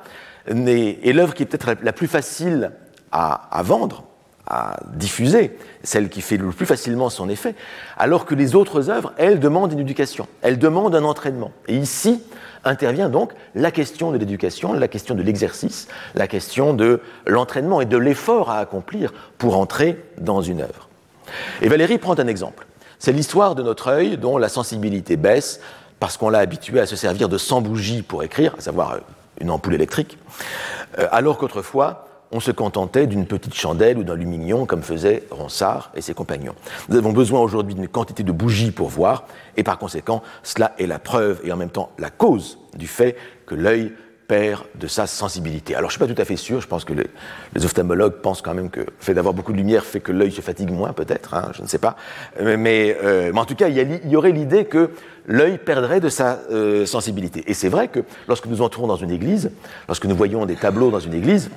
est, 0.47 1.13
l'œuvre 1.13 1.33
qui 1.33 1.43
est 1.43 1.45
peut-être 1.45 1.75
la, 1.81 1.93
plus 1.93 2.07
facile 2.07 2.71
à, 3.11 3.61
vendre, 3.63 4.03
à 4.47 4.77
diffuser, 4.93 5.57
celle 5.83 6.09
qui 6.09 6.21
fait 6.21 6.37
le 6.37 6.49
plus 6.49 6.65
facilement 6.65 7.09
son 7.09 7.29
effet, 7.29 7.55
alors 7.97 8.25
que 8.25 8.35
les 8.35 8.55
autres 8.55 8.89
œuvres, 8.89 9.13
elles, 9.17 9.39
demandent 9.39 9.73
une 9.73 9.79
éducation, 9.79 10.27
elles 10.41 10.59
demandent 10.59 10.95
un 10.95 11.03
entraînement. 11.03 11.51
Et 11.67 11.75
ici 11.75 12.21
intervient 12.63 13.09
donc 13.09 13.33
la 13.55 13.71
question 13.71 14.11
de 14.11 14.17
l'éducation, 14.17 14.73
la 14.73 14.87
question 14.87 15.15
de 15.15 15.21
l'exercice, 15.21 15.87
la 16.15 16.27
question 16.27 16.73
de 16.73 17.01
l'entraînement 17.25 17.81
et 17.81 17.85
de 17.85 17.97
l'effort 17.97 18.49
à 18.49 18.59
accomplir 18.59 19.13
pour 19.37 19.57
entrer 19.57 20.03
dans 20.19 20.41
une 20.41 20.61
œuvre. 20.61 20.89
Et 21.61 21.69
Valérie 21.69 21.99
prend 21.99 22.19
un 22.19 22.27
exemple. 22.27 22.65
C'est 22.99 23.13
l'histoire 23.13 23.55
de 23.55 23.63
notre 23.63 23.87
œil 23.87 24.17
dont 24.17 24.37
la 24.37 24.49
sensibilité 24.49 25.15
baisse 25.15 25.61
parce 26.01 26.17
qu'on 26.17 26.29
l'a 26.29 26.39
habitué 26.39 26.81
à 26.81 26.85
se 26.85 26.97
servir 26.97 27.29
de 27.29 27.37
100 27.37 27.61
bougies 27.61 28.01
pour 28.01 28.23
écrire, 28.23 28.55
à 28.57 28.61
savoir 28.61 28.91
euh, 28.91 28.99
une 29.39 29.51
ampoule 29.51 29.73
électrique, 29.73 30.17
euh, 30.97 31.07
alors 31.11 31.37
qu'autrefois, 31.37 32.07
on 32.31 32.41
se 32.41 32.51
contentait 32.51 33.07
d'une 33.07 33.25
petite 33.25 33.55
chandelle 33.55 33.97
ou 33.97 34.03
d'un 34.03 34.15
lumignon 34.15 34.65
comme 34.65 34.83
faisaient 34.83 35.23
Ronsard 35.31 35.91
et 35.95 36.01
ses 36.01 36.13
compagnons. 36.13 36.55
Nous 36.89 36.97
avons 36.97 37.13
besoin 37.13 37.39
aujourd'hui 37.39 37.73
d'une 37.73 37.87
quantité 37.87 38.23
de 38.23 38.31
bougies 38.33 38.71
pour 38.71 38.89
voir, 38.89 39.23
et 39.55 39.63
par 39.63 39.77
conséquent, 39.77 40.21
cela 40.43 40.73
est 40.77 40.85
la 40.85 40.99
preuve 40.99 41.39
et 41.43 41.51
en 41.53 41.57
même 41.57 41.71
temps 41.71 41.91
la 41.97 42.09
cause 42.09 42.59
du 42.77 42.87
fait 42.87 43.15
que 43.45 43.55
l'œil 43.55 43.93
perd 44.29 44.61
de 44.75 44.85
sa 44.85 45.07
sensibilité. 45.07 45.73
Alors 45.75 45.89
je 45.89 45.95
ne 45.95 45.97
suis 45.97 46.07
pas 46.07 46.13
tout 46.13 46.21
à 46.21 46.23
fait 46.23 46.35
sûr, 46.35 46.61
je 46.61 46.67
pense 46.67 46.85
que 46.85 46.93
les, 46.93 47.65
ophtalmologues 47.65 48.21
pensent 48.21 48.43
quand 48.43 48.53
même 48.53 48.69
que 48.69 48.81
le 48.81 48.85
fait 48.99 49.15
d'avoir 49.15 49.33
beaucoup 49.33 49.51
de 49.51 49.57
lumière 49.57 49.83
fait 49.83 50.01
que 50.01 50.11
l'œil 50.11 50.31
se 50.31 50.41
fatigue 50.41 50.71
moins 50.71 50.93
peut-être, 50.93 51.33
hein, 51.33 51.49
je 51.53 51.63
ne 51.63 51.67
sais 51.67 51.79
pas. 51.79 51.95
Euh, 52.39 52.55
mais, 52.55 52.95
en 53.35 53.45
tout 53.45 53.55
cas, 53.55 53.69
il 53.69 54.07
y, 54.07 54.15
aurait 54.15 54.31
l'idée 54.31 54.65
que 54.65 54.91
l'œil 55.25 55.57
perdrait 55.57 55.99
de 55.99 56.09
sa 56.09 56.41
euh, 56.51 56.85
sensibilité. 56.85 57.43
Et 57.47 57.55
c'est 57.55 57.69
vrai 57.69 57.87
que 57.87 58.01
lorsque 58.27 58.45
nous 58.45 58.61
entrons 58.61 58.85
dans 58.85 58.97
une 58.97 59.09
église, 59.09 59.51
lorsque 59.87 60.05
nous 60.05 60.15
voyons 60.15 60.45
des 60.45 60.55
tableaux 60.55 60.91
dans 60.91 60.99
une 60.99 61.15
église, 61.15 61.49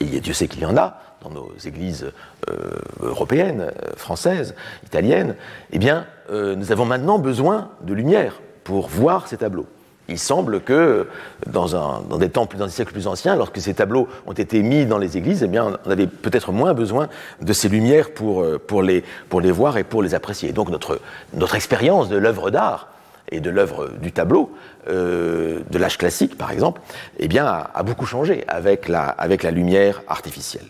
et 0.00 0.04
Dieu 0.04 0.34
sait 0.34 0.48
qu'il 0.48 0.62
y 0.62 0.66
en 0.66 0.76
a 0.76 1.00
dans 1.22 1.30
nos 1.30 1.52
églises 1.64 2.10
euh, 2.50 2.70
européennes, 3.00 3.70
françaises, 3.96 4.56
italiennes, 4.84 5.36
eh 5.70 5.78
bien, 5.78 6.06
nous 6.30 6.72
avons 6.72 6.86
maintenant 6.86 7.18
besoin 7.18 7.70
de 7.82 7.92
lumière 7.92 8.40
pour 8.64 8.88
voir 8.88 9.28
ces 9.28 9.36
tableaux. 9.36 9.66
Il 10.08 10.18
semble 10.18 10.60
que 10.60 11.06
dans, 11.46 12.18
des 12.18 12.28
temps 12.28 12.48
dans 12.58 12.66
des 12.66 12.72
siècles 12.72 12.92
plus 12.92 13.06
anciens, 13.06 13.36
lorsque 13.36 13.60
ces 13.60 13.74
tableaux 13.74 14.08
ont 14.26 14.32
été 14.32 14.62
mis 14.62 14.84
dans 14.84 14.98
les 14.98 15.16
églises, 15.16 15.42
eh 15.42 15.48
bien, 15.48 15.78
on 15.86 15.90
avait 15.90 16.06
peut-être 16.06 16.52
moins 16.52 16.74
besoin 16.74 17.08
de 17.40 17.52
ces 17.52 17.68
lumières 17.68 18.12
pour, 18.12 18.42
euh, 18.42 18.58
les, 18.82 19.50
voir 19.50 19.78
et 19.78 19.84
pour 19.84 20.02
les 20.02 20.14
apprécier. 20.14 20.52
donc 20.52 20.70
notre, 20.70 21.00
notre 21.34 21.54
expérience 21.54 22.08
de 22.08 22.16
l'œuvre 22.16 22.50
d'art 22.50 22.88
et 23.30 23.40
de 23.40 23.48
l'œuvre 23.48 23.90
du 24.00 24.12
tableau, 24.12 24.50
euh, 24.88 25.60
de 25.70 25.78
l'âge 25.78 25.98
classique 25.98 26.36
par 26.36 26.50
exemple, 26.50 26.80
eh 27.18 27.28
bien, 27.28 27.46
a, 27.46 27.82
beaucoup 27.82 28.06
changé 28.06 28.44
avec 28.48 28.88
la, 28.88 29.04
avec 29.04 29.42
la 29.42 29.50
lumière 29.52 30.02
artificielle. 30.08 30.66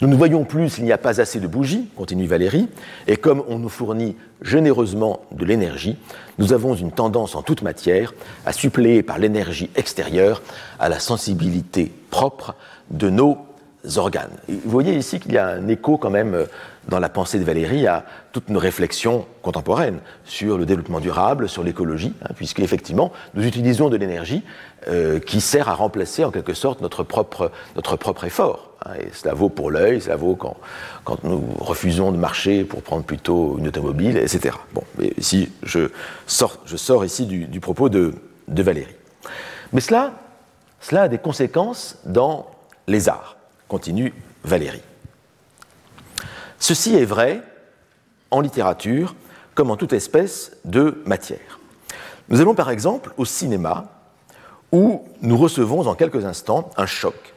Nous 0.00 0.08
ne 0.08 0.14
voyons 0.14 0.44
plus 0.44 0.68
s'il 0.68 0.84
n'y 0.84 0.92
a 0.92 0.98
pas 0.98 1.20
assez 1.20 1.40
de 1.40 1.46
bougies, 1.46 1.88
continue 1.96 2.26
Valérie, 2.26 2.68
et 3.06 3.16
comme 3.16 3.42
on 3.48 3.58
nous 3.58 3.68
fournit 3.68 4.16
généreusement 4.42 5.22
de 5.32 5.44
l'énergie, 5.44 5.96
nous 6.38 6.52
avons 6.52 6.74
une 6.74 6.92
tendance 6.92 7.34
en 7.34 7.42
toute 7.42 7.62
matière 7.62 8.14
à 8.46 8.52
suppléer 8.52 9.02
par 9.02 9.18
l'énergie 9.18 9.70
extérieure 9.76 10.42
à 10.78 10.88
la 10.88 11.00
sensibilité 11.00 11.92
propre 12.10 12.54
de 12.90 13.10
nos 13.10 13.38
organes. 13.96 14.30
vous 14.48 14.70
voyez 14.70 14.94
ici 14.94 15.20
qu'il 15.20 15.32
y 15.32 15.38
a 15.38 15.46
un 15.46 15.68
écho 15.68 15.98
quand 15.98 16.10
même 16.10 16.34
euh, 16.34 16.46
dans 16.88 16.98
la 16.98 17.08
pensée 17.08 17.38
de 17.38 17.44
Valérie 17.44 17.86
à 17.86 18.04
toutes 18.32 18.48
nos 18.48 18.58
réflexions 18.58 19.26
contemporaines 19.42 20.00
sur 20.24 20.58
le 20.58 20.66
développement 20.66 21.00
durable, 21.00 21.48
sur 21.48 21.62
l'écologie, 21.62 22.12
hein, 22.22 22.32
puisque 22.34 22.60
effectivement 22.60 23.12
nous 23.34 23.46
utilisons 23.46 23.88
de 23.88 23.96
l'énergie 23.96 24.42
euh, 24.86 25.18
qui 25.18 25.40
sert 25.40 25.68
à 25.68 25.74
remplacer 25.74 26.24
en 26.24 26.30
quelque 26.30 26.54
sorte 26.54 26.80
notre 26.80 27.02
propre, 27.02 27.50
notre 27.74 27.96
propre 27.96 28.24
effort. 28.24 28.70
Hein, 28.86 28.92
et 29.00 29.08
cela 29.12 29.34
vaut 29.34 29.48
pour 29.48 29.70
l'œil, 29.70 30.00
cela 30.00 30.16
vaut 30.16 30.36
quand, 30.36 30.56
quand 31.04 31.24
nous 31.24 31.42
refusons 31.58 32.12
de 32.12 32.16
marcher 32.16 32.64
pour 32.64 32.82
prendre 32.82 33.04
plutôt 33.04 33.56
une 33.58 33.68
automobile, 33.68 34.16
etc. 34.16 34.54
Bon, 34.72 34.84
mais 34.98 35.12
ici 35.18 35.50
je 35.62 35.90
sors, 36.26 36.58
je 36.64 36.76
sors 36.76 37.04
ici 37.04 37.26
du, 37.26 37.46
du 37.46 37.60
propos 37.60 37.88
de, 37.88 38.14
de 38.46 38.62
Valérie. 38.62 38.94
Mais 39.72 39.80
cela, 39.80 40.12
cela 40.80 41.02
a 41.02 41.08
des 41.08 41.18
conséquences 41.18 41.98
dans 42.04 42.46
les 42.86 43.08
arts 43.08 43.38
continue 43.68 44.12
Valérie. 44.42 44.82
Ceci 46.58 46.96
est 46.96 47.04
vrai 47.04 47.42
en 48.30 48.40
littérature 48.40 49.14
comme 49.54 49.70
en 49.70 49.76
toute 49.76 49.92
espèce 49.92 50.56
de 50.64 51.02
matière. 51.06 51.60
Nous 52.28 52.40
allons 52.40 52.54
par 52.54 52.70
exemple 52.70 53.12
au 53.16 53.24
cinéma 53.24 53.97
où 54.72 55.04
nous 55.22 55.36
recevons 55.36 55.86
en 55.86 55.94
quelques 55.94 56.24
instants 56.24 56.70
un 56.76 56.86
choc, 56.86 57.34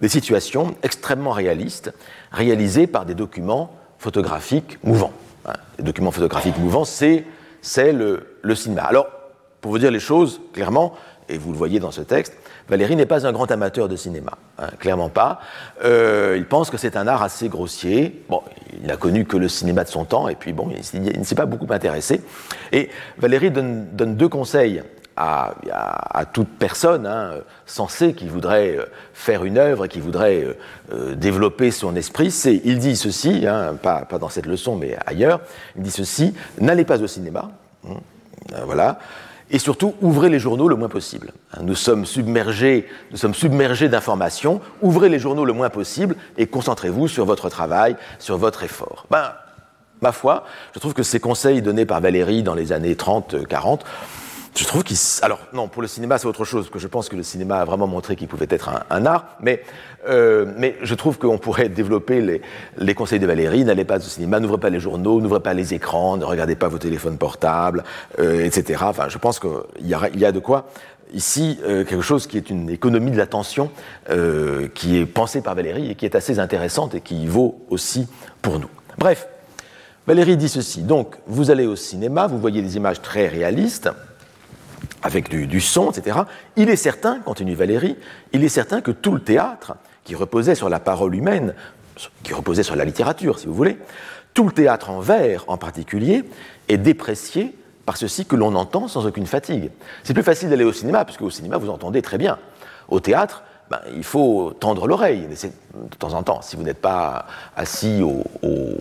des 0.00 0.08
situations 0.08 0.74
extrêmement 0.82 1.30
réalistes 1.30 1.92
réalisées 2.32 2.86
par 2.86 3.04
des 3.04 3.14
documents 3.14 3.70
photographiques 3.98 4.78
mouvants. 4.82 5.12
Hein, 5.46 5.52
les 5.78 5.84
documents 5.84 6.10
photographiques 6.10 6.58
mouvants, 6.58 6.84
c'est 6.84 7.24
le, 7.76 8.36
le 8.42 8.54
cinéma. 8.54 8.82
Alors, 8.82 9.06
pour 9.60 9.70
vous 9.70 9.78
dire 9.78 9.90
les 9.92 10.00
choses 10.00 10.40
clairement, 10.52 10.94
et 11.28 11.38
vous 11.38 11.52
le 11.52 11.58
voyez 11.58 11.80
dans 11.80 11.90
ce 11.90 12.00
texte, 12.00 12.34
Valéry 12.68 12.96
n'est 12.96 13.06
pas 13.06 13.26
un 13.26 13.32
grand 13.32 13.50
amateur 13.50 13.88
de 13.88 13.96
cinéma, 13.96 14.32
hein, 14.58 14.68
clairement 14.78 15.08
pas. 15.08 15.40
Euh, 15.84 16.34
il 16.36 16.46
pense 16.46 16.70
que 16.70 16.76
c'est 16.76 16.96
un 16.96 17.06
art 17.06 17.22
assez 17.22 17.48
grossier. 17.48 18.24
Bon, 18.28 18.42
il 18.72 18.86
n'a 18.86 18.96
connu 18.96 19.24
que 19.24 19.36
le 19.36 19.48
cinéma 19.48 19.84
de 19.84 19.88
son 19.88 20.04
temps, 20.04 20.28
et 20.28 20.34
puis 20.34 20.52
bon, 20.52 20.70
il, 20.94 21.18
ne 21.18 21.24
s'est 21.24 21.34
pas 21.34 21.46
beaucoup 21.46 21.72
intéressé. 21.72 22.22
Et 22.72 22.90
Valéry 23.18 23.50
donne, 23.50 23.86
deux 24.16 24.28
conseils 24.28 24.82
à, 25.16 26.24
toute 26.32 26.48
personne 26.48 27.06
hein, 27.06 27.34
sensée 27.66 28.14
qui 28.14 28.28
voudrait 28.28 28.76
euh, 28.76 28.84
faire 29.12 29.44
une 29.44 29.58
œuvre, 29.58 29.86
qui 29.86 30.00
voudrait 30.00 30.56
euh, 30.92 31.14
développer 31.14 31.70
son 31.70 31.94
esprit. 31.96 32.30
C'est, 32.30 32.60
il 32.64 32.78
dit 32.78 32.96
ceci, 32.96 33.46
hein, 33.46 33.76
pas, 33.80 34.04
pas, 34.04 34.18
dans 34.18 34.28
cette 34.28 34.46
leçon, 34.46 34.76
mais 34.76 34.96
ailleurs. 35.06 35.40
Il 35.76 35.82
dit 35.82 35.90
ceci 35.90 36.34
n'allez 36.58 36.84
pas 36.84 37.02
au 37.02 37.06
cinéma. 37.06 37.50
voilà 38.64 38.98
et 39.52 39.58
surtout 39.58 39.94
ouvrez 40.00 40.30
les 40.30 40.38
journaux 40.38 40.66
le 40.66 40.76
moins 40.76 40.88
possible. 40.88 41.32
Nous 41.60 41.74
sommes 41.74 42.06
submergés, 42.06 42.88
nous 43.10 43.18
sommes 43.18 43.34
submergés 43.34 43.90
d'informations. 43.90 44.60
Ouvrez 44.80 45.10
les 45.10 45.18
journaux 45.18 45.44
le 45.44 45.52
moins 45.52 45.68
possible 45.68 46.16
et 46.38 46.46
concentrez-vous 46.46 47.06
sur 47.06 47.26
votre 47.26 47.50
travail, 47.50 47.96
sur 48.18 48.38
votre 48.38 48.62
effort. 48.64 49.06
Ben, 49.10 49.34
ma 50.00 50.10
foi, 50.10 50.44
je 50.74 50.80
trouve 50.80 50.94
que 50.94 51.02
ces 51.02 51.20
conseils 51.20 51.60
donnés 51.60 51.84
par 51.84 52.00
Valérie 52.00 52.42
dans 52.42 52.54
les 52.54 52.72
années 52.72 52.94
30-40 52.94 53.80
je 54.54 54.64
trouve 54.64 54.84
qu'il. 54.84 54.96
Alors, 55.22 55.40
non, 55.52 55.68
pour 55.68 55.80
le 55.80 55.88
cinéma, 55.88 56.18
c'est 56.18 56.26
autre 56.26 56.44
chose, 56.44 56.64
parce 56.64 56.72
que 56.72 56.78
je 56.78 56.86
pense 56.86 57.08
que 57.08 57.16
le 57.16 57.22
cinéma 57.22 57.58
a 57.58 57.64
vraiment 57.64 57.86
montré 57.86 58.16
qu'il 58.16 58.28
pouvait 58.28 58.46
être 58.50 58.70
un, 58.90 59.06
art, 59.06 59.36
mais, 59.40 59.62
euh, 60.08 60.52
mais 60.58 60.76
je 60.82 60.94
trouve 60.94 61.18
qu'on 61.18 61.38
pourrait 61.38 61.70
développer 61.70 62.20
les, 62.20 62.42
les, 62.76 62.94
conseils 62.94 63.18
de 63.18 63.26
Valérie. 63.26 63.64
N'allez 63.64 63.84
pas 63.84 63.96
au 63.96 64.00
cinéma, 64.00 64.40
n'ouvrez 64.40 64.58
pas 64.58 64.68
les 64.68 64.80
journaux, 64.80 65.20
n'ouvrez 65.22 65.40
pas 65.40 65.54
les 65.54 65.72
écrans, 65.72 66.18
ne 66.18 66.24
regardez 66.24 66.54
pas 66.54 66.68
vos 66.68 66.78
téléphones 66.78 67.16
portables, 67.16 67.82
euh, 68.18 68.44
etc. 68.44 68.82
Enfin, 68.86 69.08
je 69.08 69.16
pense 69.16 69.40
qu'il 69.40 69.50
y, 69.80 69.94
il 70.12 70.20
y 70.20 70.24
a 70.26 70.32
de 70.32 70.38
quoi. 70.38 70.68
Ici, 71.14 71.58
euh, 71.64 71.84
quelque 71.84 72.02
chose 72.02 72.26
qui 72.26 72.36
est 72.36 72.50
une 72.50 72.68
économie 72.68 73.10
de 73.10 73.18
l'attention 73.18 73.70
qui 74.74 74.98
est 74.98 75.06
pensée 75.06 75.40
par 75.40 75.54
Valérie 75.54 75.90
et 75.90 75.94
qui 75.94 76.04
est 76.04 76.14
assez 76.14 76.38
intéressante 76.38 76.94
et 76.94 77.00
qui 77.00 77.26
vaut 77.26 77.64
aussi 77.70 78.06
pour 78.42 78.58
nous. 78.58 78.68
Bref, 78.98 79.28
Valérie 80.06 80.36
dit 80.36 80.48
ceci. 80.48 80.82
Donc, 80.82 81.16
vous 81.26 81.50
allez 81.50 81.66
au 81.66 81.76
cinéma, 81.76 82.26
vous 82.26 82.38
voyez 82.38 82.60
des 82.60 82.76
images 82.76 83.00
très 83.00 83.28
réalistes 83.28 83.90
avec 85.02 85.28
du, 85.28 85.60
son, 85.60 85.90
etc. 85.90 86.20
Il 86.56 86.68
est 86.68 86.76
certain, 86.76 87.20
continue 87.20 87.54
Valérie, 87.54 87.96
il 88.32 88.44
est 88.44 88.48
certain 88.48 88.80
que 88.80 88.90
tout 88.90 89.12
le 89.12 89.20
théâtre, 89.20 89.74
qui 90.04 90.14
reposait 90.14 90.54
sur 90.54 90.68
la 90.68 90.80
parole 90.80 91.14
humaine, 91.14 91.54
qui 92.22 92.34
reposait 92.34 92.62
sur 92.62 92.76
la 92.76 92.84
littérature, 92.84 93.38
si 93.38 93.46
vous 93.46 93.54
voulez, 93.54 93.78
tout 94.34 94.44
le 94.44 94.52
théâtre 94.52 94.90
en 94.90 95.00
vers 95.00 95.44
en 95.48 95.56
particulier, 95.56 96.24
est 96.68 96.78
déprécié 96.78 97.54
par 97.84 97.96
ceci 97.96 98.26
que 98.26 98.36
l'on 98.36 98.54
entend 98.54 98.88
sans 98.88 99.06
aucune 99.06 99.26
fatigue. 99.26 99.70
C'est 100.04 100.14
plus 100.14 100.22
facile 100.22 100.48
d'aller 100.48 100.64
au 100.64 100.72
cinéma, 100.72 101.04
puisque 101.04 101.22
au 101.22 101.30
cinéma, 101.30 101.58
vous 101.58 101.68
entendez 101.68 102.02
très 102.02 102.18
bien. 102.18 102.38
Au 102.88 103.00
théâtre, 103.00 103.42
ben, 103.70 103.80
il 103.94 104.04
faut 104.04 104.52
tendre 104.58 104.86
l'oreille 104.86 105.26
de 105.26 105.96
temps 105.96 106.14
en 106.14 106.22
temps, 106.22 106.42
si 106.42 106.56
vous 106.56 106.62
n'êtes 106.62 106.80
pas 106.80 107.26
assis 107.56 108.02
au, 108.02 108.22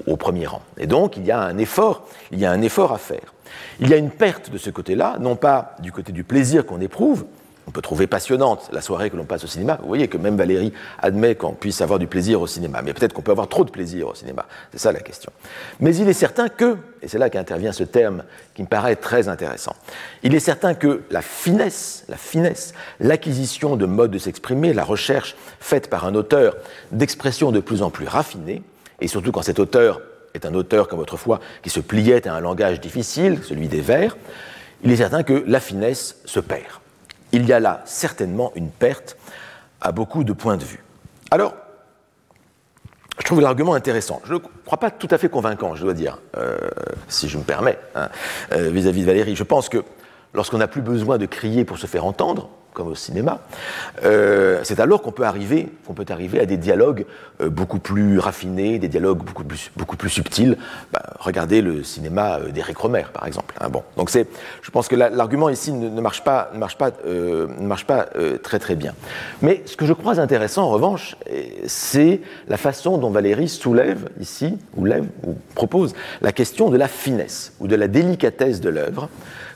au, 0.06 0.18
premier 0.18 0.46
rang. 0.46 0.62
Et 0.78 0.86
donc, 0.86 1.18
il 1.18 1.26
y 1.26 1.32
a 1.32 1.40
un 1.40 1.58
effort, 1.58 2.08
il 2.32 2.40
y 2.40 2.46
a 2.46 2.52
un 2.52 2.62
effort 2.62 2.92
à 2.92 2.98
faire. 2.98 3.34
Il 3.80 3.90
y 3.90 3.94
a 3.94 3.98
une 3.98 4.12
perte 4.12 4.50
de 4.50 4.58
ce 4.58 4.70
côté-là, 4.70 5.18
non 5.20 5.36
pas 5.36 5.76
du 5.80 5.92
côté 5.92 6.12
du 6.12 6.24
plaisir 6.24 6.66
qu'on 6.66 6.82
éprouve, 6.82 7.26
on 7.68 7.72
peut 7.72 7.82
trouver 7.82 8.08
passionnante 8.08 8.70
la 8.74 8.82
soirée 8.82 9.10
que 9.10 9.16
l'on 9.16 9.26
passe 9.26 9.44
au 9.44 9.48
cinéma. 9.48 9.78
Vous 9.82 9.88
voyez 9.88 10.08
que 10.08 10.18
même 10.18 10.36
Valérie 10.36 10.74
admet 11.00 11.36
qu'on 11.36 11.54
puisse 11.54 11.82
avoir 11.82 12.00
du 12.00 12.08
plaisir 12.08 12.42
au 12.42 12.48
cinéma, 12.48 12.82
mais 12.82 12.94
peut-être 12.94 13.14
qu'on 13.14 13.22
peut 13.22 13.32
avoir 13.32 13.48
trop 13.48 13.64
de 13.64 13.70
plaisir 13.70 14.08
au 14.08 14.16
cinéma. 14.16 14.46
C'est 14.72 14.80
ça 14.80 14.92
la 14.92 15.00
question. 15.00 15.32
Mais 15.80 15.96
il 15.96 16.10
est 16.10 16.14
certain 16.14 16.50
que, 16.50 16.78
et 17.02 17.08
c'est 17.08 17.20
là 17.20 17.30
qu'intervient 17.30 17.72
ce 17.72 17.84
terme 17.84 18.24
qui 18.56 18.64
me 18.64 18.68
paraît 18.68 18.96
très 18.96 19.30
intéressant, 19.30 19.76
il 20.24 20.34
est 20.34 20.40
certain 20.40 20.74
que 20.74 21.04
la 21.12 21.22
finesse, 21.22 22.04
la 22.10 22.18
finesse, 22.18 22.74
l'acquisition 23.00 23.78
de 23.78 23.86
modes 23.86 24.12
de 24.12 24.18
s'exprimer, 24.18 24.74
la 24.74 24.84
recherche 24.84 25.36
faite 25.60 25.90
par 25.90 26.06
un 26.06 26.16
auteur 26.16 26.56
d'expressions 26.92 27.52
de 27.52 27.60
plus 27.60 27.84
en 27.84 27.90
plus 27.90 28.08
raffinées, 28.08 28.64
et 29.00 29.08
surtout 29.08 29.32
quand 29.32 29.44
cet 29.44 29.60
auteur 29.60 30.02
est 30.34 30.46
un 30.46 30.54
auteur 30.54 30.88
comme 30.88 31.00
autrefois 31.00 31.40
qui 31.62 31.70
se 31.70 31.80
pliait 31.80 32.28
à 32.28 32.36
un 32.36 32.40
langage 32.40 32.80
difficile, 32.80 33.40
celui 33.44 33.68
des 33.68 33.82
vers, 33.82 34.18
il 34.84 34.92
est 34.92 34.98
certain 34.98 35.24
que 35.24 35.44
la 35.48 35.60
finesse 35.60 36.18
se 36.26 36.40
perd. 36.40 36.80
Il 37.32 37.46
y 37.46 37.54
a 37.54 37.60
là 37.60 37.82
certainement 37.86 38.52
une 38.56 38.70
perte 38.70 39.18
à 39.80 39.92
beaucoup 39.92 40.24
de 40.24 40.34
points 40.34 40.58
de 40.58 40.64
vue. 40.64 40.84
Alors, 41.30 41.54
je 43.20 43.26
trouve 43.26 43.42
l'argument 43.42 43.74
intéressant. 43.74 44.22
Je 44.26 44.34
ne 44.34 44.40
crois 44.40 44.80
pas 44.80 44.92
tout 44.92 45.08
à 45.12 45.18
fait 45.18 45.30
convaincant, 45.30 45.76
je 45.76 45.84
dois 45.84 45.94
dire, 45.94 46.20
euh, 46.38 46.58
si 47.08 47.30
je 47.30 47.38
me 47.38 47.44
permets, 47.44 47.78
hein, 47.96 48.10
euh, 48.52 48.70
vis-à-vis 48.70 49.02
de 49.02 49.06
Valérie. 49.06 49.36
Je 49.36 49.44
pense 49.44 49.70
que 49.70 49.84
lorsqu'on 50.34 50.58
n'a 50.58 50.68
plus 50.68 50.82
besoin 50.82 51.18
de 51.18 51.26
crier 51.26 51.64
pour 51.64 51.78
se 51.78 51.88
faire 51.88 52.06
entendre, 52.06 52.50
comme 52.74 52.88
au 52.88 52.96
cinéma, 52.96 53.40
euh, 54.04 54.62
c'est 54.64 54.80
alors 54.80 55.02
qu'on 55.02 55.12
peut 55.12 55.26
arriver, 55.26 55.70
peut 55.94 56.06
arriver 56.10 56.40
à 56.40 56.46
des 56.46 56.58
dialogues 56.58 57.06
euh, 57.42 57.50
beaucoup 57.50 57.80
plus 57.80 58.18
raffinés, 58.18 58.80
des 58.80 58.88
dialogues 58.88 59.20
beaucoup 59.20 59.44
plus, 59.44 59.72
beaucoup 59.76 59.98
plus 59.98 60.10
subtils. 60.10 60.58
Bah, 60.94 61.02
regardez 61.20 61.62
le 61.62 61.84
cinéma 61.84 62.40
euh, 62.40 62.52
d'Éric 62.52 62.78
Romer, 62.78 63.04
par 63.14 63.28
exemple. 63.28 63.56
Hein, 63.60 63.70
bon, 63.70 63.84
donc 63.98 64.10
je 64.10 64.72
pense 64.72 64.88
que 64.88 64.96
l'argument 64.96 65.50
ici 65.50 65.74
ne, 65.74 65.90
ne, 65.90 66.02
marche 66.02 66.24
pas, 66.24 66.50
ne 66.54 66.60
marche 66.60 66.78
pas, 66.78 66.92
ne 67.06 67.66
marche 67.66 67.86
pas 67.86 68.08
très 68.44 68.60
très 68.60 68.76
bien. 68.76 68.94
Mais 69.42 69.64
ce 69.66 69.76
que 69.76 69.86
je 69.86 69.94
crois 69.94 70.20
intéressant, 70.20 70.64
en 70.64 70.70
revanche, 70.70 71.16
c'est 71.66 72.22
la 72.48 72.58
façon 72.58 72.98
dont 72.98 73.10
Valérie 73.10 73.50
soulève 73.50 74.10
ici, 74.20 74.58
ou 74.76 74.86
lève, 74.86 75.08
ou 75.26 75.36
propose 75.56 75.94
la 76.22 76.32
question 76.32 76.70
de 76.70 76.78
la 76.78 76.88
finesse 76.88 77.54
ou 77.60 77.68
de 77.68 77.76
la 77.76 77.88
délicatesse 77.88 78.62
de 78.62 78.70
l'œuvre 78.70 79.10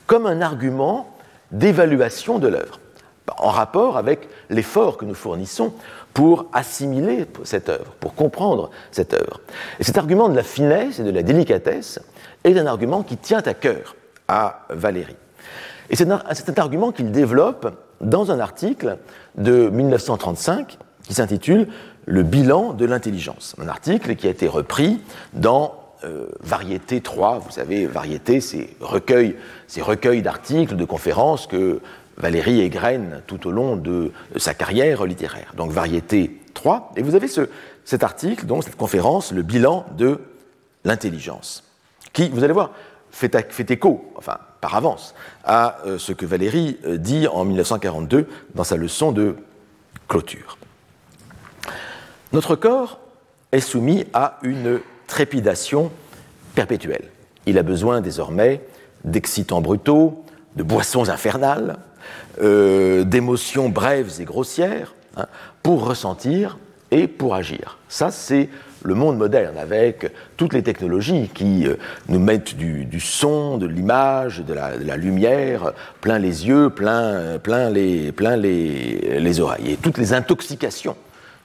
comme 0.08 0.26
un 0.26 0.42
argument 0.42 1.16
d'évaluation 1.52 2.40
de 2.40 2.48
l'œuvre 2.48 2.80
en 3.38 3.50
rapport 3.50 3.98
avec 3.98 4.28
l'effort 4.50 4.98
que 4.98 5.06
nous 5.06 5.16
fournissons 5.16 5.74
pour 6.14 6.46
assimiler 6.54 7.26
cette 7.44 7.70
œuvre, 7.70 7.92
pour 8.00 8.16
comprendre 8.16 8.70
cette 8.92 9.14
œuvre. 9.14 9.42
Et 9.80 9.84
cet 9.84 9.98
argument 9.98 10.30
de 10.30 10.36
la 10.36 10.44
finesse 10.44 11.00
et 11.00 11.04
de 11.04 11.12
la 11.12 11.24
délicatesse 11.24 12.00
est 12.44 12.58
un 12.58 12.66
argument 12.66 13.04
qui 13.04 13.18
tient 13.18 13.42
à 13.46 13.54
cœur 13.54 13.96
à 14.28 14.66
Valéry. 14.70 15.16
Et 15.90 15.96
c'est 15.96 16.10
un, 16.10 16.22
argument 16.58 16.92
qu'il 16.92 17.12
développe 17.12 17.72
dans 18.02 18.32
un 18.32 18.40
article 18.40 18.98
de 19.38 19.70
1935 19.70 20.78
qui 21.04 21.14
s'intitule 21.14 21.68
Le 22.06 22.24
bilan 22.24 22.74
de 22.74 22.86
l'intelligence. 22.86 23.56
Un 23.62 23.68
article 23.68 24.16
qui 24.16 24.28
a 24.28 24.30
été 24.32 24.48
repris 24.48 25.02
dans 25.34 25.76
euh, 26.04 26.28
Variété 26.42 27.02
3. 27.02 27.40
Vous 27.40 27.52
savez, 27.52 27.86
Variété, 27.86 28.42
c'est 28.42 28.70
recueil 28.80 30.22
d'articles, 30.22 30.76
de 30.76 30.86
conférences 30.86 31.48
que 31.48 31.82
Valérie 32.18 32.62
égrène 32.62 33.22
tout 33.28 33.48
au 33.48 33.52
long 33.52 33.76
de 33.76 34.12
sa 34.38 34.54
carrière 34.54 35.06
littéraire. 35.06 35.54
Donc 35.56 35.72
Variété 35.72 36.42
3. 36.54 36.94
Et 36.96 37.02
vous 37.02 37.16
avez 37.16 37.28
ce, 37.28 37.50
cet 37.84 38.04
article, 38.04 38.46
donc 38.46 38.64
cette 38.64 38.78
conférence, 38.78 39.32
le 39.32 39.44
bilan 39.44 39.86
de 39.98 40.20
l'intelligence, 40.84 41.64
qui, 42.14 42.30
vous 42.30 42.44
allez 42.44 42.54
voir, 42.54 42.72
fait, 43.12 43.52
fait, 43.52 43.72
écho, 43.72 44.12
enfin 44.16 44.38
par 44.62 44.76
avance, 44.76 45.14
à 45.44 45.78
euh, 45.86 45.98
ce 46.00 46.12
que 46.12 46.26
Valérie 46.26 46.78
euh, 46.86 46.98
dit 46.98 47.28
en 47.28 47.46
1942 47.46 48.28
dans 48.56 48.64
sa 48.64 48.78
leçon 48.78 49.12
de 49.12 49.36
clôture. 50.08 50.58
Notre 52.34 52.56
corps 52.56 53.00
est 53.52 53.60
soumis 53.60 54.06
à 54.14 54.40
une 54.42 54.80
trépidation 55.08 55.92
perpétuelle. 56.56 57.10
Il 57.46 57.58
a 57.60 57.64
besoin 57.64 58.02
désormais 58.02 58.62
d'excitants 59.04 59.62
brutaux, 59.62 60.26
de 60.56 60.64
boissons 60.64 61.10
infernales, 61.10 61.78
euh, 62.42 63.04
d'émotions 63.04 63.70
brèves 63.70 64.20
et 64.20 64.26
grossières 64.26 64.94
hein, 65.18 65.26
pour 65.64 65.88
ressentir 65.88 66.58
et 66.92 67.08
pour 67.08 67.36
agir. 67.36 67.78
Ça, 67.90 68.12
c'est 68.12 68.50
le 68.84 68.94
monde 68.94 69.18
moderne 69.18 69.58
avec 69.58 70.12
toutes 70.38 70.54
les 70.54 70.62
technologies 70.62 71.30
qui 71.34 71.68
euh, 71.68 71.76
nous 72.08 72.20
mettent 72.20 72.56
du, 72.56 73.00
son, 73.00 73.58
de 73.58 73.66
l'image, 73.66 74.42
de, 74.42 74.54
la, 74.54 74.98
lumière, 74.98 75.74
plein 76.02 76.20
les 76.20 76.48
yeux, 76.48 76.70
plein, 76.70 77.40
plein, 77.40 77.70
les, 77.70 78.12
plein 78.12 78.36
les, 78.36 79.20
les 79.20 79.40
oreilles. 79.40 79.72
Et 79.72 79.78
toutes 79.78 79.98
les 79.98 80.14
intoxications, 80.14 80.96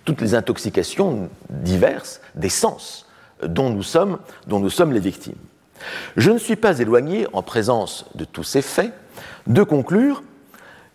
toutes 0.04 0.20
les 0.20 0.34
intoxications 0.34 1.30
diverses 1.48 2.20
des 2.34 2.48
sens 2.50 3.06
dont 3.42 3.70
nous 3.70 3.82
sommes, 3.82 4.18
dont 4.46 4.60
nous 4.60 4.70
sommes 4.70 4.92
les 4.92 5.00
victimes. 5.00 5.34
Je 6.16 6.30
ne 6.30 6.38
suis 6.38 6.56
pas 6.56 6.78
éloigné, 6.78 7.26
en 7.32 7.42
présence 7.42 8.06
de 8.14 8.24
tous 8.24 8.44
ces 8.44 8.62
faits, 8.62 8.92
de 9.46 9.62
conclure 9.62 10.22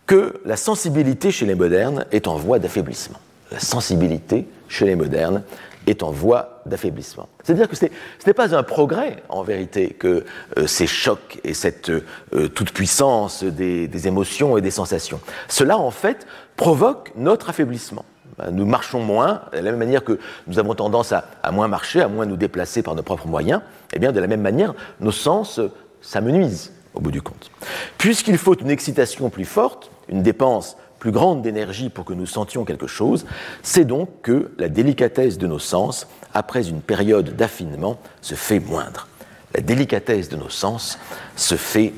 que 0.06 0.40
la 0.44 0.56
sensibilité 0.56 1.30
chez 1.30 1.46
les 1.46 1.54
modernes 1.54 2.06
est 2.12 2.28
en 2.28 2.36
voie 2.36 2.58
d'affaiblissement. 2.58 3.18
La 3.50 3.60
sensibilité 3.60 4.46
chez 4.68 4.86
les 4.86 4.96
modernes 4.96 5.42
est 5.86 6.02
en 6.02 6.10
voie 6.10 6.62
d'affaiblissement. 6.66 7.28
C'est-à-dire 7.44 7.68
que 7.68 7.76
ce 7.76 7.86
n'est 8.26 8.34
pas 8.34 8.56
un 8.56 8.62
progrès, 8.62 9.22
en 9.28 9.42
vérité, 9.42 9.90
que 9.90 10.24
euh, 10.58 10.66
ces 10.66 10.86
chocs 10.86 11.38
et 11.44 11.54
cette 11.54 11.90
euh, 11.90 12.48
toute-puissance 12.48 13.44
des, 13.44 13.86
des, 13.86 14.08
émotions 14.08 14.56
et 14.56 14.60
des 14.60 14.72
sensations. 14.72 15.20
Cela, 15.48 15.78
en 15.78 15.92
fait, 15.92 16.26
provoque 16.56 17.12
notre 17.16 17.50
affaiblissement. 17.50 18.04
Ben, 18.38 18.50
nous 18.50 18.66
marchons 18.66 19.00
moins, 19.00 19.42
de 19.52 19.58
la 19.58 19.70
même 19.70 19.78
manière 19.78 20.02
que 20.02 20.18
nous 20.48 20.58
avons 20.58 20.74
tendance 20.74 21.12
à, 21.12 21.24
à, 21.42 21.52
moins 21.52 21.68
marcher, 21.68 22.00
à 22.00 22.08
moins 22.08 22.26
nous 22.26 22.36
déplacer 22.36 22.82
par 22.82 22.96
nos 22.96 23.02
propres 23.02 23.28
moyens, 23.28 23.60
eh 23.92 24.00
bien 24.00 24.10
de 24.10 24.20
la 24.20 24.26
même 24.26 24.42
manière, 24.42 24.74
nos 25.00 25.12
sens 25.12 25.60
s'amenuisent 26.02 26.72
au 26.96 27.00
bout 27.00 27.12
du 27.12 27.22
compte. 27.22 27.50
Puisqu'il 27.98 28.38
faut 28.38 28.56
une 28.56 28.70
excitation 28.70 29.30
plus 29.30 29.44
forte, 29.44 29.90
une 30.08 30.22
dépense 30.22 30.76
plus 30.98 31.12
grande 31.12 31.42
d'énergie 31.42 31.90
pour 31.90 32.04
que 32.04 32.14
nous 32.14 32.26
sentions 32.26 32.64
quelque 32.64 32.86
chose, 32.86 33.26
c'est 33.62 33.84
donc 33.84 34.08
que 34.22 34.50
la 34.58 34.68
délicatesse 34.68 35.38
de 35.38 35.46
nos 35.46 35.58
sens, 35.58 36.08
après 36.32 36.68
une 36.68 36.80
période 36.80 37.36
d'affinement, 37.36 37.98
se 38.22 38.34
fait 38.34 38.60
moindre. 38.60 39.06
La 39.54 39.60
délicatesse 39.60 40.28
de 40.28 40.36
nos 40.36 40.48
sens 40.48 40.98
se 41.36 41.54
fait 41.54 41.92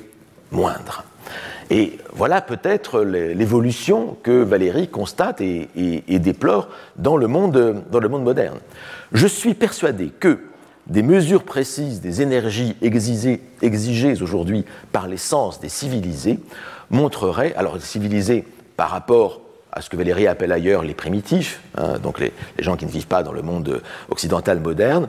moindre. 0.51 1.05
Et 1.70 1.99
voilà 2.12 2.40
peut-être 2.40 3.03
l'évolution 3.03 4.16
que 4.22 4.42
Valérie 4.42 4.88
constate 4.88 5.40
et, 5.40 6.03
déplore 6.18 6.68
dans 6.96 7.16
le, 7.16 7.26
monde, 7.26 7.84
dans 7.90 8.01
le 8.01 8.09
monde 8.09 8.24
moderne. 8.24 8.59
Je 9.12 9.26
suis 9.26 9.55
persuadé 9.55 10.09
que 10.09 10.38
des 10.89 11.03
mesures 11.03 11.45
précises 11.45 12.01
des 12.01 12.22
énergies 12.22 12.76
exigées, 12.82 14.22
aujourd'hui 14.22 14.64
par 14.93 15.07
les 15.07 15.16
sens 15.16 15.61
des 15.61 15.68
civilisés 15.68 16.39
montreraient, 16.91 17.55
alors 17.55 17.80
civilisés 17.80 18.45
par 18.76 18.91
rapport 18.91 19.43
à 19.70 19.82
ce 19.82 19.91
que 19.91 19.97
Valérie 19.97 20.26
appelle 20.26 20.53
ailleurs 20.53 20.82
les 20.82 20.95
primitifs, 20.95 21.61
hein, 21.76 21.99
donc 21.99 22.20
les, 22.20 22.32
les, 22.57 22.64
gens 22.64 22.76
qui 22.76 22.86
ne 22.86 22.91
vivent 22.91 23.07
pas 23.07 23.22
dans 23.22 23.32
le 23.32 23.43
monde 23.43 23.82
occidental 24.09 24.61
moderne, 24.61 25.09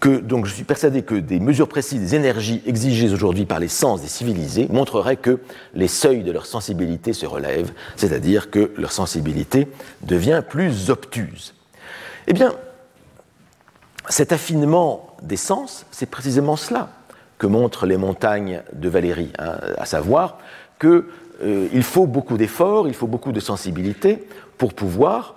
que 0.00 0.18
donc 0.18 0.46
je 0.46 0.54
suis 0.54 0.64
persuadé 0.64 1.02
que 1.02 1.14
des 1.14 1.40
mesures 1.40 1.68
précises 1.68 2.00
des 2.00 2.14
énergies 2.16 2.62
exigées 2.66 3.12
aujourd'hui 3.12 3.44
par 3.44 3.60
les 3.60 3.68
sens 3.68 4.02
des 4.02 4.08
civilisés 4.08 4.66
montreraient 4.70 5.16
que 5.16 5.40
les 5.74 5.88
seuils 5.88 6.22
de 6.22 6.32
leur 6.32 6.46
sensibilité 6.46 7.12
se 7.12 7.26
relèvent, 7.26 7.72
c'est-à-dire 7.96 8.50
que 8.50 8.72
leur 8.76 8.92
sensibilité 8.92 9.68
devient 10.02 10.42
plus 10.48 10.90
obtuse. 10.90 11.54
Eh 12.26 12.32
bien, 12.32 12.52
cet 14.08 14.32
affinement 14.32 15.16
des 15.22 15.36
sens, 15.36 15.86
c'est 15.90 16.06
précisément 16.06 16.56
cela 16.56 16.90
que 17.38 17.46
montrent 17.46 17.86
les 17.86 17.96
montagnes 17.96 18.62
de 18.72 18.88
Valérie, 18.88 19.32
hein, 19.38 19.56
à 19.78 19.86
savoir 19.86 20.38
qu'il 20.80 21.04
euh, 21.42 21.82
faut 21.82 22.06
beaucoup 22.06 22.36
d'efforts, 22.36 22.86
il 22.86 22.94
faut 22.94 23.06
beaucoup 23.06 23.32
de 23.32 23.40
sensibilité 23.40 24.26
pour 24.58 24.74
pouvoir 24.74 25.34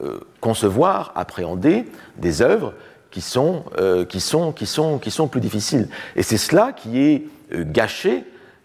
euh, 0.00 0.20
concevoir, 0.40 1.10
appréhender 1.16 1.84
des 2.18 2.40
œuvres 2.40 2.72
qui 3.10 3.20
sont, 3.20 3.64
euh, 3.80 4.04
qui 4.04 4.20
sont, 4.20 4.52
qui 4.52 4.64
sont, 4.64 5.26
plus 5.26 5.40
difficiles. 5.40 5.88
Et 6.14 6.22
c'est 6.22 6.36
cela 6.36 6.72
qui 6.72 7.00
est 7.00 7.24
euh, 7.52 7.64
gâché, 7.66 8.22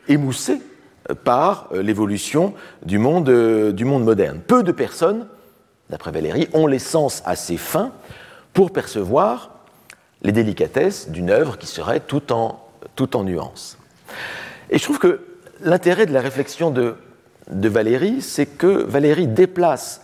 émoussé 0.08 0.62
par 1.24 1.70
l'évolution 1.74 2.54
du 2.86 3.00
monde, 3.00 3.30
du 3.74 3.84
monde 3.84 4.04
moderne. 4.04 4.42
Peu 4.46 4.62
de 4.62 4.72
personnes, 4.72 5.26
d'après 5.90 6.12
Valérie, 6.12 6.48
ont 6.54 6.68
les 6.68 6.78
sens 6.78 7.24
assez 7.26 7.58
fins 7.58 7.92
pour 8.54 8.72
percevoir 8.72 9.52
les 10.22 10.32
délicatesses 10.32 11.10
d'une 11.10 11.30
œuvre 11.30 11.58
qui 11.58 11.68
serait 11.68 12.00
tout 12.00 12.32
en, 12.32 12.66
tout 12.96 13.10
nuances. 13.24 13.78
Et 14.70 14.78
je 14.78 14.84
trouve 14.84 15.00
que 15.00 15.22
l'intérêt 15.62 16.06
de 16.06 16.14
la 16.14 16.22
réflexion 16.22 16.72
de, 16.72 16.96
de 17.50 17.70
Valérie, 17.70 18.22
c'est 18.22 18.46
que 18.46 18.68
Valérie 18.68 19.28
déplace 19.28 20.02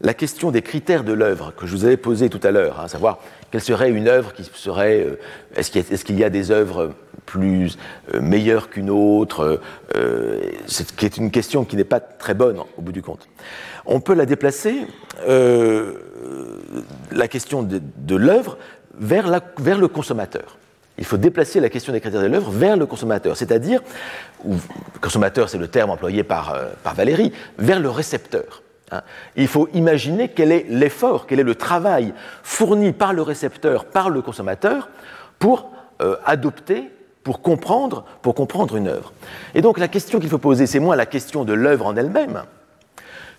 la 0.00 0.14
question 0.14 0.50
des 0.50 0.62
critères 0.62 1.02
de 1.02 1.12
l'œuvre 1.12 1.52
que 1.56 1.66
je 1.66 1.72
vous 1.72 1.84
avais 1.84 1.96
posée 1.96 2.30
tout 2.30 2.40
à 2.42 2.50
l'heure, 2.50 2.78
hein, 2.80 2.84
à 2.84 2.88
savoir 2.88 3.18
quelle 3.50 3.60
serait 3.60 3.90
une 3.90 4.08
œuvre 4.08 4.32
qui 4.32 4.44
serait. 4.44 5.04
Euh, 5.04 5.18
est-ce 5.56 6.04
qu'il 6.04 6.16
y, 6.16 6.20
y, 6.20 6.24
a 6.24 6.30
des 6.30 6.50
œuvres 6.50 6.92
plus 7.26 7.78
euh, 8.14 8.20
meilleures 8.20 8.70
qu'une 8.70 8.90
autre 8.90 9.60
euh, 9.96 10.40
qui 10.96 11.06
est 11.06 11.16
une 11.16 11.30
question 11.30 11.64
qui 11.64 11.76
n'est 11.76 11.84
pas 11.84 12.00
très 12.00 12.34
bonne 12.34 12.58
au 12.76 12.82
bout 12.82 12.92
du 12.92 13.02
compte. 13.02 13.28
On 13.86 14.00
peut 14.00 14.14
la 14.14 14.26
déplacer, 14.26 14.86
la 15.26 17.28
question 17.28 17.62
de, 17.62 17.80
de 17.96 18.16
l'œuvre, 18.16 18.58
vers, 18.98 19.40
vers 19.58 19.78
le 19.78 19.88
consommateur. 19.88 20.58
Il 20.98 21.06
faut 21.06 21.16
déplacer 21.16 21.60
la 21.60 21.70
question 21.70 21.92
des 21.92 22.00
critères 22.00 22.20
de 22.20 22.26
l'œuvre 22.26 22.50
vers 22.50 22.76
le 22.76 22.84
consommateur, 22.84 23.36
c'est-à-dire, 23.36 23.80
consommateur 25.00 25.48
c'est 25.48 25.56
le 25.56 25.68
terme 25.68 25.90
employé 25.90 26.22
par, 26.22 26.54
par 26.82 26.94
Valérie, 26.94 27.32
vers 27.56 27.80
le 27.80 27.88
récepteur. 27.88 28.62
Hein. 28.90 29.02
Il 29.36 29.48
faut 29.48 29.68
imaginer 29.74 30.28
quel 30.28 30.52
est 30.52 30.66
l'effort, 30.68 31.26
quel 31.26 31.40
est 31.40 31.44
le 31.44 31.54
travail 31.54 32.14
fourni 32.42 32.92
par 32.92 33.12
le 33.12 33.22
récepteur, 33.22 33.86
par 33.86 34.10
le 34.10 34.22
consommateur, 34.22 34.88
pour 35.38 35.70
euh, 36.00 36.16
adopter, 36.24 36.90
pour 37.24 37.42
comprendre, 37.42 38.04
pour 38.22 38.34
comprendre 38.34 38.76
une 38.76 38.88
œuvre. 38.88 39.12
Et 39.54 39.62
donc 39.62 39.78
la 39.78 39.88
question 39.88 40.18
qu'il 40.18 40.28
faut 40.28 40.38
poser, 40.38 40.66
c'est 40.66 40.80
moins 40.80 40.96
la 40.96 41.06
question 41.06 41.44
de 41.44 41.52
l'œuvre 41.52 41.86
en 41.86 41.96
elle-même 41.96 42.42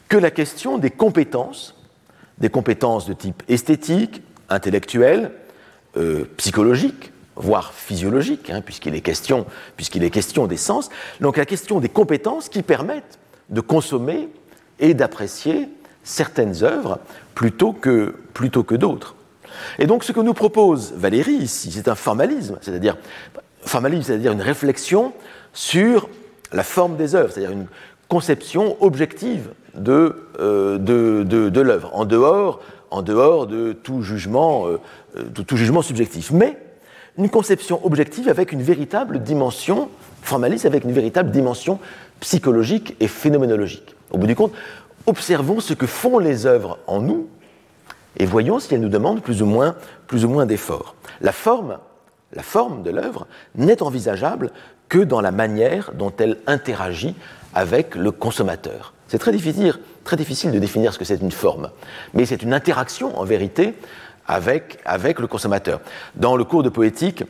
que 0.09 0.17
la 0.17 0.31
question 0.31 0.77
des 0.77 0.89
compétences, 0.89 1.75
des 2.39 2.49
compétences 2.49 3.05
de 3.05 3.13
type 3.13 3.43
esthétique, 3.47 4.23
intellectuel, 4.49 5.31
euh, 5.97 6.25
psychologique, 6.37 7.11
voire 7.35 7.73
physiologique, 7.73 8.49
hein, 8.49 8.61
puisqu'il 8.61 8.95
est, 8.95 9.01
question, 9.01 9.45
puisqu'il 9.77 10.03
est 10.03 10.09
question 10.09 10.47
des 10.47 10.57
sens. 10.57 10.89
Donc 11.21 11.37
la 11.37 11.45
question 11.45 11.79
des 11.79 11.89
compétences 11.89 12.49
qui 12.49 12.63
permettent 12.63 13.19
de 13.49 13.61
consommer 13.61 14.29
et 14.79 14.93
d'apprécier 14.93 15.69
certaines 16.03 16.63
œuvres 16.63 16.99
plutôt 17.35 17.73
que, 17.73 18.15
plutôt 18.33 18.63
que 18.63 18.75
d'autres. 18.75 19.15
Et 19.77 19.87
donc 19.87 20.03
ce 20.03 20.11
que 20.11 20.19
nous 20.19 20.33
propose 20.33 20.93
Valérie 20.93 21.33
ici, 21.33 21.71
c'est 21.71 21.87
un 21.87 21.95
formalisme, 21.95 22.57
c'est-à-dire 22.61 22.97
formalisme, 23.61 24.03
c'est-à-dire 24.03 24.31
une 24.31 24.41
réflexion 24.41 25.13
sur 25.53 26.09
la 26.51 26.63
forme 26.63 26.95
des 26.97 27.15
œuvres, 27.15 27.31
c'est-à-dire 27.31 27.51
une 27.51 27.67
conception 28.07 28.77
objective 28.81 29.49
de, 29.75 30.15
euh, 30.39 30.77
de, 30.77 31.23
de, 31.23 31.61
l'œuvre, 31.61 31.91
en 31.93 32.05
dehors, 32.05 32.61
en 32.89 33.01
dehors 33.01 33.47
de 33.47 33.73
tout 33.73 34.01
jugement, 34.01 34.67
euh, 34.67 34.79
de 35.15 35.41
tout 35.43 35.57
jugement 35.57 35.81
subjectif. 35.81 36.31
Mais 36.31 36.57
une 37.17 37.29
conception 37.29 37.85
objective 37.85 38.29
avec 38.29 38.51
une 38.51 38.61
véritable 38.61 39.19
dimension 39.21 39.89
formaliste, 40.21 40.65
avec 40.65 40.83
une 40.83 40.91
véritable 40.91 41.31
dimension 41.31 41.79
psychologique 42.19 42.95
et 42.99 43.07
phénoménologique. 43.07 43.95
Au 44.11 44.17
bout 44.17 44.27
du 44.27 44.35
compte, 44.35 44.53
observons 45.05 45.59
ce 45.59 45.73
que 45.73 45.87
font 45.87 46.19
les 46.19 46.45
œuvres 46.45 46.79
en 46.87 47.01
nous 47.01 47.27
et 48.17 48.25
voyons 48.25 48.59
si 48.59 48.73
elles 48.73 48.81
nous 48.81 48.89
demandent 48.89 49.21
plus 49.21 49.41
ou 49.41 49.45
moins, 49.45 49.75
plus 50.07 50.25
ou 50.25 50.29
moins 50.29 50.45
d'efforts. 50.45 50.95
La 51.21 51.31
forme, 51.31 51.77
de 52.83 52.91
l'œuvre 52.91 53.27
n'est 53.55 53.81
envisageable 53.81 54.51
que 54.87 54.99
dans 54.99 55.21
la 55.21 55.31
manière 55.31 55.91
dont 55.93 56.13
elle 56.17 56.37
interagit 56.47 57.15
avec 57.53 57.95
le 57.95 58.11
consommateur. 58.11 58.93
C'est 59.07 59.19
très 59.19 59.31
difficile, 59.31 59.73
très 60.03 60.17
difficile 60.17 60.51
de 60.51 60.59
définir 60.59 60.93
ce 60.93 60.99
que 60.99 61.05
c'est 61.05 61.21
une 61.21 61.31
forme, 61.31 61.69
mais 62.13 62.25
c'est 62.25 62.43
une 62.43 62.53
interaction 62.53 63.17
en 63.17 63.23
vérité 63.23 63.73
avec, 64.27 64.79
avec 64.85 65.19
le 65.19 65.27
consommateur. 65.27 65.81
Dans 66.15 66.35
le 66.35 66.43
cours 66.43 66.61
de 66.61 66.69
poétique, 66.69 67.23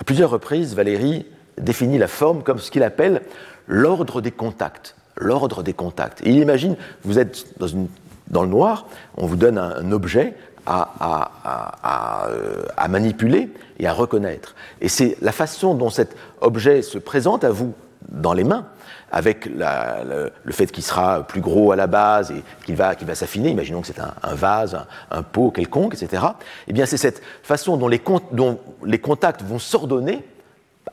à 0.00 0.04
plusieurs 0.04 0.30
reprises, 0.30 0.74
Valérie 0.74 1.26
définit 1.58 1.98
la 1.98 2.08
forme 2.08 2.42
comme 2.42 2.58
ce 2.58 2.70
qu'il 2.70 2.82
appelle 2.82 3.22
l'ordre 3.68 4.20
des 4.20 4.32
contacts 4.32 4.96
l'ordre 5.16 5.62
des 5.62 5.72
contacts. 5.72 6.20
il 6.24 6.36
imagine, 6.36 6.76
vous 7.04 7.18
êtes 7.18 7.46
dans, 7.58 8.42
le 8.42 8.48
noir, 8.48 8.86
on 9.16 9.26
vous 9.26 9.36
donne 9.36 9.58
un, 9.58 9.92
objet 9.92 10.34
à, 10.66 12.28
euh, 12.28 12.64
à, 12.76 12.88
manipuler 12.88 13.50
et 13.78 13.86
à 13.86 13.92
reconnaître. 13.92 14.54
Et 14.80 14.88
c'est 14.88 15.16
la 15.20 15.32
façon 15.32 15.74
dont 15.74 15.90
cet 15.90 16.16
objet 16.40 16.82
se 16.82 16.98
présente 16.98 17.44
à 17.44 17.50
vous 17.50 17.74
dans 18.08 18.32
les 18.32 18.44
mains, 18.44 18.66
avec 19.10 19.46
le, 19.46 20.30
fait 20.50 20.66
qu'il 20.66 20.82
sera 20.82 21.22
plus 21.22 21.40
gros 21.40 21.72
à 21.72 21.76
la 21.76 21.86
base 21.86 22.32
et 22.32 22.42
qu'il 22.66 22.74
va, 22.74 22.94
s'affiner, 23.14 23.50
imaginons 23.50 23.80
que 23.80 23.86
c'est 23.86 24.00
un, 24.00 24.34
vase, 24.34 24.78
un, 25.10 25.22
pot 25.22 25.50
quelconque, 25.50 25.94
etc., 25.94 26.22
eh 26.66 26.72
bien 26.72 26.84
c'est 26.84 26.96
cette 26.96 27.22
façon 27.42 27.76
dont 27.76 27.88
les, 27.88 28.02
dont 28.32 28.58
les 28.84 28.98
contacts 28.98 29.42
vont 29.42 29.58
s'ordonner 29.58 30.24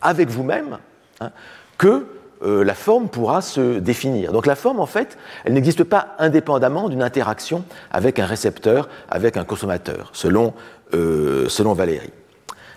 avec 0.01 0.29
vous-même 0.29 0.77
hein, 1.19 1.31
que 1.77 2.05
euh, 2.43 2.63
la 2.63 2.73
forme 2.73 3.07
pourra 3.07 3.41
se 3.41 3.79
définir. 3.79 4.31
Donc 4.31 4.45
la 4.45 4.55
forme, 4.55 4.79
en 4.79 4.85
fait, 4.85 5.17
elle 5.45 5.53
n'existe 5.53 5.83
pas 5.83 6.15
indépendamment 6.17 6.89
d'une 6.89 7.03
interaction 7.03 7.63
avec 7.91 8.19
un 8.19 8.25
récepteur, 8.25 8.89
avec 9.09 9.37
un 9.37 9.43
consommateur, 9.43 10.09
selon, 10.13 10.53
euh, 10.93 11.47
selon 11.49 11.73
Valéry. 11.73 12.09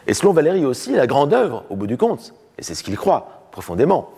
Et 0.07 0.15
selon 0.15 0.33
Valéry 0.33 0.67
aussi, 0.67 0.93
la 0.93 1.07
grande 1.07 1.33
œuvre, 1.33 1.65
au 1.71 1.77
bout 1.77 1.87
du 1.87 1.97
compte, 1.97 2.35
et 2.59 2.63
c'est 2.63 2.75
ce 2.75 2.83
qu'il 2.83 2.97
croit 2.97 3.49
profondément, 3.53 4.11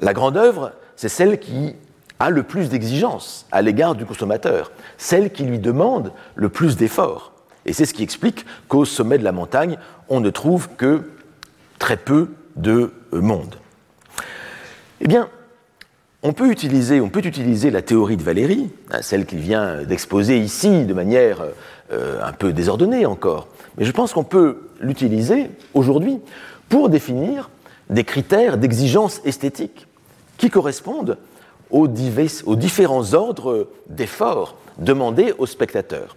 la 0.00 0.12
grande 0.12 0.36
œuvre, 0.36 0.72
c'est 0.96 1.08
celle 1.08 1.38
qui 1.38 1.76
a 2.18 2.30
le 2.30 2.42
plus 2.42 2.68
d'exigences 2.68 3.46
à 3.52 3.62
l'égard 3.62 3.94
du 3.94 4.04
consommateur, 4.04 4.72
celle 4.98 5.30
qui 5.30 5.44
lui 5.44 5.58
demande 5.58 6.12
le 6.34 6.48
plus 6.48 6.76
d'efforts. 6.76 7.32
Et 7.66 7.72
c'est 7.72 7.84
ce 7.84 7.94
qui 7.94 8.02
explique 8.02 8.44
qu'au 8.68 8.84
sommet 8.84 9.18
de 9.18 9.24
la 9.24 9.32
montagne, 9.32 9.78
on 10.08 10.20
ne 10.20 10.30
trouve 10.30 10.68
que 10.76 11.02
très 11.78 11.96
peu 11.96 12.30
de 12.56 12.92
monde. 13.12 13.56
Eh 15.04 15.08
bien, 15.08 15.28
on 16.22 16.32
peut 16.32 16.48
utiliser, 16.48 17.70
la 17.72 17.82
théorie 17.82 18.16
de 18.16 18.22
Valérie, 18.22 18.70
hein, 18.92 19.02
celle 19.02 19.26
qu'il 19.26 19.40
vient 19.40 19.82
d'exposer 19.82 20.38
ici 20.38 20.84
de 20.84 20.94
manière 20.94 21.42
euh, 21.92 22.22
un 22.22 22.32
peu 22.32 22.52
désordonnée 22.52 23.04
encore, 23.04 23.48
mais 23.76 23.84
je 23.84 23.90
pense 23.90 24.12
qu'on 24.12 24.22
peut 24.22 24.68
l'utiliser 24.80 25.50
aujourd'hui 25.74 26.20
pour 26.68 26.88
définir 26.88 27.50
des 27.90 28.04
critères 28.04 28.58
d'exigence 28.58 29.20
esthétique 29.24 29.88
qui 30.38 30.50
correspondent 30.50 31.18
aux, 31.70 31.88
aux 31.88 32.56
différents 32.56 33.14
ordres 33.14 33.68
d'efforts 33.88 34.56
demandés 34.78 35.34
aux 35.38 35.46
spectateurs. 35.46 36.16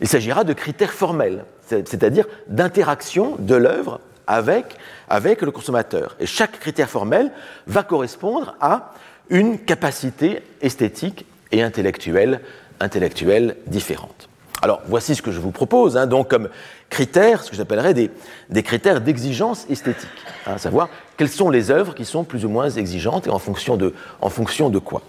Il 0.00 0.06
s'agira 0.06 0.44
de 0.44 0.52
critères 0.52 0.92
formels, 0.92 1.44
c'est-à-dire 1.66 2.26
d'interaction 2.46 3.34
de 3.40 3.56
l'œuvre 3.56 3.98
avec, 4.28 4.76
avec 5.10 5.42
le 5.42 5.50
consommateur. 5.50 6.16
Et 6.20 6.26
chaque 6.26 6.58
critère 6.60 6.88
formel 6.88 7.32
va 7.66 7.82
correspondre 7.82 8.54
à 8.60 8.92
une 9.28 9.58
capacité 9.58 10.42
esthétique 10.62 11.26
et 11.52 11.62
intellectuelle, 11.62 12.40
intellectuelle 12.78 13.56
différente. 13.66 14.28
Alors, 14.62 14.82
voici 14.86 15.14
ce 15.14 15.22
que 15.22 15.32
je 15.32 15.40
vous 15.40 15.52
propose, 15.52 15.96
hein, 15.96 16.06
donc 16.06 16.28
comme 16.28 16.48
critères, 16.90 17.42
ce 17.42 17.50
que 17.50 17.56
j'appellerais 17.56 17.94
des, 17.94 18.62
critères 18.62 19.00
d'exigence 19.00 19.66
esthétique, 19.70 20.08
hein, 20.46 20.54
à 20.54 20.58
savoir 20.58 20.88
quelles 21.16 21.30
sont 21.30 21.50
les 21.50 21.70
œuvres 21.70 21.94
qui 21.94 22.04
sont 22.04 22.24
plus 22.24 22.44
ou 22.44 22.48
moins 22.48 22.68
exigeantes 22.68 23.26
et 23.26 23.30
en 23.30 23.38
fonction 23.38 23.76
de, 23.76 23.94
en 24.20 24.28
fonction 24.28 24.68
de 24.68 24.78
quoi. 24.78 25.02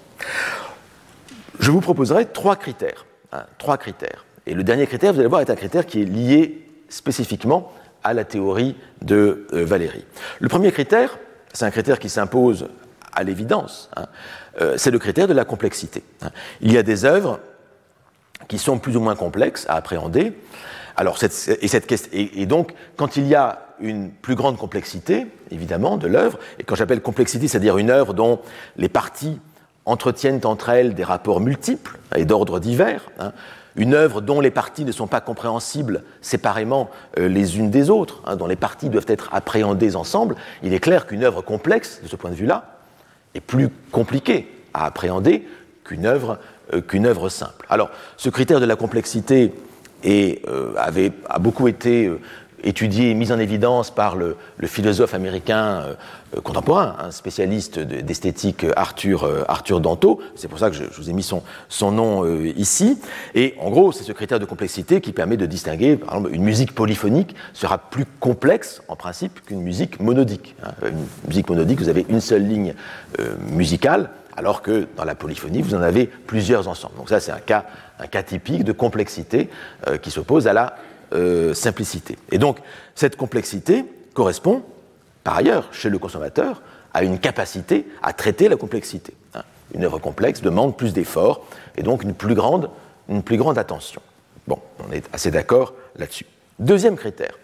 Je 1.59 1.69
vous 1.69 1.81
proposerai 1.81 2.27
trois 2.27 2.55
critères, 2.55 3.05
hein, 3.33 3.43
trois 3.57 3.77
critères. 3.77 4.25
Et 4.47 4.53
le 4.53 4.63
dernier 4.63 4.87
critère, 4.87 5.13
vous 5.13 5.19
allez 5.19 5.29
voir, 5.29 5.41
est 5.41 5.49
un 5.49 5.55
critère 5.55 5.85
qui 5.85 6.01
est 6.01 6.05
lié 6.05 6.65
spécifiquement 6.89 7.73
à 8.03 8.13
la 8.13 8.23
théorie 8.23 8.75
de 9.01 9.47
euh, 9.53 9.65
Valérie. 9.65 10.05
Le 10.39 10.49
premier 10.49 10.71
critère, 10.71 11.17
c'est 11.53 11.65
un 11.65 11.71
critère 11.71 11.99
qui 11.99 12.09
s'impose 12.09 12.67
à 13.13 13.23
l'évidence, 13.23 13.89
hein, 13.95 14.05
euh, 14.61 14.75
c'est 14.77 14.91
le 14.91 14.99
critère 14.99 15.27
de 15.27 15.33
la 15.33 15.45
complexité. 15.45 16.03
Hein. 16.21 16.31
Il 16.61 16.71
y 16.71 16.77
a 16.77 16.83
des 16.83 17.05
œuvres 17.05 17.39
qui 18.47 18.57
sont 18.57 18.79
plus 18.79 18.97
ou 18.97 19.01
moins 19.01 19.15
complexes 19.15 19.65
à 19.69 19.75
appréhender. 19.75 20.33
Alors, 20.95 21.17
et, 21.23 21.67
cette, 21.67 22.09
et, 22.13 22.45
donc, 22.45 22.73
quand 22.97 23.15
il 23.15 23.27
y 23.27 23.35
a 23.35 23.59
une 23.79 24.11
plus 24.11 24.35
grande 24.35 24.57
complexité, 24.57 25.27
évidemment, 25.49 25.97
de 25.97 26.07
l'œuvre, 26.07 26.37
et 26.59 26.63
quand 26.63 26.75
j'appelle 26.75 27.01
complexité, 27.01 27.47
c'est-à-dire 27.47 27.77
une 27.77 27.89
œuvre 27.89 28.13
dont 28.13 28.41
les 28.77 28.89
parties 28.89 29.39
entretiennent 29.91 30.41
entre 30.45 30.69
elles 30.69 30.93
des 30.93 31.03
rapports 31.03 31.39
multiples 31.39 31.99
et 32.15 32.25
d'ordre 32.25 32.59
divers, 32.59 33.09
hein, 33.19 33.31
une 33.75 33.93
œuvre 33.93 34.21
dont 34.21 34.41
les 34.41 34.51
parties 34.51 34.85
ne 34.85 34.91
sont 34.91 35.07
pas 35.07 35.21
compréhensibles 35.21 36.03
séparément 36.21 36.89
euh, 37.17 37.27
les 37.27 37.57
unes 37.57 37.69
des 37.69 37.89
autres, 37.89 38.21
hein, 38.25 38.35
dont 38.35 38.47
les 38.47 38.55
parties 38.55 38.89
doivent 38.89 39.05
être 39.07 39.29
appréhendées 39.33 39.95
ensemble, 39.95 40.35
il 40.63 40.73
est 40.73 40.79
clair 40.79 41.07
qu'une 41.07 41.23
œuvre 41.23 41.41
complexe, 41.41 42.01
de 42.03 42.07
ce 42.07 42.15
point 42.15 42.31
de 42.31 42.35
vue-là, 42.35 42.77
est 43.33 43.41
plus 43.41 43.69
compliquée 43.91 44.51
à 44.73 44.85
appréhender 44.85 45.47
qu'une 45.83 46.05
œuvre, 46.05 46.39
euh, 46.73 47.29
simple. 47.29 47.65
Alors, 47.69 47.89
ce 48.17 48.29
critère 48.29 48.59
de 48.59 48.65
la 48.65 48.75
complexité 48.75 49.53
euh, 50.05 50.73
avait, 50.77 51.11
a 51.29 51.39
beaucoup 51.39 51.67
été 51.67 52.11
étudié 52.63 53.09
et 53.09 53.13
mis 53.13 53.31
en 53.31 53.39
évidence 53.39 53.91
par 53.91 54.15
le, 54.15 54.37
philosophe 54.63 55.13
américain 55.13 55.95
euh, 56.35 56.41
contemporain, 56.41 56.95
un 56.99 57.11
spécialiste 57.11 57.79
d'esthétique 57.79 58.65
Arthur, 58.75 59.23
euh, 59.23 59.43
Arthur 59.47 59.81
Danto. 59.81 60.19
C'est 60.35 60.47
pour 60.47 60.59
ça 60.59 60.69
que 60.69 60.75
je, 60.75 60.83
vous 60.83 61.09
ai 61.09 61.13
mis 61.13 61.23
son, 61.23 61.91
nom 61.91 62.23
euh, 62.23 62.47
ici. 62.55 62.99
Et 63.35 63.55
en 63.59 63.69
gros, 63.69 63.91
c'est 63.91 64.03
ce 64.03 64.11
critère 64.11 64.39
de 64.39 64.45
complexité 64.45 65.01
qui 65.01 65.11
permet 65.11 65.37
de 65.37 65.45
distinguer, 65.45 65.97
par 65.97 66.15
exemple, 66.15 66.33
une 66.33 66.43
musique 66.43 66.73
polyphonique 66.73 67.35
sera 67.53 67.77
plus 67.77 68.05
complexe 68.19 68.81
en 68.87 68.95
principe 68.95 69.41
qu'une 69.45 69.61
musique 69.61 69.99
monodique. 69.99 70.55
Hein. 70.63 70.71
Une 70.83 71.05
musique 71.27 71.49
monodique, 71.49 71.79
vous 71.79 71.89
avez 71.89 72.05
une 72.09 72.21
seule 72.21 72.47
ligne 72.47 72.73
musicale, 73.51 74.09
alors 74.37 74.61
que 74.61 74.87
dans 74.95 75.03
la 75.03 75.15
polyphonie, 75.15 75.61
vous 75.61 75.75
en 75.75 75.81
avez 75.81 76.05
plusieurs 76.07 76.67
ensemble. 76.67 76.95
Donc 76.97 77.09
ça, 77.09 77.19
c'est 77.19 77.31
un 77.31 77.39
cas 77.39 78.23
typique 78.23 78.63
de 78.63 78.71
complexité 78.71 79.49
qui 80.01 80.11
s'oppose 80.11 80.47
à 80.47 80.53
la 80.53 80.75
euh, 81.13 81.53
simplicité. 81.53 82.17
Et 82.31 82.37
donc, 82.37 82.59
cette 82.95 83.17
complexité 83.17 83.83
correspond, 84.13 84.63
par 85.23 85.35
ailleurs, 85.35 85.67
chez 85.73 85.89
le 85.89 85.99
consommateur, 85.99 86.61
à 86.93 87.03
une 87.03 87.19
capacité 87.19 87.85
à 88.01 88.13
traiter 88.13 88.47
la 88.47 88.55
complexité. 88.55 89.13
Hein. 89.33 89.41
Une 89.73 89.83
œuvre 89.83 89.99
complexe 89.99 90.41
demande 90.41 90.77
plus 90.77 90.93
d'efforts 90.93 91.45
et 91.75 91.83
donc 91.83 92.03
une 92.03 92.13
plus 92.13 92.33
grande, 92.33 92.69
attention. 93.57 94.01
Bon, 94.47 94.59
on 94.87 94.91
est 94.93 95.03
assez 95.13 95.31
d'accord 95.31 95.73
là-dessus. 95.97 96.25
Deuxième 96.59 96.95
critère. 96.95 97.37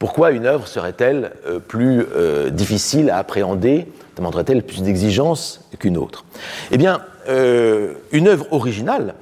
Pourquoi 0.00 0.32
une 0.32 0.46
œuvre 0.46 0.66
serait-elle 0.66 1.32
euh, 1.46 1.60
plus 1.60 2.04
euh, 2.14 2.50
difficile 2.50 3.10
à 3.10 3.18
appréhender, 3.18 3.86
demanderait-elle 4.16 4.64
plus 4.64 4.82
d'exigence 4.82 5.68
qu'une 5.78 5.96
autre? 5.96 6.24
Eh 6.72 6.78
bien, 6.78 7.00
une 7.28 8.26
œuvre 8.26 8.52
originale, 8.52 9.14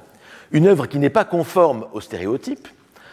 une 0.51 0.65
œuvre 0.65 0.87
qui 0.87 0.97
n'est 0.97 1.11
pas 1.11 1.25
conforme 1.25 1.85
aux 1.93 2.01
stéréotypes, 2.01 2.67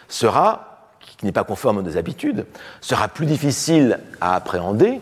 sera, 0.09 0.89
qui 1.17 1.25
n'est 1.25 1.31
pas 1.31 1.43
conforme 1.45 1.77
aux 1.77 1.97
habitudes, 1.97 2.45
sera 2.81 3.07
plus 3.07 3.25
difficile 3.25 3.99
à 4.19 4.35
appréhender 4.35 4.99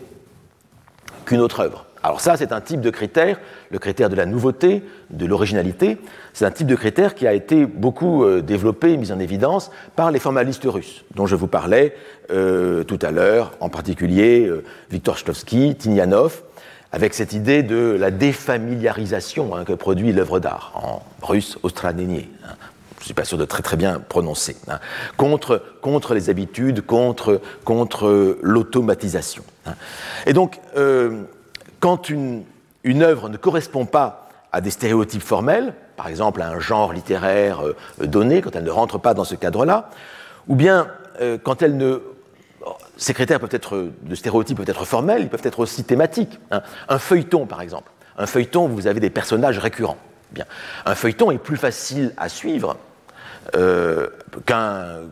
qu'une 1.24 1.40
autre 1.40 1.60
œuvre. 1.60 1.84
Alors 2.02 2.20
ça, 2.20 2.36
c'est 2.36 2.52
un 2.52 2.60
type 2.60 2.80
de 2.80 2.90
critère, 2.90 3.40
le 3.70 3.78
critère 3.78 4.08
de 4.08 4.14
la 4.14 4.24
nouveauté, 4.24 4.82
de 5.10 5.26
l'originalité. 5.26 5.98
C'est 6.32 6.44
un 6.44 6.50
type 6.50 6.68
de 6.68 6.76
critère 6.76 7.14
qui 7.14 7.26
a 7.26 7.32
été 7.32 7.66
beaucoup 7.66 8.24
euh, 8.24 8.40
développé, 8.40 8.96
mis 8.96 9.10
en 9.10 9.18
évidence 9.18 9.70
par 9.96 10.12
les 10.12 10.20
formalistes 10.20 10.64
russes, 10.64 11.04
dont 11.16 11.26
je 11.26 11.34
vous 11.34 11.48
parlais 11.48 11.96
euh, 12.30 12.84
tout 12.84 12.98
à 13.02 13.10
l'heure, 13.10 13.52
en 13.60 13.68
particulier 13.68 14.46
euh, 14.46 14.64
Viktor 14.90 15.18
Shklovsky, 15.18 15.74
Tinyanov, 15.74 16.42
avec 16.92 17.14
cette 17.14 17.32
idée 17.32 17.62
de 17.62 17.96
la 17.98 18.10
défamiliarisation 18.10 19.54
hein, 19.54 19.64
que 19.64 19.72
produit 19.72 20.12
l'œuvre 20.12 20.38
d'art, 20.38 20.72
en 20.76 21.02
russe 21.26 21.58
austranenie. 21.62 22.28
Hein. 22.46 22.54
Je 23.08 23.12
ne 23.12 23.14
suis 23.14 23.22
pas 23.22 23.24
sûr 23.24 23.38
de 23.38 23.46
très 23.46 23.62
très 23.62 23.78
bien 23.78 24.00
prononcer, 24.00 24.56
hein, 24.68 24.80
contre, 25.16 25.62
contre 25.80 26.12
les 26.12 26.28
habitudes, 26.28 26.84
contre, 26.84 27.40
contre 27.64 28.38
l'automatisation. 28.42 29.44
Et 30.26 30.34
donc, 30.34 30.60
quand 31.80 32.10
une, 32.10 32.44
une 32.84 33.02
œuvre 33.02 33.28
ne 33.28 33.38
correspond 33.38 33.86
pas 33.86 34.28
à 34.52 34.60
des 34.60 34.70
stéréotypes 34.70 35.22
formels, 35.22 35.72
par 35.96 36.08
exemple 36.08 36.42
à 36.42 36.48
un 36.48 36.58
genre 36.58 36.92
littéraire 36.92 37.66
euh, 37.66 37.74
donné, 38.06 38.40
quand 38.40 38.54
elle 38.56 38.64
ne 38.64 38.70
rentre 38.70 38.98
pas 38.98 39.14
dans 39.14 39.24
ce 39.24 39.34
cadre-là, 39.34 39.90
ou 40.46 40.54
bien 40.54 40.88
euh, 41.20 41.38
quand 41.42 41.62
elle 41.62 41.76
ne 41.76 42.02
ces 42.96 43.14
critères 43.14 43.40
peuvent 43.40 43.48
être 43.52 43.90
de 44.02 44.14
stéréotypes 44.14 44.58
peuvent 44.58 44.68
être 44.68 44.84
formels, 44.84 45.22
ils 45.22 45.28
peuvent 45.28 45.40
être 45.44 45.60
aussi 45.60 45.84
thématiques. 45.84 46.38
Hein. 46.50 46.62
Un 46.88 46.98
feuilleton, 46.98 47.46
par 47.46 47.62
exemple. 47.62 47.90
Un 48.18 48.26
feuilleton, 48.26 48.66
vous 48.66 48.86
avez 48.86 49.00
des 49.00 49.10
personnages 49.10 49.58
récurrents. 49.58 49.96
Bien. 50.32 50.44
Un 50.84 50.94
feuilleton 50.94 51.30
est 51.30 51.38
plus 51.38 51.56
facile 51.56 52.12
à 52.16 52.28
suivre 52.28 52.76
euh, 53.56 54.08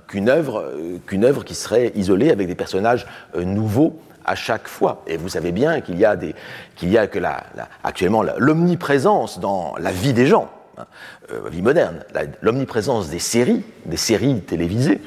qu'une 0.09 0.29
œuvre, 0.29 0.73
qu'une 1.07 1.25
œuvre 1.25 1.45
qui 1.45 1.55
serait 1.55 1.93
isolée 1.95 2.31
avec 2.31 2.47
des 2.47 2.55
personnages 2.55 3.07
nouveaux 3.35 3.99
à 4.27 4.35
chaque 4.35 4.69
fois. 4.69 5.03
Et 5.07 5.17
vous 5.17 5.31
savez 5.31 5.53
bien 5.53 5.81
qu'il 5.81 5.99
y 5.99 6.05
a, 6.05 6.17
des, 6.17 6.35
qu'il 6.75 6.91
y 6.91 6.99
a 6.99 7.07
que 7.07 7.19
la, 7.19 7.45
actuellement 7.83 8.23
l'omniprésence 8.37 9.39
dans 9.39 9.75
la 9.79 9.93
vie 9.93 10.13
des 10.13 10.27
gens, 10.27 10.51
hein, 10.77 10.87
euh, 11.33 11.49
vie 11.49 11.63
moderne, 11.63 12.05
l'omniprésence 12.43 13.09
des 13.09 13.21
séries, 13.21 13.65
des 13.87 13.97
séries 13.97 14.41
télévisées, 14.41 15.01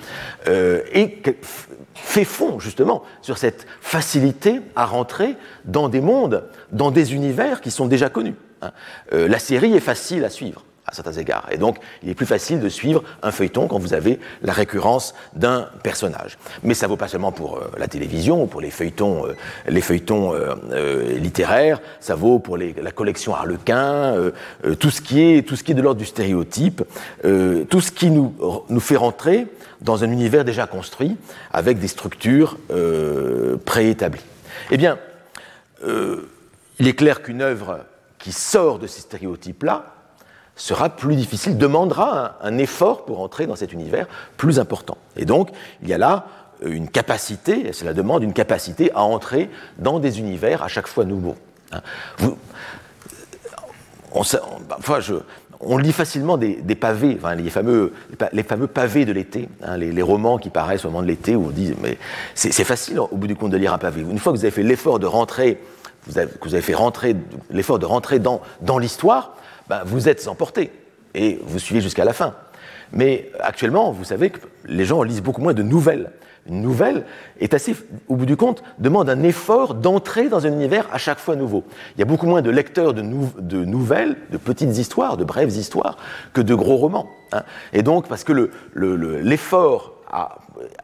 euh, 0.47 0.81
et 0.93 1.21
fait 1.93 2.23
fond 2.23 2.59
justement 2.59 3.03
sur 3.21 3.37
cette 3.37 3.67
facilité 3.81 4.61
à 4.75 4.85
rentrer 4.85 5.35
dans 5.65 5.89
des 5.89 6.01
mondes, 6.01 6.45
dans 6.71 6.91
des 6.91 7.13
univers 7.13 7.61
qui 7.61 7.71
sont 7.71 7.87
déjà 7.87 8.09
connus. 8.09 8.35
Hein. 8.61 8.71
Euh, 9.13 9.27
la 9.27 9.39
série 9.39 9.75
est 9.75 9.81
facile 9.81 10.23
à 10.23 10.29
suivre 10.29 10.63
à 10.89 10.95
certains 10.95 11.13
égards. 11.13 11.47
Et 11.51 11.57
donc, 11.57 11.77
il 12.03 12.09
est 12.09 12.15
plus 12.15 12.25
facile 12.25 12.59
de 12.59 12.69
suivre 12.69 13.03
un 13.21 13.31
feuilleton 13.31 13.67
quand 13.67 13.77
vous 13.77 13.93
avez 13.93 14.19
la 14.41 14.53
récurrence 14.53 15.13
d'un 15.33 15.69
personnage. 15.83 16.37
Mais 16.63 16.73
ça 16.73 16.87
vaut 16.87 16.97
pas 16.97 17.07
seulement 17.07 17.31
pour 17.31 17.57
euh, 17.57 17.71
la 17.77 17.87
télévision 17.87 18.43
ou 18.43 18.47
pour 18.47 18.61
les 18.61 18.71
feuilletons, 18.71 19.25
euh, 19.25 20.55
euh, 20.71 21.17
littéraires, 21.17 21.79
ça 21.99 22.15
vaut 22.15 22.39
pour 22.39 22.57
la 22.57 22.91
collection 22.91 23.35
Harlequin, 23.35 24.15
tout, 24.79 24.89
ce 24.89 25.01
qui 25.01 25.21
est, 25.21 25.47
tout 25.47 25.55
ce 25.55 25.63
qui 25.63 25.71
est 25.71 25.75
de 25.75 25.81
l'ordre 25.81 25.99
du 25.99 26.05
stéréotype, 26.05 26.83
tout 27.21 27.81
ce 27.81 27.91
qui 27.91 28.09
nous, 28.09 28.33
nous 28.69 28.79
fait 28.79 28.95
rentrer 28.95 29.47
dans 29.81 30.03
un 30.03 30.11
univers 30.11 30.43
déjà 30.43 30.67
construit 30.67 31.17
avec 31.53 31.79
des 31.79 31.87
structures 31.87 32.57
préétablies. 33.65 34.23
Eh 34.71 34.77
bien, 34.77 34.97
il 35.83 36.87
est 36.87 36.93
clair 36.93 37.21
qu'une 37.21 37.41
œuvre 37.41 37.79
qui 38.17 38.31
sort 38.31 38.79
de 38.79 38.87
ces 38.87 39.01
stéréotypes-là, 39.01 39.98
sera 40.59 40.89
plus 40.89 41.15
difficile, 41.15 41.57
demandera 41.57 42.37
un, 42.41 42.57
effort 42.57 43.05
pour 43.05 43.21
entrer 43.21 43.47
dans 43.47 43.55
cet 43.55 43.71
univers 43.73 44.07
plus 44.37 44.59
important. 44.59 44.97
Et 45.15 45.25
donc, 45.25 45.49
il 45.81 45.87
y 45.87 45.93
a 45.93 45.97
là 45.97 46.27
euh, 46.63 46.71
une 46.71 46.89
capacité, 46.89 47.69
et 47.69 47.73
cela 47.73 47.93
demande 47.93 48.23
une 48.23 48.33
capacité 48.33 48.91
à 48.93 49.01
entrer 49.01 49.49
dans 49.79 49.99
des 49.99 50.19
univers 50.19 50.61
à 50.61 50.67
chaque 50.67 50.87
fois 50.87 51.05
nouveaux. 51.05 51.37
Hein. 51.71 51.81
On, 55.61 55.77
lit 55.77 55.93
facilement 55.93 56.37
des, 56.37 56.55
pavés, 56.75 57.17
les, 57.37 57.49
fameux, 57.49 57.93
les 58.31 58.43
fameux 58.43 58.67
pavés 58.67 59.05
de 59.05 59.11
l'été, 59.11 59.49
hein, 59.61 59.77
les, 59.77 60.01
romans 60.01 60.37
qui 60.37 60.49
paraissent 60.49 60.85
au 60.85 60.89
moment 60.89 61.03
de 61.03 61.07
l'été 61.07 61.35
où 61.35 61.47
on 61.47 61.49
dit 61.49 61.73
mais 61.81 61.97
c'est 62.33 62.63
facile 62.63 62.99
au 62.99 63.15
bout 63.15 63.27
du 63.27 63.35
compte 63.35 63.51
de 63.51 63.57
lire 63.57 63.73
un 63.73 63.77
pavé. 63.77 64.01
Une 64.01 64.19
fois 64.19 64.31
que 64.31 64.37
vous 64.37 64.45
avez 64.45 64.51
fait 64.51 64.63
l'effort 64.63 64.99
de 64.99 65.05
rentrer, 65.05 65.61
vous 66.07 66.17
avez, 66.17 66.31
que 66.31 66.47
vous 66.47 66.53
avez 66.53 66.63
fait 66.63 66.75
l'effort 67.49 67.79
de 67.79 67.85
rentrer 67.85 68.19
dans, 68.19 68.41
dans 68.61 68.77
l'histoire, 68.77 69.35
ben, 69.67 69.81
vous 69.85 70.09
êtes 70.09 70.27
emporté 70.27 70.71
et 71.13 71.39
vous 71.43 71.59
suivez 71.59 71.81
jusqu'à 71.81 72.05
la 72.05 72.13
fin. 72.13 72.35
Mais 72.91 73.31
actuellement, 73.39 73.91
vous 73.91 74.03
savez 74.03 74.29
que 74.31 74.39
les 74.65 74.85
gens 74.85 75.03
lisent 75.03 75.21
beaucoup 75.21 75.41
moins 75.41 75.53
de 75.53 75.63
nouvelles. 75.63 76.11
Une 76.47 76.61
nouvelle 76.61 77.05
est 77.39 77.53
assez, 77.53 77.75
au 78.07 78.15
bout 78.15 78.25
du 78.25 78.35
compte, 78.35 78.63
demande 78.79 79.09
un 79.09 79.21
effort 79.21 79.75
d'entrer 79.75 80.29
dans 80.29 80.47
un 80.47 80.51
univers 80.51 80.87
à 80.91 80.97
chaque 80.97 81.19
fois 81.19 81.35
nouveau. 81.35 81.63
Il 81.95 81.99
y 81.99 82.01
a 82.01 82.05
beaucoup 82.05 82.25
moins 82.25 82.41
de 82.41 82.49
lecteurs 82.49 82.93
de, 82.93 83.01
nouvelles, 83.01 84.15
de 84.31 84.37
petites 84.37 84.77
histoires, 84.77 85.17
de 85.17 85.23
brèves 85.23 85.55
histoires, 85.55 85.97
que 86.33 86.41
de 86.41 86.55
gros 86.55 86.77
romans. 86.77 87.07
Hein. 87.33 87.43
Et 87.73 87.83
donc, 87.83 88.07
parce 88.07 88.23
que 88.23 88.49
l'effort 88.73 89.93
à, 90.09 90.39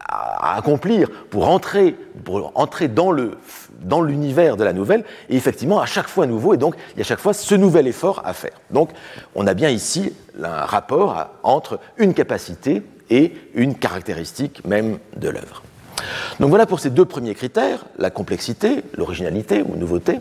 accomplir 0.08 1.10
pour 1.30 1.48
entrer, 1.48 1.96
pour 2.24 2.52
entrer 2.54 2.88
dans, 2.88 3.12
le, 3.12 3.32
dans 3.80 4.02
l'univers 4.02 4.56
de 4.56 4.64
la 4.64 4.72
nouvelle 4.72 5.04
est 5.28 5.34
effectivement 5.34 5.80
à 5.80 5.86
chaque 5.86 6.08
fois 6.08 6.26
nouveau 6.26 6.54
et 6.54 6.56
donc 6.56 6.76
il 6.94 6.98
y 6.98 7.00
a 7.00 7.02
à 7.02 7.04
chaque 7.04 7.20
fois 7.20 7.32
ce 7.32 7.54
nouvel 7.54 7.86
effort 7.86 8.22
à 8.24 8.32
faire. 8.32 8.58
Donc 8.70 8.90
on 9.34 9.46
a 9.46 9.54
bien 9.54 9.70
ici 9.70 10.12
un 10.42 10.64
rapport 10.64 11.28
entre 11.42 11.80
une 11.96 12.14
capacité 12.14 12.82
et 13.10 13.32
une 13.54 13.74
caractéristique 13.74 14.64
même 14.64 14.98
de 15.16 15.28
l'œuvre. 15.28 15.62
Donc 16.40 16.50
voilà 16.50 16.66
pour 16.66 16.80
ces 16.80 16.90
deux 16.90 17.04
premiers 17.04 17.34
critères, 17.34 17.84
la 17.98 18.10
complexité, 18.10 18.82
l'originalité 18.96 19.62
ou 19.62 19.76
nouveauté. 19.76 20.20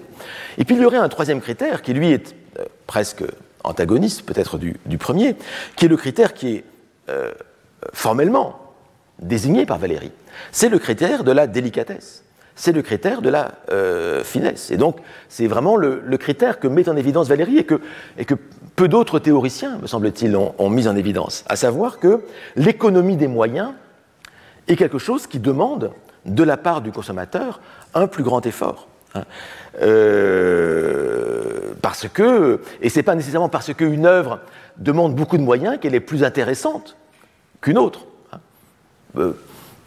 Et 0.57 0.63
puis 0.63 0.75
il 0.75 0.81
y 0.81 0.85
aurait 0.85 0.97
un 0.97 1.09
troisième 1.09 1.41
critère 1.41 1.81
qui 1.81 1.93
lui 1.93 2.11
est 2.11 2.35
euh, 2.59 2.65
presque 2.87 3.23
antagoniste 3.63 4.23
peut-être 4.23 4.57
du, 4.57 4.97
premier, 4.97 5.35
qui 5.75 5.85
est 5.85 5.89
le 5.89 5.97
critère 5.97 6.33
qui 6.33 6.57
est 6.57 6.63
euh, 7.09 7.31
formellement 7.93 8.64
désigné 9.19 9.65
par 9.65 9.77
Valérie. 9.77 10.11
C'est 10.51 10.69
le 10.69 10.79
critère 10.79 11.23
de 11.23 11.31
la 11.31 11.47
délicatesse. 11.47 12.23
C'est 12.55 12.71
le 12.71 12.81
critère 12.81 13.21
de 13.21 13.29
la 13.29 13.51
euh, 13.69 14.23
finesse. 14.23 14.71
Et 14.71 14.77
donc, 14.77 14.97
c'est 15.27 15.47
vraiment 15.47 15.75
le, 15.75 16.17
critère 16.17 16.59
que 16.59 16.67
met 16.67 16.87
en 16.87 16.95
évidence 16.95 17.27
Valérie 17.27 17.57
et 17.57 17.65
que, 17.65 18.35
peu 18.75 18.87
d'autres 18.87 19.19
théoriciens, 19.19 19.77
me 19.81 19.87
semble-t-il, 19.87 20.35
ont, 20.35 20.69
mis 20.69 20.87
en 20.87 20.95
évidence. 20.95 21.43
À 21.49 21.57
savoir 21.57 21.99
que 21.99 22.21
l'économie 22.55 23.17
des 23.17 23.27
moyens 23.27 23.71
est 24.67 24.77
quelque 24.77 24.99
chose 24.99 25.27
qui 25.27 25.39
demande, 25.39 25.91
de 26.25 26.43
la 26.43 26.57
part 26.57 26.81
du 26.81 26.91
consommateur, 26.91 27.59
un 27.93 28.07
plus 28.07 28.23
grand 28.23 28.45
effort. 28.45 28.87
Hein. 29.15 29.23
Euh, 29.81 31.73
parce 31.81 32.07
que, 32.07 32.61
et 32.81 32.89
c'est 32.89 33.03
pas 33.03 33.15
nécessairement 33.15 33.49
parce 33.49 33.73
qu'une 33.73 34.05
œuvre 34.05 34.39
demande 34.77 35.13
beaucoup 35.13 35.37
de 35.37 35.43
moyens 35.43 35.77
qu'elle 35.79 35.93
est 35.95 35.99
plus 35.99 36.23
intéressante 36.23 36.95
qu'une 37.61 37.77
autre. 37.77 38.07
Euh, 39.17 39.33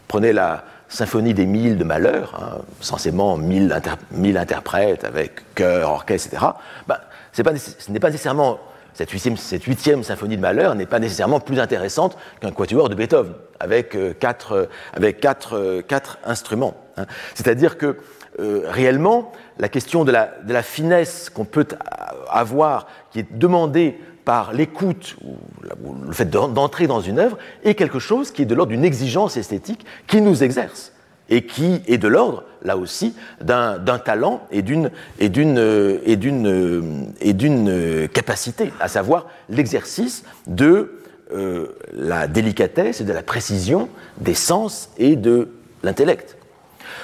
prenez 0.06 0.32
la 0.32 0.64
symphonie 0.88 1.34
des 1.34 1.46
mille 1.46 1.76
de 1.76 1.84
malheur, 1.84 2.34
hein, 2.40 2.58
censément 2.80 3.36
mille, 3.36 3.72
interprètes 4.36 5.04
avec 5.04 5.54
chœur, 5.54 5.90
orchestre, 5.90 6.28
etc. 6.28 6.52
Ben, 6.86 6.96
pas, 7.44 7.52
ce 7.56 7.90
n'est 7.90 8.00
pas 8.00 8.10
nécessairement 8.10 8.58
cette 8.94 9.10
huitième, 9.10 10.02
symphonie 10.02 10.36
de 10.36 10.42
malheur 10.42 10.74
n'est 10.74 10.86
pas 10.86 10.98
nécessairement 10.98 11.38
plus 11.38 11.60
intéressante 11.60 12.18
qu'un 12.40 12.50
quatuor 12.50 12.88
de 12.88 12.96
Beethoven 12.96 13.32
avec 13.60 13.94
euh, 13.94 14.12
quatre, 14.12 14.68
euh, 15.54 15.82
quatre 15.82 16.18
instruments. 16.24 16.74
Hein. 16.96 17.04
C'est-à-dire 17.34 17.78
que 17.78 17.98
réellement, 18.38 19.32
la 19.58 19.68
question 19.68 20.04
de 20.04 20.12
la, 20.12 20.30
de 20.44 20.52
la 20.52 20.62
finesse 20.62 21.28
qu'on 21.28 21.44
peut 21.44 21.66
avoir, 22.28 22.86
qui 23.10 23.18
est 23.18 23.36
demandée 23.36 23.98
par 24.28 24.52
l'écoute 24.52 25.16
ou 25.24 25.38
le 26.06 26.12
fait 26.12 26.28
d'entrer 26.28 26.86
dans 26.86 27.00
une 27.00 27.18
œuvre 27.18 27.38
est 27.64 27.74
quelque 27.74 27.98
chose 27.98 28.30
qui 28.30 28.42
est 28.42 28.44
de 28.44 28.54
l'ordre 28.54 28.72
d'une 28.72 28.84
exigence 28.84 29.38
esthétique 29.38 29.86
qui 30.06 30.20
nous 30.20 30.42
exerce 30.42 30.92
et 31.30 31.46
qui 31.46 31.80
est 31.86 31.96
de 31.96 32.08
l'ordre, 32.08 32.44
là 32.62 32.76
aussi, 32.76 33.14
d'un 33.40 33.78
talent 34.04 34.46
et 34.50 34.60
d'une 34.60 34.90
capacité, 38.12 38.70
à 38.80 38.88
savoir 38.88 39.28
l'exercice 39.48 40.24
de 40.46 41.00
euh, 41.32 41.68
la 41.94 42.28
délicatesse 42.28 43.00
et 43.00 43.04
de 43.04 43.14
la 43.14 43.22
précision 43.22 43.88
des 44.18 44.34
sens 44.34 44.90
et 44.98 45.16
de 45.16 45.48
l'intellect. 45.82 46.36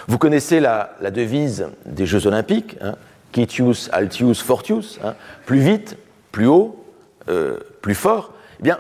Vous 0.08 0.18
connaissez 0.18 0.60
la, 0.60 0.94
devise 1.10 1.68
des 1.86 2.04
Jeux 2.04 2.26
Olympiques, 2.26 2.76
hein, 2.82 2.96
Quitius, 3.32 3.88
Altius, 3.94 4.42
Fortius, 4.42 5.00
hein, 5.02 5.14
plus 5.46 5.60
vite, 5.60 5.96
plus 6.30 6.48
haut, 6.48 6.83
euh, 7.28 7.58
plus 7.80 7.94
fort, 7.94 8.32
eh 8.60 8.62
bien, 8.62 8.78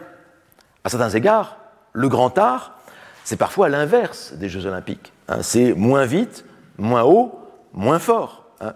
à 0.84 0.88
certains 0.88 1.10
égards, 1.10 1.56
le 1.92 2.08
grand 2.08 2.36
art, 2.38 2.78
c'est 3.24 3.36
parfois 3.36 3.68
l'inverse 3.68 4.34
des 4.34 4.48
Jeux 4.48 4.66
olympiques. 4.66 5.12
Hein. 5.28 5.38
c'est 5.42 5.72
moins 5.72 6.04
vite, 6.04 6.44
moins 6.78 7.02
haut, 7.02 7.40
moins 7.72 7.98
fort. 7.98 8.46
Hein. 8.60 8.74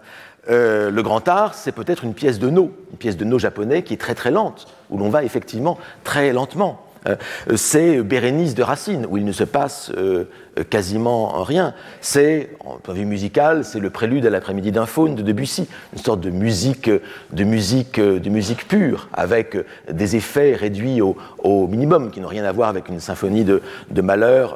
Euh, 0.49 0.89
le 0.89 1.03
grand 1.03 1.27
art, 1.27 1.53
c'est 1.53 1.71
peut-être 1.71 2.03
une 2.03 2.13
pièce 2.13 2.39
de 2.39 2.49
No, 2.49 2.71
une 2.91 2.97
pièce 2.97 3.17
de 3.17 3.25
No 3.25 3.37
japonais 3.37 3.83
qui 3.83 3.93
est 3.93 3.97
très 3.97 4.15
très 4.15 4.31
lente, 4.31 4.67
où 4.89 4.97
l'on 4.97 5.09
va 5.09 5.23
effectivement 5.23 5.77
très 6.03 6.33
lentement. 6.33 6.85
Euh, 7.07 7.15
c'est 7.55 8.01
Bérénice 8.01 8.55
de 8.55 8.63
Racine, 8.63 9.05
où 9.09 9.17
il 9.17 9.25
ne 9.25 9.31
se 9.31 9.43
passe 9.43 9.91
euh, 9.97 10.25
quasiment 10.69 11.43
rien. 11.43 11.73
C'est, 12.01 12.51
en 12.59 12.77
point 12.77 12.93
de 12.93 12.99
vue 12.99 13.05
musical, 13.05 13.63
c'est 13.63 13.79
le 13.79 13.89
prélude 13.89 14.25
à 14.25 14.29
l'après-midi 14.29 14.71
d'un 14.71 14.85
faune 14.85 15.15
de 15.15 15.21
Debussy, 15.21 15.67
une 15.93 15.99
sorte 15.99 16.21
de 16.21 16.29
musique, 16.29 16.89
de 17.31 17.43
musique, 17.43 17.99
de 17.99 18.29
musique 18.29 18.67
pure, 18.67 19.07
avec 19.13 19.57
des 19.89 20.15
effets 20.15 20.55
réduits 20.55 21.01
au, 21.01 21.67
minimum, 21.67 22.11
qui 22.11 22.19
n'ont 22.19 22.27
rien 22.27 22.43
à 22.43 22.51
voir 22.51 22.69
avec 22.69 22.89
une 22.89 22.99
symphonie 22.99 23.45
de, 23.45 23.61
Mahler 24.01 24.47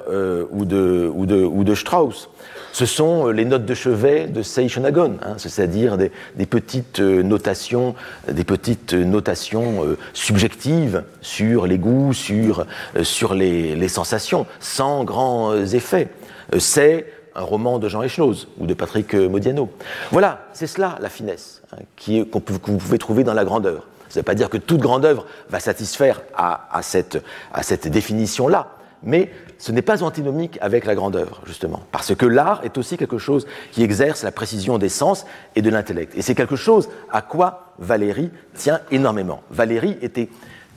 ou, 0.52 0.66
de, 0.66 1.12
ou, 1.14 1.26
de, 1.26 1.44
ou 1.44 1.64
de 1.64 1.76
Strauss 1.76 2.30
ce 2.74 2.88
sont 2.88 3.28
euh, 3.28 3.32
les 3.32 3.46
notes 3.46 3.66
de 3.66 3.74
chevet 3.74 4.28
de 4.28 4.42
Seishonagon, 4.42 5.18
hein, 5.22 5.36
c'est-à-dire 5.38 5.96
des, 5.98 6.10
petites 6.48 7.00
euh, 7.00 7.22
notations, 7.22 7.96
des 8.30 8.44
petites 8.44 8.94
notations 8.94 9.86
euh, 9.86 9.98
subjectives 10.14 11.04
sur 11.22 11.68
les 11.68 11.78
goûts, 11.78 12.14
sur, 12.14 12.66
sur 13.04 13.36
les, 13.36 13.88
sensations, 13.88 14.48
sans 14.60 15.04
grands 15.04 15.56
effets. 15.56 16.10
C'est 16.58 17.06
un 17.36 17.44
roman 17.44 17.78
de 17.78 17.88
Jean 17.88 18.02
Echnoz 18.02 18.48
ou 18.58 18.66
de 18.66 18.74
Patrick 18.74 19.14
Modiano. 19.14 19.70
Voilà, 20.12 20.48
c'est 20.54 20.68
cela 20.68 20.98
la 21.00 21.10
finesse 21.10 21.62
hein, 21.72 21.82
qui, 21.96 22.26
que 22.26 22.40
vous 22.72 22.78
pouvez 22.78 22.98
trouver 22.98 23.24
dans 23.24 23.34
la 23.36 23.46
grandeur. 23.46 23.88
Ça 24.10 24.20
ne 24.20 24.22
veut 24.22 24.24
pas 24.24 24.36
dire 24.36 24.50
que 24.50 24.58
toute 24.58 24.80
grande 24.80 25.06
œuvre 25.06 25.28
va 25.50 25.60
satisfaire 25.60 26.22
à, 26.36 26.68
à 26.76 26.82
cette, 26.82 27.22
à 27.54 27.62
cette 27.62 27.88
définition-là, 27.88 28.70
mais 29.04 29.32
ce 29.64 29.72
n'est 29.72 29.82
pas 29.82 30.04
antinomique 30.04 30.58
avec 30.60 30.84
la 30.84 30.94
grandeur, 30.94 31.42
justement, 31.46 31.84
parce 31.94 32.14
que 32.14 32.26
l'art 32.26 32.60
est 32.66 32.78
aussi 32.78 32.98
quelque 32.98 33.18
chose 33.18 33.48
qui 33.72 33.82
exerce 33.82 34.22
la 34.24 34.34
précision 34.34 34.78
des 34.78 34.90
sens 34.90 35.26
et 35.56 35.62
de 35.62 35.70
l'intellect. 35.70 36.18
Et 36.18 36.22
c'est 36.22 36.36
quelque 36.36 36.58
chose 36.58 36.90
à 37.10 37.22
quoi 37.22 37.72
Valérie 37.80 38.30
tient 38.56 38.82
énormément. 38.92 39.42
Valérie 39.52 39.98
était 40.02 40.28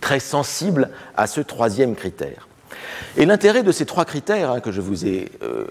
très 0.01 0.21
sensible 0.21 0.91
à 1.17 1.27
ce 1.27 1.41
troisième 1.41 1.97
critère. 1.97 2.47
Et 3.17 3.27
l'intérêt 3.27 3.65
de 3.65 3.73
ces 3.73 3.87
trois 3.87 4.05
critères 4.05 4.53
hein, 4.53 4.61
que 4.61 4.71
je 4.71 4.81
vous 4.81 5.05
ai 5.05 5.33
euh, 5.43 5.65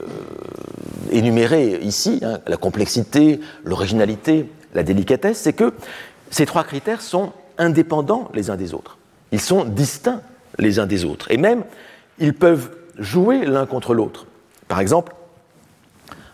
énumérés 1.09 1.79
ici, 1.83 2.19
hein, 2.21 2.39
la 2.47 2.57
complexité, 2.57 3.39
l'originalité, 3.63 4.51
la 4.73 4.83
délicatesse, 4.83 5.39
c'est 5.39 5.53
que 5.53 5.73
ces 6.31 6.45
trois 6.45 6.65
critères 6.65 7.01
sont 7.01 7.31
indépendants 7.57 8.29
les 8.33 8.49
uns 8.49 8.57
des 8.57 8.73
autres. 8.73 8.97
Ils 9.31 9.39
sont 9.39 9.63
distincts 9.63 10.19
les 10.59 10.79
uns 10.79 10.85
des 10.85 11.05
autres. 11.05 11.31
Et 11.31 11.37
même, 11.37 11.63
ils 12.19 12.33
peuvent 12.33 12.71
jouer 12.97 13.45
l'un 13.45 13.65
contre 13.65 13.93
l'autre. 13.93 14.25
Par 14.67 14.79
exemple, 14.79 15.13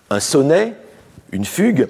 un 0.10 0.20
sonnet, 0.20 0.76
une 1.32 1.46
fugue, 1.46 1.88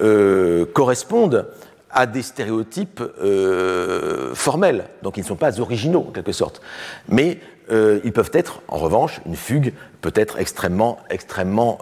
euh, 0.00 0.66
correspondent 0.66 1.46
à 1.90 2.06
des 2.06 2.22
stéréotypes 2.22 3.00
euh, 3.22 4.34
formels, 4.34 4.86
donc 5.02 5.16
ils 5.16 5.20
ne 5.20 5.26
sont 5.26 5.36
pas 5.36 5.60
originaux 5.60 6.06
en 6.08 6.10
quelque 6.10 6.32
sorte. 6.32 6.60
Mais 7.08 7.38
euh, 7.70 8.00
ils 8.04 8.12
peuvent 8.12 8.32
être, 8.32 8.60
en 8.68 8.78
revanche, 8.78 9.20
une 9.24 9.36
fugue 9.36 9.72
peut 10.00 10.12
être 10.16 10.38
extrêmement, 10.38 10.98
extrêmement 11.08 11.78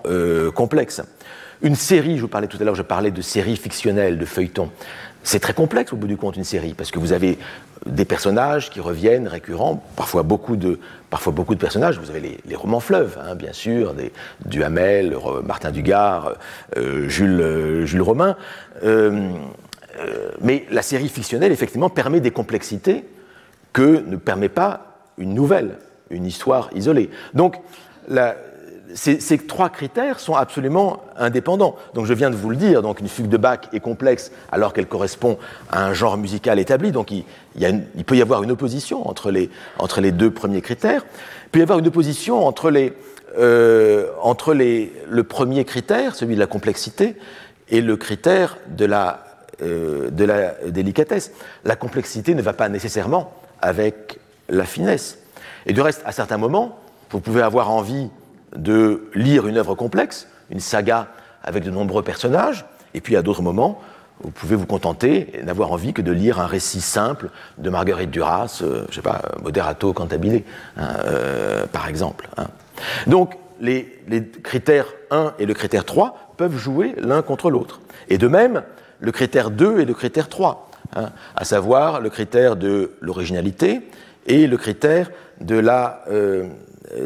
complexe. 0.55 1.03
Une 1.63 1.75
série, 1.75 2.17
je 2.17 2.23
vous 2.23 2.29
parlais 2.29 2.49
tout 2.49 2.59
à 2.61 2.65
l'heure, 2.65 2.75
je 2.75 2.83
parlais 2.83 3.11
de 3.11 3.23
séries 3.23 3.57
fictionnelles, 3.57 4.19
de 4.19 4.25
feuilletons. 4.25 4.71
C'est 5.23 5.41
très 5.41 5.55
complexe 5.55 5.93
au 5.93 5.97
bout 5.97 6.07
du 6.07 6.17
compte 6.17 6.37
une 6.37 6.45
série, 6.45 6.75
parce 6.75 6.91
que 6.91 6.99
vous 6.99 7.13
avez 7.13 7.39
des 7.87 8.05
personnages 8.05 8.71
qui 8.71 8.81
reviennent 8.81 9.29
récurrents, 9.29 9.83
parfois 9.97 10.23
beaucoup 10.23 10.57
de, 10.57 10.79
parfois 11.11 11.33
beaucoup 11.33 11.55
de 11.55 11.61
personnages. 11.61 11.99
Vous 11.99 12.11
avez 12.11 12.39
les, 12.45 12.57
romans 12.57 12.81
fleuves, 12.81 13.19
hein, 13.21 13.35
bien 13.35 13.53
sûr, 13.53 13.95
Duhamel, 14.45 15.17
Martin 15.45 15.71
Dugard, 15.71 16.35
euh, 16.77 17.09
Jules, 17.09 17.41
euh, 17.41 17.87
Jules 17.87 18.03
Romain. 18.03 18.37
Euh, 18.85 19.31
mais 20.41 20.67
la 20.71 20.83
série 20.83 21.09
fictionnelle, 21.09 21.53
effectivement, 21.53 21.91
permet 21.91 22.21
des 22.21 22.31
complexités 22.31 23.05
que 23.73 24.03
ne 24.07 24.17
permet 24.17 24.49
pas 24.49 24.97
une 25.19 25.35
nouvelle, 25.35 25.79
une 26.11 26.27
histoire 26.27 26.71
isolée. 26.75 27.11
Donc, 27.35 27.57
la, 28.09 28.37
ces, 28.95 29.39
trois 29.39 29.71
critères 29.71 30.21
sont 30.21 30.35
absolument 30.35 31.03
indépendants. 31.17 31.77
Donc 31.95 32.07
je 32.07 32.15
viens 32.15 32.31
de 32.31 32.37
vous 32.37 32.51
le 32.51 32.57
dire, 32.57 32.83
donc 32.83 33.01
une 33.01 33.09
fugue 33.09 33.29
de 33.29 33.37
Bach 33.37 33.61
est 33.73 33.81
complexe 33.81 34.33
alors 34.51 34.73
qu'elle 34.73 34.87
correspond 34.87 35.39
à 35.71 35.85
un 35.87 35.95
genre 35.95 36.17
musical 36.17 36.59
établi, 36.59 36.93
donc 36.93 37.11
il, 37.11 37.25
peut 38.05 38.17
y 38.17 38.23
avoir 38.23 38.43
une 38.43 38.51
opposition 38.51 39.09
entre 39.09 39.31
les, 39.31 40.13
deux 40.13 40.31
premiers 40.31 40.63
critères. 40.63 41.05
Il 41.47 41.51
peut 41.51 41.59
y 41.61 41.63
avoir 41.63 41.79
une 41.79 41.87
opposition 41.87 42.47
entre, 42.47 42.73
euh, 43.39 44.07
le 44.19 45.23
premier 45.23 45.65
critère, 45.65 46.15
celui 46.15 46.35
de 46.35 46.41
la 46.41 46.47
complexité, 46.47 47.17
et 47.69 47.81
le 47.81 47.97
critère 47.97 48.59
de 48.69 48.85
la, 48.85 49.25
euh, 49.63 50.11
de 50.11 50.25
la 50.25 50.55
délicatesse. 50.69 51.33
La 51.65 51.77
complexité 51.77 52.35
ne 52.35 52.43
va 52.43 52.53
pas 52.53 52.69
nécessairement 52.69 53.33
avec 53.61 54.19
la 54.49 54.65
finesse. 54.65 55.19
Et 55.67 55.73
du 55.73 55.81
reste, 55.81 56.03
à 56.05 56.13
certains 56.13 56.37
moments, 56.37 56.79
vous 57.11 57.21
pouvez 57.21 57.43
avoir 57.43 57.71
envie 57.71 58.11
de 58.57 59.11
lire 59.15 59.47
une 59.47 59.57
œuvre 59.57 59.75
complexe, 59.75 60.29
une 60.51 60.61
saga 60.61 61.09
avec 61.43 61.65
de 61.65 61.71
nombreux 61.71 62.03
personnages, 62.03 62.65
et 62.95 63.01
puis 63.01 63.17
à 63.17 63.23
d'autres 63.23 63.43
moments, 63.43 63.81
vous 64.23 64.31
pouvez 64.31 64.57
vous 64.57 64.67
contenter 64.67 65.39
et 65.39 65.43
n'avoir 65.43 65.73
envie 65.73 65.93
que 65.93 66.03
de 66.03 66.13
lire 66.13 66.39
un 66.39 66.47
récit 66.47 66.81
simple 66.81 67.31
de 67.59 67.71
Marguerite 67.71 68.11
Duras, 68.11 68.61
euh, 68.63 68.85
je 68.91 68.97
sais 68.97 69.03
pas, 69.03 69.23
Moderato 69.43 69.93
Cantabile, 69.93 70.45
hein, 70.77 70.89
euh, 71.05 71.67
par 71.67 71.89
exemple. 71.89 72.29
Hein. 72.37 72.47
Donc, 73.07 73.37
les, 73.61 74.01
critères 74.43 74.87
1 75.11 75.35
et 75.39 75.47
le 75.47 75.55
critère 75.55 75.85
3 75.85 76.35
peuvent 76.37 76.57
jouer 76.57 76.95
l'un 76.99 77.23
contre 77.23 77.51
l'autre. 77.51 77.81
Et 78.09 78.19
de 78.19 78.29
même, 78.29 78.63
le 79.01 79.13
critère 79.13 79.51
2 79.51 79.81
et 79.81 79.85
le 79.85 79.95
critère 79.95 80.29
3, 80.29 80.71
hein, 80.95 81.11
à 81.37 81.45
savoir 81.45 82.01
le 82.01 82.11
critère 82.11 82.57
de 82.57 82.93
l'originalité 83.01 83.81
et 84.27 84.47
le 84.47 84.57
critère 84.57 85.11
de 85.41 85.57
la 85.57 86.05
euh, 86.11 86.47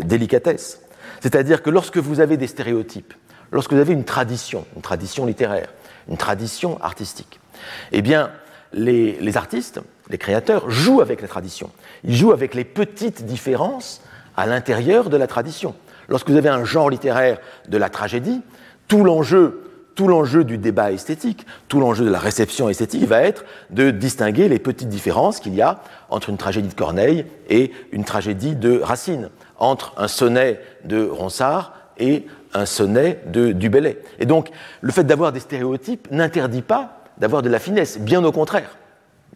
délicatesse. 0.03 0.81
C'est-à-dire 1.21 1.63
que 1.63 1.71
lorsque 1.71 1.99
vous 1.99 2.21
avez 2.21 2.37
des 2.37 2.47
stéréotypes, 2.47 3.15
lorsque 3.53 3.73
vous 3.73 3.81
avez 3.81 3.93
une 3.93 4.05
tradition, 4.05 4.65
une 4.77 4.83
tradition 4.83 5.27
littéraire, 5.27 5.73
une 6.09 6.17
tradition 6.17 6.83
artistique, 6.83 7.41
eh 7.93 8.03
bien, 8.03 8.31
les, 8.73 9.37
artistes, 9.37 9.81
les 10.11 10.19
créateurs 10.19 10.71
jouent 10.71 11.01
avec 11.01 11.23
la 11.23 11.29
tradition. 11.29 11.71
Ils 12.05 12.15
jouent 12.15 12.33
avec 12.33 12.55
les 12.55 12.65
petites 12.65 13.25
différences 13.25 14.03
à 14.37 14.47
l'intérieur 14.47 15.09
de 15.09 15.17
la 15.17 15.27
tradition. 15.27 15.75
Lorsque 16.09 16.29
vous 16.29 16.37
avez 16.37 16.49
un 16.49 16.65
genre 16.65 16.91
littéraire 16.91 17.39
de 17.69 17.79
la 17.79 17.89
tragédie, 17.89 18.43
tout 18.89 19.03
l'enjeu 19.03 19.63
tout 19.97 20.09
l'enjeu 20.09 20.45
du 20.45 20.59
débat 20.59 20.93
esthétique, 20.93 21.47
tout 21.69 21.81
l'enjeu 21.81 22.05
de 22.05 22.11
la 22.11 22.19
réception 22.19 22.69
esthétique 22.69 23.05
va 23.05 23.23
être 23.23 23.45
de 23.71 23.91
distinguer 23.91 24.47
les 24.47 24.59
petites 24.59 24.91
différences 24.91 25.41
qu'il 25.41 25.55
y 25.55 25.63
a 25.63 25.81
entre 26.11 26.29
une 26.29 26.37
tragédie 26.37 26.69
de 26.69 26.75
Corneille 26.75 27.25
et 27.49 27.73
une 27.93 28.05
tragédie 28.05 28.55
de 28.55 28.79
Racine 28.79 29.31
entre 29.59 29.95
un 29.97 30.09
sonnet 30.09 30.61
de 30.85 31.07
Ronsard 31.07 31.73
et 31.99 32.27
un 32.55 32.67
sonnet 32.67 33.21
de 33.27 33.53
Dubélé. 33.53 33.99
Et 34.19 34.27
donc, 34.27 34.51
le 34.81 34.93
fait 34.93 35.05
d'avoir 35.05 35.33
des 35.33 35.41
stéréotypes 35.41 36.09
n'interdit 36.11 36.63
pas 36.63 37.01
d'avoir 37.19 37.43
de 37.43 37.49
la 37.49 37.59
finesse, 37.59 37.99
bien 37.99 38.23
au 38.25 38.33
contraire. 38.33 38.77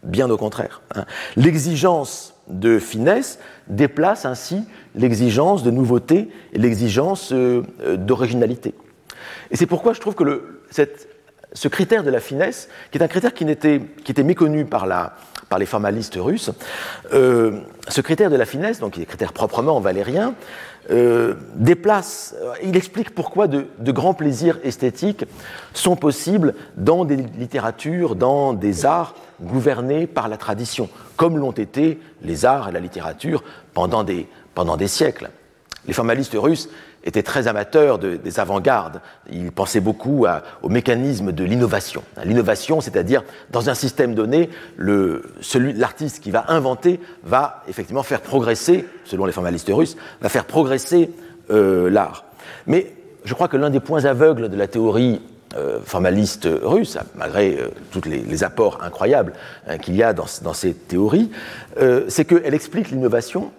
Bien 0.03 0.29
au 0.29 0.37
contraire. 0.37 0.81
Hein. 0.95 1.05
L'exigence 1.35 2.33
de 2.47 2.79
finesse 2.79 3.39
déplace 3.67 4.25
ainsi 4.25 4.63
l'exigence 4.95 5.63
de 5.63 5.71
nouveauté 5.71 6.29
et 6.53 6.57
l'exigence 6.57 7.31
euh, 7.31 7.63
euh, 7.81 7.97
d'originalité. 7.97 8.73
Et 9.51 9.55
c'est 9.55 9.67
pourquoi 9.67 9.93
je 9.93 9.99
trouve 9.99 10.15
que 10.15 10.61
ce 11.53 11.67
critère 11.67 12.03
de 12.03 12.09
la 12.09 12.19
finesse, 12.19 12.69
qui 12.91 12.97
est 12.97 13.03
un 13.03 13.07
critère 13.07 13.33
qui 13.33 13.43
était 13.43 14.23
méconnu 14.23 14.65
par 14.65 14.87
la, 14.87 15.15
par 15.51 15.59
les 15.59 15.65
formalistes 15.65 16.17
russes. 16.17 16.49
Euh, 17.13 17.59
ce 17.89 17.99
critère 17.99 18.29
de 18.29 18.37
la 18.37 18.45
finesse, 18.45 18.79
donc 18.79 18.93
qui 18.93 19.01
est 19.01 19.05
critère 19.05 19.33
proprement 19.33 19.81
valérien, 19.81 20.33
euh, 20.89 21.33
déplace, 21.55 22.33
euh, 22.41 22.53
il 22.63 22.77
explique 22.77 23.13
pourquoi 23.13 23.47
de, 23.47 23.67
grands 23.91 24.13
plaisirs 24.13 24.59
esthétiques 24.63 25.25
sont 25.73 25.97
possibles 25.97 26.55
dans 26.77 27.03
des 27.03 27.17
littératures, 27.17 28.15
dans 28.15 28.53
des 28.53 28.85
arts 28.85 29.13
gouvernés 29.41 30.07
par 30.07 30.29
la 30.29 30.37
tradition, 30.37 30.87
comme 31.17 31.37
l'ont 31.37 31.51
été 31.51 31.99
les 32.21 32.45
arts 32.45 32.69
et 32.69 32.71
la 32.71 32.79
littérature 32.79 33.43
pendant 33.73 34.05
des, 34.05 34.29
pendant 34.55 34.77
des 34.77 34.87
siècles. 34.87 35.31
Les 35.85 35.93
formalistes 35.93 36.37
russes 36.39 36.69
était 37.03 37.23
très 37.23 37.47
amateur 37.47 37.99
des 37.99 38.39
avant-gardes. 38.39 39.01
Il 39.31 39.51
pensait 39.51 39.79
beaucoup 39.79 40.25
au 40.61 40.69
mécanisme 40.69 41.31
de 41.31 41.43
l'innovation. 41.43 42.03
L'innovation, 42.23 42.81
c'est-à-dire, 42.81 43.23
dans 43.49 43.69
un 43.69 43.73
système 43.73 44.13
donné, 44.13 44.49
l'artiste 44.77 46.21
qui 46.21 46.31
va 46.31 46.45
inventer 46.49 46.99
va 47.23 47.63
effectivement 47.67 48.03
faire 48.03 48.21
progresser, 48.21 48.85
selon 49.05 49.25
les 49.25 49.31
formalistes 49.31 49.71
russes, 49.71 49.97
va 50.21 50.29
faire 50.29 50.45
progresser 50.45 51.09
euh, 51.51 51.89
l'art. 51.89 52.25
Mais 52.67 52.93
je 53.25 53.33
crois 53.33 53.47
que 53.47 53.57
l'un 53.57 53.69
des 53.69 53.79
points 53.79 54.05
aveugles 54.05 54.49
de 54.49 54.57
la 54.57 54.67
théorie 54.67 55.21
euh, 55.57 55.79
formaliste 55.83 56.47
russe, 56.63 56.97
malgré 57.15 57.57
euh, 57.57 57.69
tous 57.91 58.07
les, 58.07 58.43
apports 58.43 58.79
incroyables 58.83 59.33
qu'il 59.81 59.95
y 59.95 60.03
a 60.03 60.13
dans, 60.13 60.25
dans 60.43 60.53
ces 60.53 60.73
théories, 60.73 61.31
c'est 62.07 62.25
qu'elle 62.25 62.53
explique 62.53 62.89
l'innovation 62.89 63.51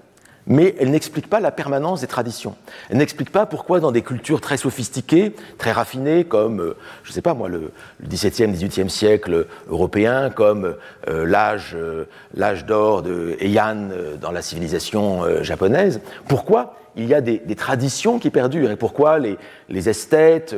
mais 0.46 0.74
elle 0.78 0.90
n'explique 0.90 1.28
pas 1.28 1.40
la 1.40 1.50
permanence 1.50 2.00
des 2.00 2.06
traditions. 2.06 2.56
Elle 2.90 2.98
n'explique 2.98 3.30
pas 3.30 3.46
pourquoi 3.46 3.80
dans 3.80 3.92
des 3.92 4.02
cultures 4.02 4.40
très 4.40 4.56
sophistiquées, 4.56 5.34
très 5.58 5.72
raffinées, 5.72 6.24
comme, 6.24 6.60
euh, 6.60 6.76
je 7.04 7.10
ne 7.10 7.14
sais 7.14 7.22
pas 7.22 7.34
moi, 7.34 7.48
le, 7.48 7.72
XVIIe, 8.02 8.52
XVIIIe 8.52 8.90
siècle 8.90 9.46
européen, 9.68 10.30
comme 10.30 10.74
euh, 11.08 11.26
l'âge, 11.26 11.74
euh, 11.74 12.06
l'âge 12.34 12.66
d'or 12.66 13.02
de 13.02 13.36
Heian 13.40 13.88
dans 14.20 14.32
la 14.32 14.42
civilisation 14.42 15.42
japonaise, 15.42 16.00
pourquoi 16.28 16.76
il 16.96 17.06
y 17.06 17.14
a 17.14 17.20
des, 17.20 17.40
traditions 17.56 18.18
qui 18.18 18.30
perdurent 18.30 18.70
et 18.70 18.76
pourquoi 18.76 19.18
les, 19.18 19.88
esthètes 19.88 20.56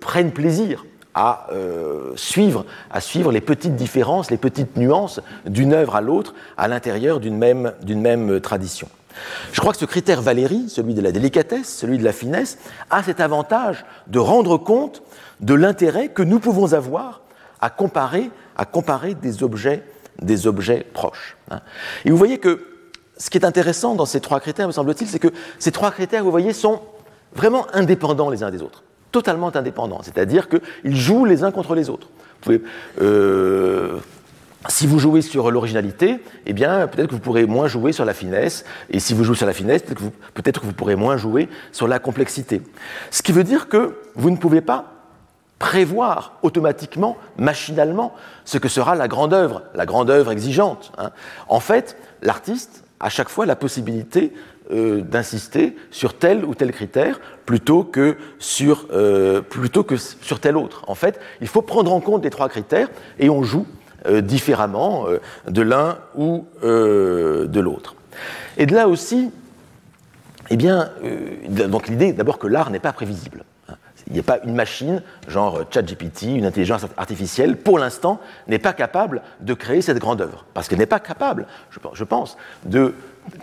prennent 0.00 0.32
plaisir 0.32 0.84
à 1.14 1.48
suivre, 2.16 2.64
à 2.90 3.00
suivre 3.00 3.32
les 3.32 3.40
petites 3.40 3.76
différences, 3.76 4.30
les 4.30 4.36
petites 4.36 4.76
nuances 4.76 5.20
d'une 5.46 5.72
œuvre 5.72 5.96
à 5.96 6.00
l'autre 6.00 6.34
à 6.56 6.68
l'intérieur 6.68 7.20
d'une 7.20 7.38
même 7.38 8.40
tradition. 8.40 8.88
Je 9.52 9.60
crois 9.60 9.72
que 9.72 9.78
ce 9.78 9.84
critère 9.84 10.22
Valérie, 10.22 10.68
celui 10.68 10.94
de 10.94 11.00
la 11.00 11.12
délicatesse, 11.12 11.68
celui 11.68 11.98
de 11.98 12.04
la 12.04 12.12
finesse, 12.12 12.58
a 12.90 13.02
cet 13.02 13.20
avantage 13.20 13.84
de 14.06 14.18
rendre 14.18 14.56
compte 14.58 15.02
de 15.40 15.54
l'intérêt 15.54 16.08
que 16.08 16.22
nous 16.22 16.38
pouvons 16.38 16.72
avoir 16.72 17.22
à 17.60 17.70
comparer, 17.70 18.30
à 18.56 18.64
comparer 18.64 19.14
des, 19.14 19.42
objets, 19.42 19.82
des 20.22 20.46
objets 20.46 20.86
proches. 20.92 21.36
Hein. 21.50 21.60
Et 22.04 22.10
vous 22.10 22.16
voyez 22.16 22.38
que 22.38 22.66
ce 23.18 23.28
qui 23.28 23.38
est 23.38 23.44
intéressant 23.44 23.94
dans 23.94 24.06
ces 24.06 24.20
trois 24.20 24.40
critères, 24.40 24.66
me 24.66 24.72
semble-t-il, 24.72 25.08
c'est 25.08 25.18
que 25.18 25.28
ces 25.58 25.72
trois 25.72 25.90
critères, 25.90 26.24
vous 26.24 26.30
voyez, 26.30 26.52
sont 26.52 26.80
vraiment 27.34 27.66
indépendants 27.74 28.30
les 28.30 28.42
uns 28.42 28.50
des 28.50 28.62
autres, 28.62 28.82
totalement 29.12 29.54
indépendants, 29.54 30.00
c'est-à-dire 30.02 30.48
qu'ils 30.48 30.96
jouent 30.96 31.26
les 31.26 31.44
uns 31.44 31.50
contre 31.50 31.74
les 31.74 31.90
autres. 31.90 32.08
Vous 32.08 32.40
pouvez, 32.40 32.62
euh, 33.02 33.98
si 34.68 34.86
vous 34.86 34.98
jouez 34.98 35.22
sur 35.22 35.50
l'originalité, 35.50 36.20
eh 36.44 36.52
bien, 36.52 36.86
peut-être 36.86 37.08
que 37.08 37.14
vous 37.14 37.20
pourrez 37.20 37.46
moins 37.46 37.66
jouer 37.66 37.92
sur 37.92 38.04
la 38.04 38.12
finesse. 38.12 38.64
Et 38.90 39.00
si 39.00 39.14
vous 39.14 39.24
jouez 39.24 39.36
sur 39.36 39.46
la 39.46 39.54
finesse, 39.54 39.82
peut-être 39.82 40.60
que, 40.60 40.66
vous, 40.66 40.72
pourrez 40.72 40.96
moins 40.96 41.16
jouer 41.16 41.48
sur 41.72 41.88
la 41.88 41.98
complexité. 41.98 42.60
Ce 43.10 43.22
qui 43.22 43.32
veut 43.32 43.44
dire 43.44 43.68
que 43.68 43.96
vous 44.16 44.30
ne 44.30 44.36
pouvez 44.36 44.60
pas 44.60 44.92
prévoir 45.58 46.38
automatiquement, 46.42 47.16
machinalement, 47.38 48.14
ce 48.44 48.58
que 48.58 48.68
sera 48.68 48.94
la 48.94 49.08
grande 49.08 49.32
œuvre, 49.32 49.62
la 49.74 49.86
grande 49.86 50.10
œuvre 50.10 50.30
exigeante. 50.30 50.92
Hein. 50.98 51.10
En 51.48 51.60
fait, 51.60 51.96
l'artiste 52.22 52.84
a 52.98 53.08
chaque 53.08 53.28
fois 53.28 53.46
la 53.46 53.56
possibilité 53.56 54.32
euh, 54.72 55.00
d'insister 55.00 55.76
sur 55.90 56.14
tel 56.14 56.44
ou 56.44 56.54
tel 56.54 56.70
critère 56.70 57.20
plutôt 57.44 57.82
que 57.82 58.16
sur 58.38 58.86
euh, 58.92 59.40
plutôt 59.40 59.84
que 59.84 59.96
sur 59.96 60.38
tel 60.38 60.56
autre. 60.56 60.84
En 60.86 60.94
fait, 60.94 61.18
il 61.40 61.48
faut 61.48 61.62
prendre 61.62 61.92
en 61.92 62.00
compte 62.00 62.22
les 62.24 62.30
trois 62.30 62.48
critères 62.48 62.88
et 63.18 63.28
on 63.28 63.42
joue 63.42 63.66
euh, 64.06 64.20
différemment 64.20 65.06
euh, 65.08 65.20
de 65.48 65.62
l'un 65.62 65.98
ou 66.14 66.46
euh, 66.64 67.46
de 67.46 67.60
l'autre. 67.60 67.94
Et 68.56 68.66
de 68.66 68.74
là 68.74 68.88
aussi, 68.88 69.30
eh 70.48 70.56
bien, 70.56 70.90
donc 71.48 71.86
l'idée 71.86 72.12
d'abord 72.12 72.38
que 72.38 72.46
l'art 72.46 72.70
n'est 72.70 72.80
pas 72.80 72.92
prévisible. 72.92 73.44
Il 74.08 74.14
n'y 74.14 74.18
a 74.18 74.24
pas 74.24 74.38
une 74.44 74.54
machine, 74.54 75.02
genre 75.28 75.60
ChatGPT, 75.70 76.22
une 76.22 76.46
intelligence 76.46 76.84
artificielle, 76.96 77.56
pour 77.56 77.78
l'instant, 77.78 78.20
n'est 78.48 78.58
pas 78.58 78.72
capable 78.72 79.22
de 79.40 79.54
créer 79.54 79.82
cette 79.82 79.98
grande 79.98 80.20
œuvre. 80.20 80.44
Parce 80.52 80.66
qu'elle 80.66 80.80
n'est 80.80 80.86
pas 80.86 80.98
capable, 80.98 81.46
je 81.92 82.04
pense, 82.04 82.36
de 82.64 82.94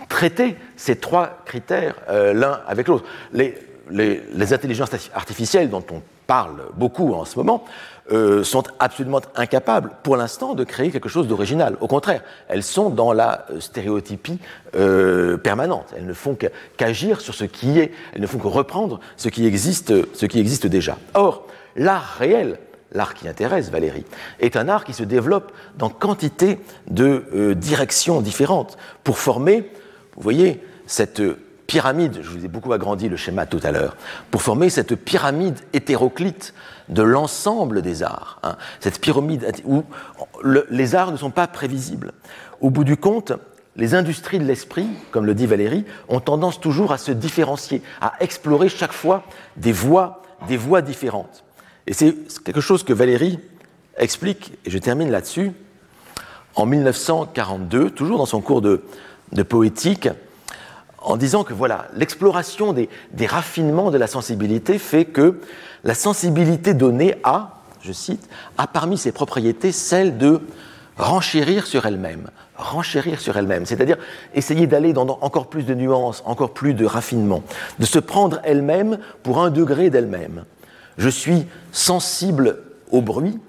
traiter 0.09 0.57
ces 0.75 0.97
trois 0.97 1.39
critères 1.45 1.95
l'un 2.09 2.59
avec 2.67 2.89
l'autre. 2.89 3.05
Les, 3.31 3.57
les, 3.89 4.53
intelligences 4.53 4.89
artificielles 5.13 5.69
dont 5.69 5.83
on 5.91 6.01
parle 6.25 6.63
beaucoup 6.75 7.13
en 7.13 7.25
ce 7.25 7.37
moment 7.37 7.63
euh, 8.11 8.43
sont 8.43 8.63
absolument 8.79 9.21
incapables, 9.35 9.91
pour 10.03 10.15
l'instant, 10.15 10.55
de 10.55 10.63
créer 10.63 10.91
quelque 10.91 11.09
chose 11.09 11.27
d'original. 11.27 11.75
Au 11.81 11.87
contraire, 11.87 12.21
elles 12.47 12.63
sont 12.63 12.89
dans 12.89 13.11
la 13.11 13.45
euh, 13.49 13.59
stéréotypie 13.59 14.39
euh, 14.75 15.35
permanente. 15.35 15.93
Elles 15.95 16.05
ne 16.05 16.13
font 16.13 16.37
qu'agir 16.77 17.19
sur 17.19 17.33
ce 17.33 17.43
qui 17.43 17.79
est, 17.79 17.91
elles 18.13 18.21
ne 18.21 18.27
font 18.27 18.37
que 18.37 18.47
reprendre 18.47 19.01
ce 19.17 19.27
qui 19.27 19.45
existe, 19.45 19.93
ce 20.15 20.25
qui 20.25 20.39
existe 20.39 20.67
déjà. 20.67 20.97
Or, 21.15 21.47
l'art 21.75 22.15
réel, 22.17 22.59
l'art 22.93 23.13
qui 23.13 23.27
intéresse 23.27 23.69
Valérie, 23.71 24.05
est 24.39 24.55
un 24.55 24.69
art 24.69 24.85
qui 24.85 24.93
se 24.93 25.03
développe 25.03 25.51
dans 25.77 25.89
quantité 25.89 26.59
de 26.89 27.53
directions 27.57 28.21
différentes 28.21 28.77
pour 29.03 29.17
former, 29.17 29.69
vous 30.15 30.23
voyez, 30.23 30.63
cette 30.85 31.21
pyramide, 31.67 32.19
je 32.21 32.29
vous 32.29 32.45
ai 32.45 32.47
beaucoup 32.47 32.73
agrandi 32.73 33.09
le 33.09 33.17
schéma 33.17 33.45
tout 33.45 33.59
à 33.63 33.71
l'heure, 33.71 33.95
pour 34.31 34.41
former 34.41 34.69
cette 34.69 34.95
pyramide 34.95 35.59
hétéroclite 35.73 36.53
de 36.89 37.03
l'ensemble 37.03 37.81
des 37.81 38.03
arts. 38.03 38.39
Hein. 38.43 38.55
Cette 38.79 38.99
pyramide 38.99 39.45
où 39.65 39.83
les 40.43 40.95
arts 40.95 41.11
ne 41.11 41.17
sont 41.17 41.31
pas 41.31 41.47
prévisibles. 41.47 42.13
Au 42.61 42.69
bout 42.69 42.85
du 42.85 42.97
compte, 42.97 43.33
les 43.75 43.93
industries 43.93 44.39
de 44.39 44.45
l'esprit, 44.45 44.87
comme 45.11 45.25
le 45.25 45.35
dit 45.35 45.45
Valérie, 45.45 45.85
ont 46.09 46.19
tendance 46.19 46.59
toujours 46.59 46.91
à 46.91 46.97
se 46.97 47.11
différencier, 47.11 47.83
à 48.01 48.13
explorer 48.19 48.69
chaque 48.69 48.93
fois 48.93 49.23
des 49.55 49.71
voies, 49.71 50.23
des 50.47 50.57
voies 50.57 50.81
différentes. 50.81 51.43
Et 51.85 51.93
c'est 51.93 52.15
quelque 52.43 52.61
chose 52.61 52.83
que 52.83 52.93
Valérie 52.93 53.39
explique, 53.97 54.53
et 54.65 54.69
je 54.69 54.77
termine 54.77 55.11
là-dessus, 55.11 55.51
en 56.55 56.65
1942, 56.65 57.91
toujours 57.91 58.17
dans 58.17 58.25
son 58.25 58.41
cours 58.41 58.61
de, 58.61 58.81
poétique, 59.47 60.09
en 61.07 61.15
disant 61.15 61.45
que 61.45 61.53
voilà, 61.53 61.87
l'exploration 61.95 62.73
des, 62.73 62.89
raffinements 63.25 63.91
de 63.91 63.97
la 63.97 64.07
sensibilité 64.07 64.77
fait 64.77 65.05
que 65.05 65.39
la 65.85 65.93
sensibilité 65.93 66.73
donnée 66.73 67.15
a, 67.23 67.61
je 67.81 67.93
cite, 67.93 68.27
a 68.57 68.67
parmi 68.67 68.97
ses 68.97 69.13
propriétés 69.13 69.71
celle 69.71 70.17
de 70.17 70.41
renchérir 70.97 71.65
sur 71.65 71.85
elle-même, 71.85 72.29
renchérir 72.57 73.21
sur 73.21 73.37
elle-même, 73.37 73.65
c'est-à-dire 73.65 73.97
essayer 74.35 74.67
d'aller 74.67 74.91
dans 74.91 75.07
encore 75.21 75.47
plus 75.47 75.63
de 75.63 75.73
nuances, 75.73 76.23
encore 76.25 76.53
plus 76.53 76.73
de 76.73 76.85
raffinement, 76.85 77.41
de 77.79 77.85
se 77.85 77.99
prendre 77.99 78.41
elle-même 78.43 78.99
pour 79.23 79.39
un 79.39 79.49
degré 79.49 79.89
d'elle-même. 79.89 80.43
Je 80.97 81.09
suis 81.09 81.45
sensible 81.71 82.63
au 82.91 83.01
bruit, 83.01 83.39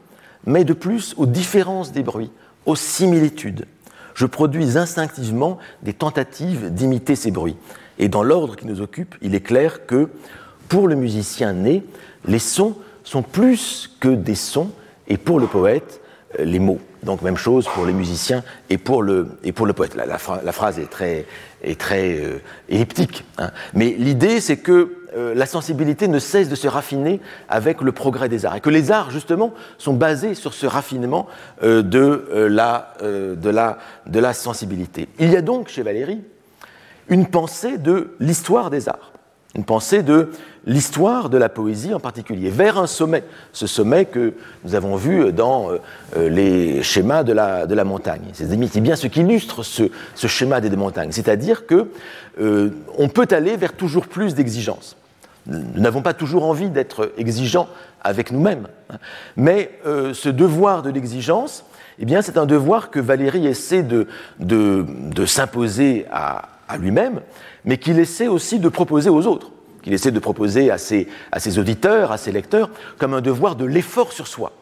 mais 0.46 0.62
de 0.62 0.74
plus 0.74 1.12
aux 1.16 1.26
différences 1.26 1.90
des 1.90 2.04
bruits, 2.04 2.30
aux 2.66 2.76
similitudes. 2.76 3.66
Je 4.18 4.26
produis 4.26 4.76
instinctivement 4.76 5.58
des 5.84 5.92
tentatives 5.92 6.74
d'imiter 6.74 7.14
ces 7.14 7.30
bruits. 7.30 7.54
Et 8.00 8.08
dans 8.08 8.24
l'ordre 8.24 8.56
qui 8.56 8.66
nous 8.66 8.80
occupe, 8.80 9.14
il 9.22 9.36
est 9.36 9.40
clair 9.40 9.86
que 9.86 10.08
pour 10.68 10.88
le 10.88 10.96
musicien 10.96 11.52
né, 11.52 11.84
les 12.24 12.40
sons 12.40 12.74
sont 13.04 13.22
plus 13.22 13.96
que 14.00 14.08
des 14.08 14.34
sons, 14.34 14.72
et 15.06 15.18
pour 15.18 15.38
le 15.38 15.46
poète, 15.46 16.00
euh, 16.40 16.44
les 16.44 16.58
mots. 16.58 16.80
Donc 17.04 17.22
même 17.22 17.36
chose 17.36 17.68
pour 17.72 17.86
les 17.86 17.92
musiciens 17.92 18.42
et 18.70 18.76
pour 18.76 19.04
le, 19.04 19.28
et 19.44 19.52
pour 19.52 19.66
le 19.66 19.72
poète. 19.72 19.94
La, 19.94 20.18
phrase 20.18 20.80
est 20.80 20.90
très, 20.90 21.24
est 21.62 21.80
très 21.80 22.18
euh, 22.18 22.40
elliptique. 22.68 23.24
Hein. 23.38 23.52
Mais 23.72 23.94
l'idée, 23.96 24.40
c'est 24.40 24.56
que 24.56 24.96
euh, 25.16 25.34
la 25.34 25.46
sensibilité 25.46 26.08
ne 26.08 26.18
cesse 26.18 26.48
de 26.48 26.54
se 26.54 26.68
raffiner 26.68 27.20
avec 27.48 27.80
le 27.80 27.92
progrès 27.92 28.28
des 28.28 28.46
arts. 28.46 28.56
Et 28.56 28.60
que 28.60 28.70
les 28.70 28.90
arts, 28.90 29.10
justement, 29.10 29.54
sont 29.78 29.94
basés 29.94 30.34
sur 30.34 30.54
ce 30.54 30.66
raffinement 30.66 31.26
de, 31.62 32.48
la, 32.48 32.94
de, 33.02 33.50
la, 33.50 33.78
de 34.06 34.20
la 34.20 34.32
sensibilité. 34.32 35.08
Il 35.18 35.30
y 35.30 35.36
a 35.36 35.42
donc 35.42 35.68
chez 35.68 35.82
Valérie 35.82 36.22
une 37.08 37.26
pensée 37.26 37.78
de 37.78 38.14
l'histoire 38.20 38.70
des 38.70 38.88
arts 38.88 39.12
une 39.54 39.64
pensée 39.64 40.02
de 40.02 40.30
l'histoire 40.68 41.30
de 41.30 41.38
la 41.38 41.48
poésie 41.48 41.94
en 41.94 41.98
particulier, 41.98 42.50
vers 42.50 42.78
un 42.78 42.86
sommet, 42.86 43.24
ce 43.52 43.66
sommet 43.66 44.04
que 44.04 44.34
nous 44.64 44.74
avons 44.74 44.94
vu 44.94 45.32
dans 45.32 45.72
euh, 45.72 45.78
euh, 46.16 46.28
les 46.28 46.82
schémas 46.82 47.24
de 47.24 47.32
la, 47.32 47.66
de 47.66 47.74
la 47.74 47.84
montagne. 47.84 48.22
C'est 48.34 48.80
bien 48.80 48.94
ce 48.94 49.06
qui 49.06 49.20
illustre 49.20 49.64
ce, 49.64 49.88
schéma 50.14 50.60
des 50.60 50.68
deux 50.70 50.76
montagnes, 50.76 51.10
c'est-à-dire 51.10 51.66
que 51.66 51.88
euh, 52.40 52.70
on 52.98 53.08
peut 53.08 53.26
aller 53.30 53.56
vers 53.56 53.72
toujours 53.72 54.06
plus 54.06 54.34
d'exigences. 54.34 54.96
Nous 55.46 55.80
n'avons 55.80 56.02
pas 56.02 56.12
toujours 56.12 56.44
envie 56.44 56.68
d'être 56.68 57.12
exigeants 57.16 57.68
avec 58.02 58.30
nous-mêmes, 58.30 58.68
mais 59.34 59.70
ce 59.84 60.28
devoir 60.28 60.82
de 60.82 60.90
l'exigence, 60.90 61.64
eh 61.98 62.04
c'est 62.20 62.36
un 62.36 62.44
devoir 62.44 62.90
que 62.90 63.00
Valérie 63.00 63.46
essaie 63.46 63.82
de 63.82 64.06
s'imposer 65.24 66.04
à, 66.12 66.50
à 66.68 66.76
lui-même, 66.76 67.20
mais 67.64 67.78
qu'il 67.78 67.98
essaie 67.98 68.28
aussi 68.28 68.58
de 68.58 68.68
proposer 68.68 69.08
aux 69.08 69.26
autres, 69.26 69.50
qu'il 69.82 69.92
essaie 69.92 70.10
de 70.10 70.18
proposer 70.18 70.70
à 70.70 70.78
ses, 70.78 71.06
auditeurs, 71.58 72.12
à 72.12 72.18
ses 72.18 72.32
lecteurs, 72.32 72.70
comme 72.98 73.14
un 73.14 73.20
devoir 73.20 73.56
de 73.56 73.64
l'effort 73.64 74.12
sur 74.12 74.26
soi, 74.26 74.52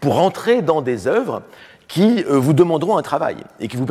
pour 0.00 0.20
entrer 0.20 0.62
dans 0.62 0.82
des 0.82 1.06
œuvres 1.06 1.42
qui 1.88 2.24
euh, 2.24 2.38
vous 2.38 2.52
demanderont 2.52 2.96
un 2.96 3.02
travail 3.02 3.36
et 3.60 3.68
qui 3.68 3.76
vous, 3.76 3.86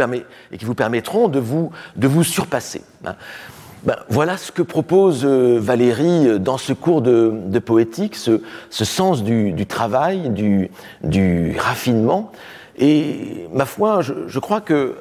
permettront 0.76 1.28
de 1.28 1.40
vous, 1.40 2.24
surpasser. 2.24 2.82
Hein. 3.06 3.16
Ben, 3.84 3.98
voilà 4.08 4.38
ce 4.38 4.52
que 4.52 4.62
propose 4.62 5.26
euh, 5.26 5.60
Valérie 5.60 6.28
euh, 6.28 6.40
dans 6.40 6.58
ce 6.58 6.72
cours 6.72 7.02
de, 7.02 7.60
poétique, 7.60 8.16
ce, 8.16 8.40
sens 8.70 9.24
du, 9.24 9.66
travail, 9.68 10.30
du, 10.30 10.72
du, 11.04 11.56
raffinement. 11.60 12.32
Et 12.78 13.48
ma 13.54 13.66
foi, 13.66 14.02
je, 14.02 14.14
je 14.28 14.40
crois 14.40 14.62
que 14.62 14.96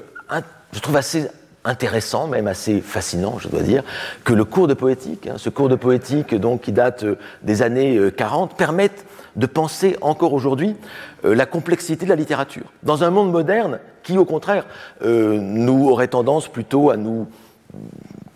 je 0.72 0.80
trouve 0.80 0.96
assez 0.96 1.28
intéressant, 1.64 2.26
même 2.26 2.48
assez 2.48 2.80
fascinant, 2.80 3.38
je 3.38 3.48
dois 3.48 3.62
dire, 3.62 3.82
que 4.24 4.32
le 4.32 4.44
cours 4.44 4.66
de 4.66 4.74
poétique, 4.74 5.28
hein, 5.28 5.34
ce 5.36 5.48
cours 5.48 5.68
de 5.68 5.76
poétique 5.76 6.34
donc, 6.34 6.62
qui 6.62 6.72
date 6.72 7.04
euh, 7.04 7.18
des 7.42 7.62
années 7.62 7.98
40, 8.16 8.52
euh, 8.52 8.54
permette 8.56 9.06
de 9.36 9.46
penser 9.46 9.96
encore 10.00 10.32
aujourd'hui 10.32 10.76
euh, 11.24 11.34
la 11.34 11.46
complexité 11.46 12.04
de 12.04 12.10
la 12.10 12.16
littérature. 12.16 12.72
Dans 12.82 13.04
un 13.04 13.10
monde 13.10 13.30
moderne 13.30 13.78
qui, 14.02 14.18
au 14.18 14.24
contraire, 14.24 14.66
nous 15.04 15.88
aurait 15.88 16.08
tendance 16.08 16.48
plutôt 16.48 16.90
à 16.90 16.96
nous 16.96 17.28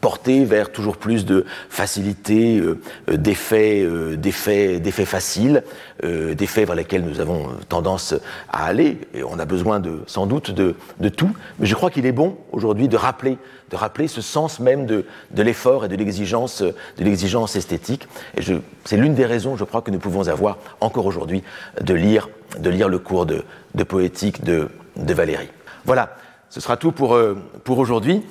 porter 0.01 0.45
vers 0.45 0.71
toujours 0.71 0.97
plus 0.97 1.25
de 1.25 1.45
facilité, 1.69 2.63
d'effets, 3.09 3.87
d'effets, 4.17 4.79
d'effets 4.79 5.05
faciles, 5.05 5.63
d'effets 6.03 6.65
vers 6.65 6.77
lesquels 6.77 7.05
nous 7.05 7.21
avons 7.21 7.49
tendance 7.69 8.15
à 8.51 8.67
aller. 8.67 8.99
Et 9.15 9.25
on 9.25 9.39
a 9.39 9.45
besoin 9.45 9.81
de, 9.81 10.01
sans 10.07 10.27
doute 10.27 10.51
de, 10.51 10.77
de 11.01 11.09
tout. 11.09 11.31
Mais 11.59 11.67
je 11.67 11.75
crois 11.75 11.91
qu'il 11.91 12.07
est 12.07 12.13
bon 12.13 12.37
aujourd'hui 12.53 12.89
de 12.89 12.97
rappeler 12.97 13.39
de 13.71 13.77
rappeler 13.77 14.09
ce 14.09 14.21
sens 14.21 14.61
même 14.61 14.87
de, 14.87 15.05
de 15.33 15.43
l'effort 15.43 15.85
et 15.85 15.89
de 15.89 15.97
l'exigence, 15.97 16.63
de 16.63 16.75
l'exigence 16.99 17.57
esthétique. 17.57 18.07
Et 18.37 18.43
c'est 18.85 18.97
l'une 18.97 19.15
des 19.15 19.27
raisons, 19.27 19.57
je 19.57 19.65
crois, 19.65 19.83
que 19.83 19.91
nous 19.91 19.99
pouvons 19.99 20.29
avoir 20.29 20.59
encore 20.81 21.07
aujourd'hui 21.07 21.43
de 21.81 21.95
lire, 21.95 22.29
de 22.59 22.71
lire 22.71 22.89
le 22.89 22.99
cours 22.99 23.27
de, 23.27 23.45
de 23.75 23.85
poétique 23.85 24.45
de, 24.45 24.69
de, 24.97 25.15
Valérie. 25.15 25.51
Voilà, 25.85 26.17
ce 26.49 26.61
sera 26.61 26.77
tout 26.77 26.93
pour, 26.93 27.15
euh, 27.15 27.37
pour 27.65 27.79
aujourd'hui. 27.79 28.23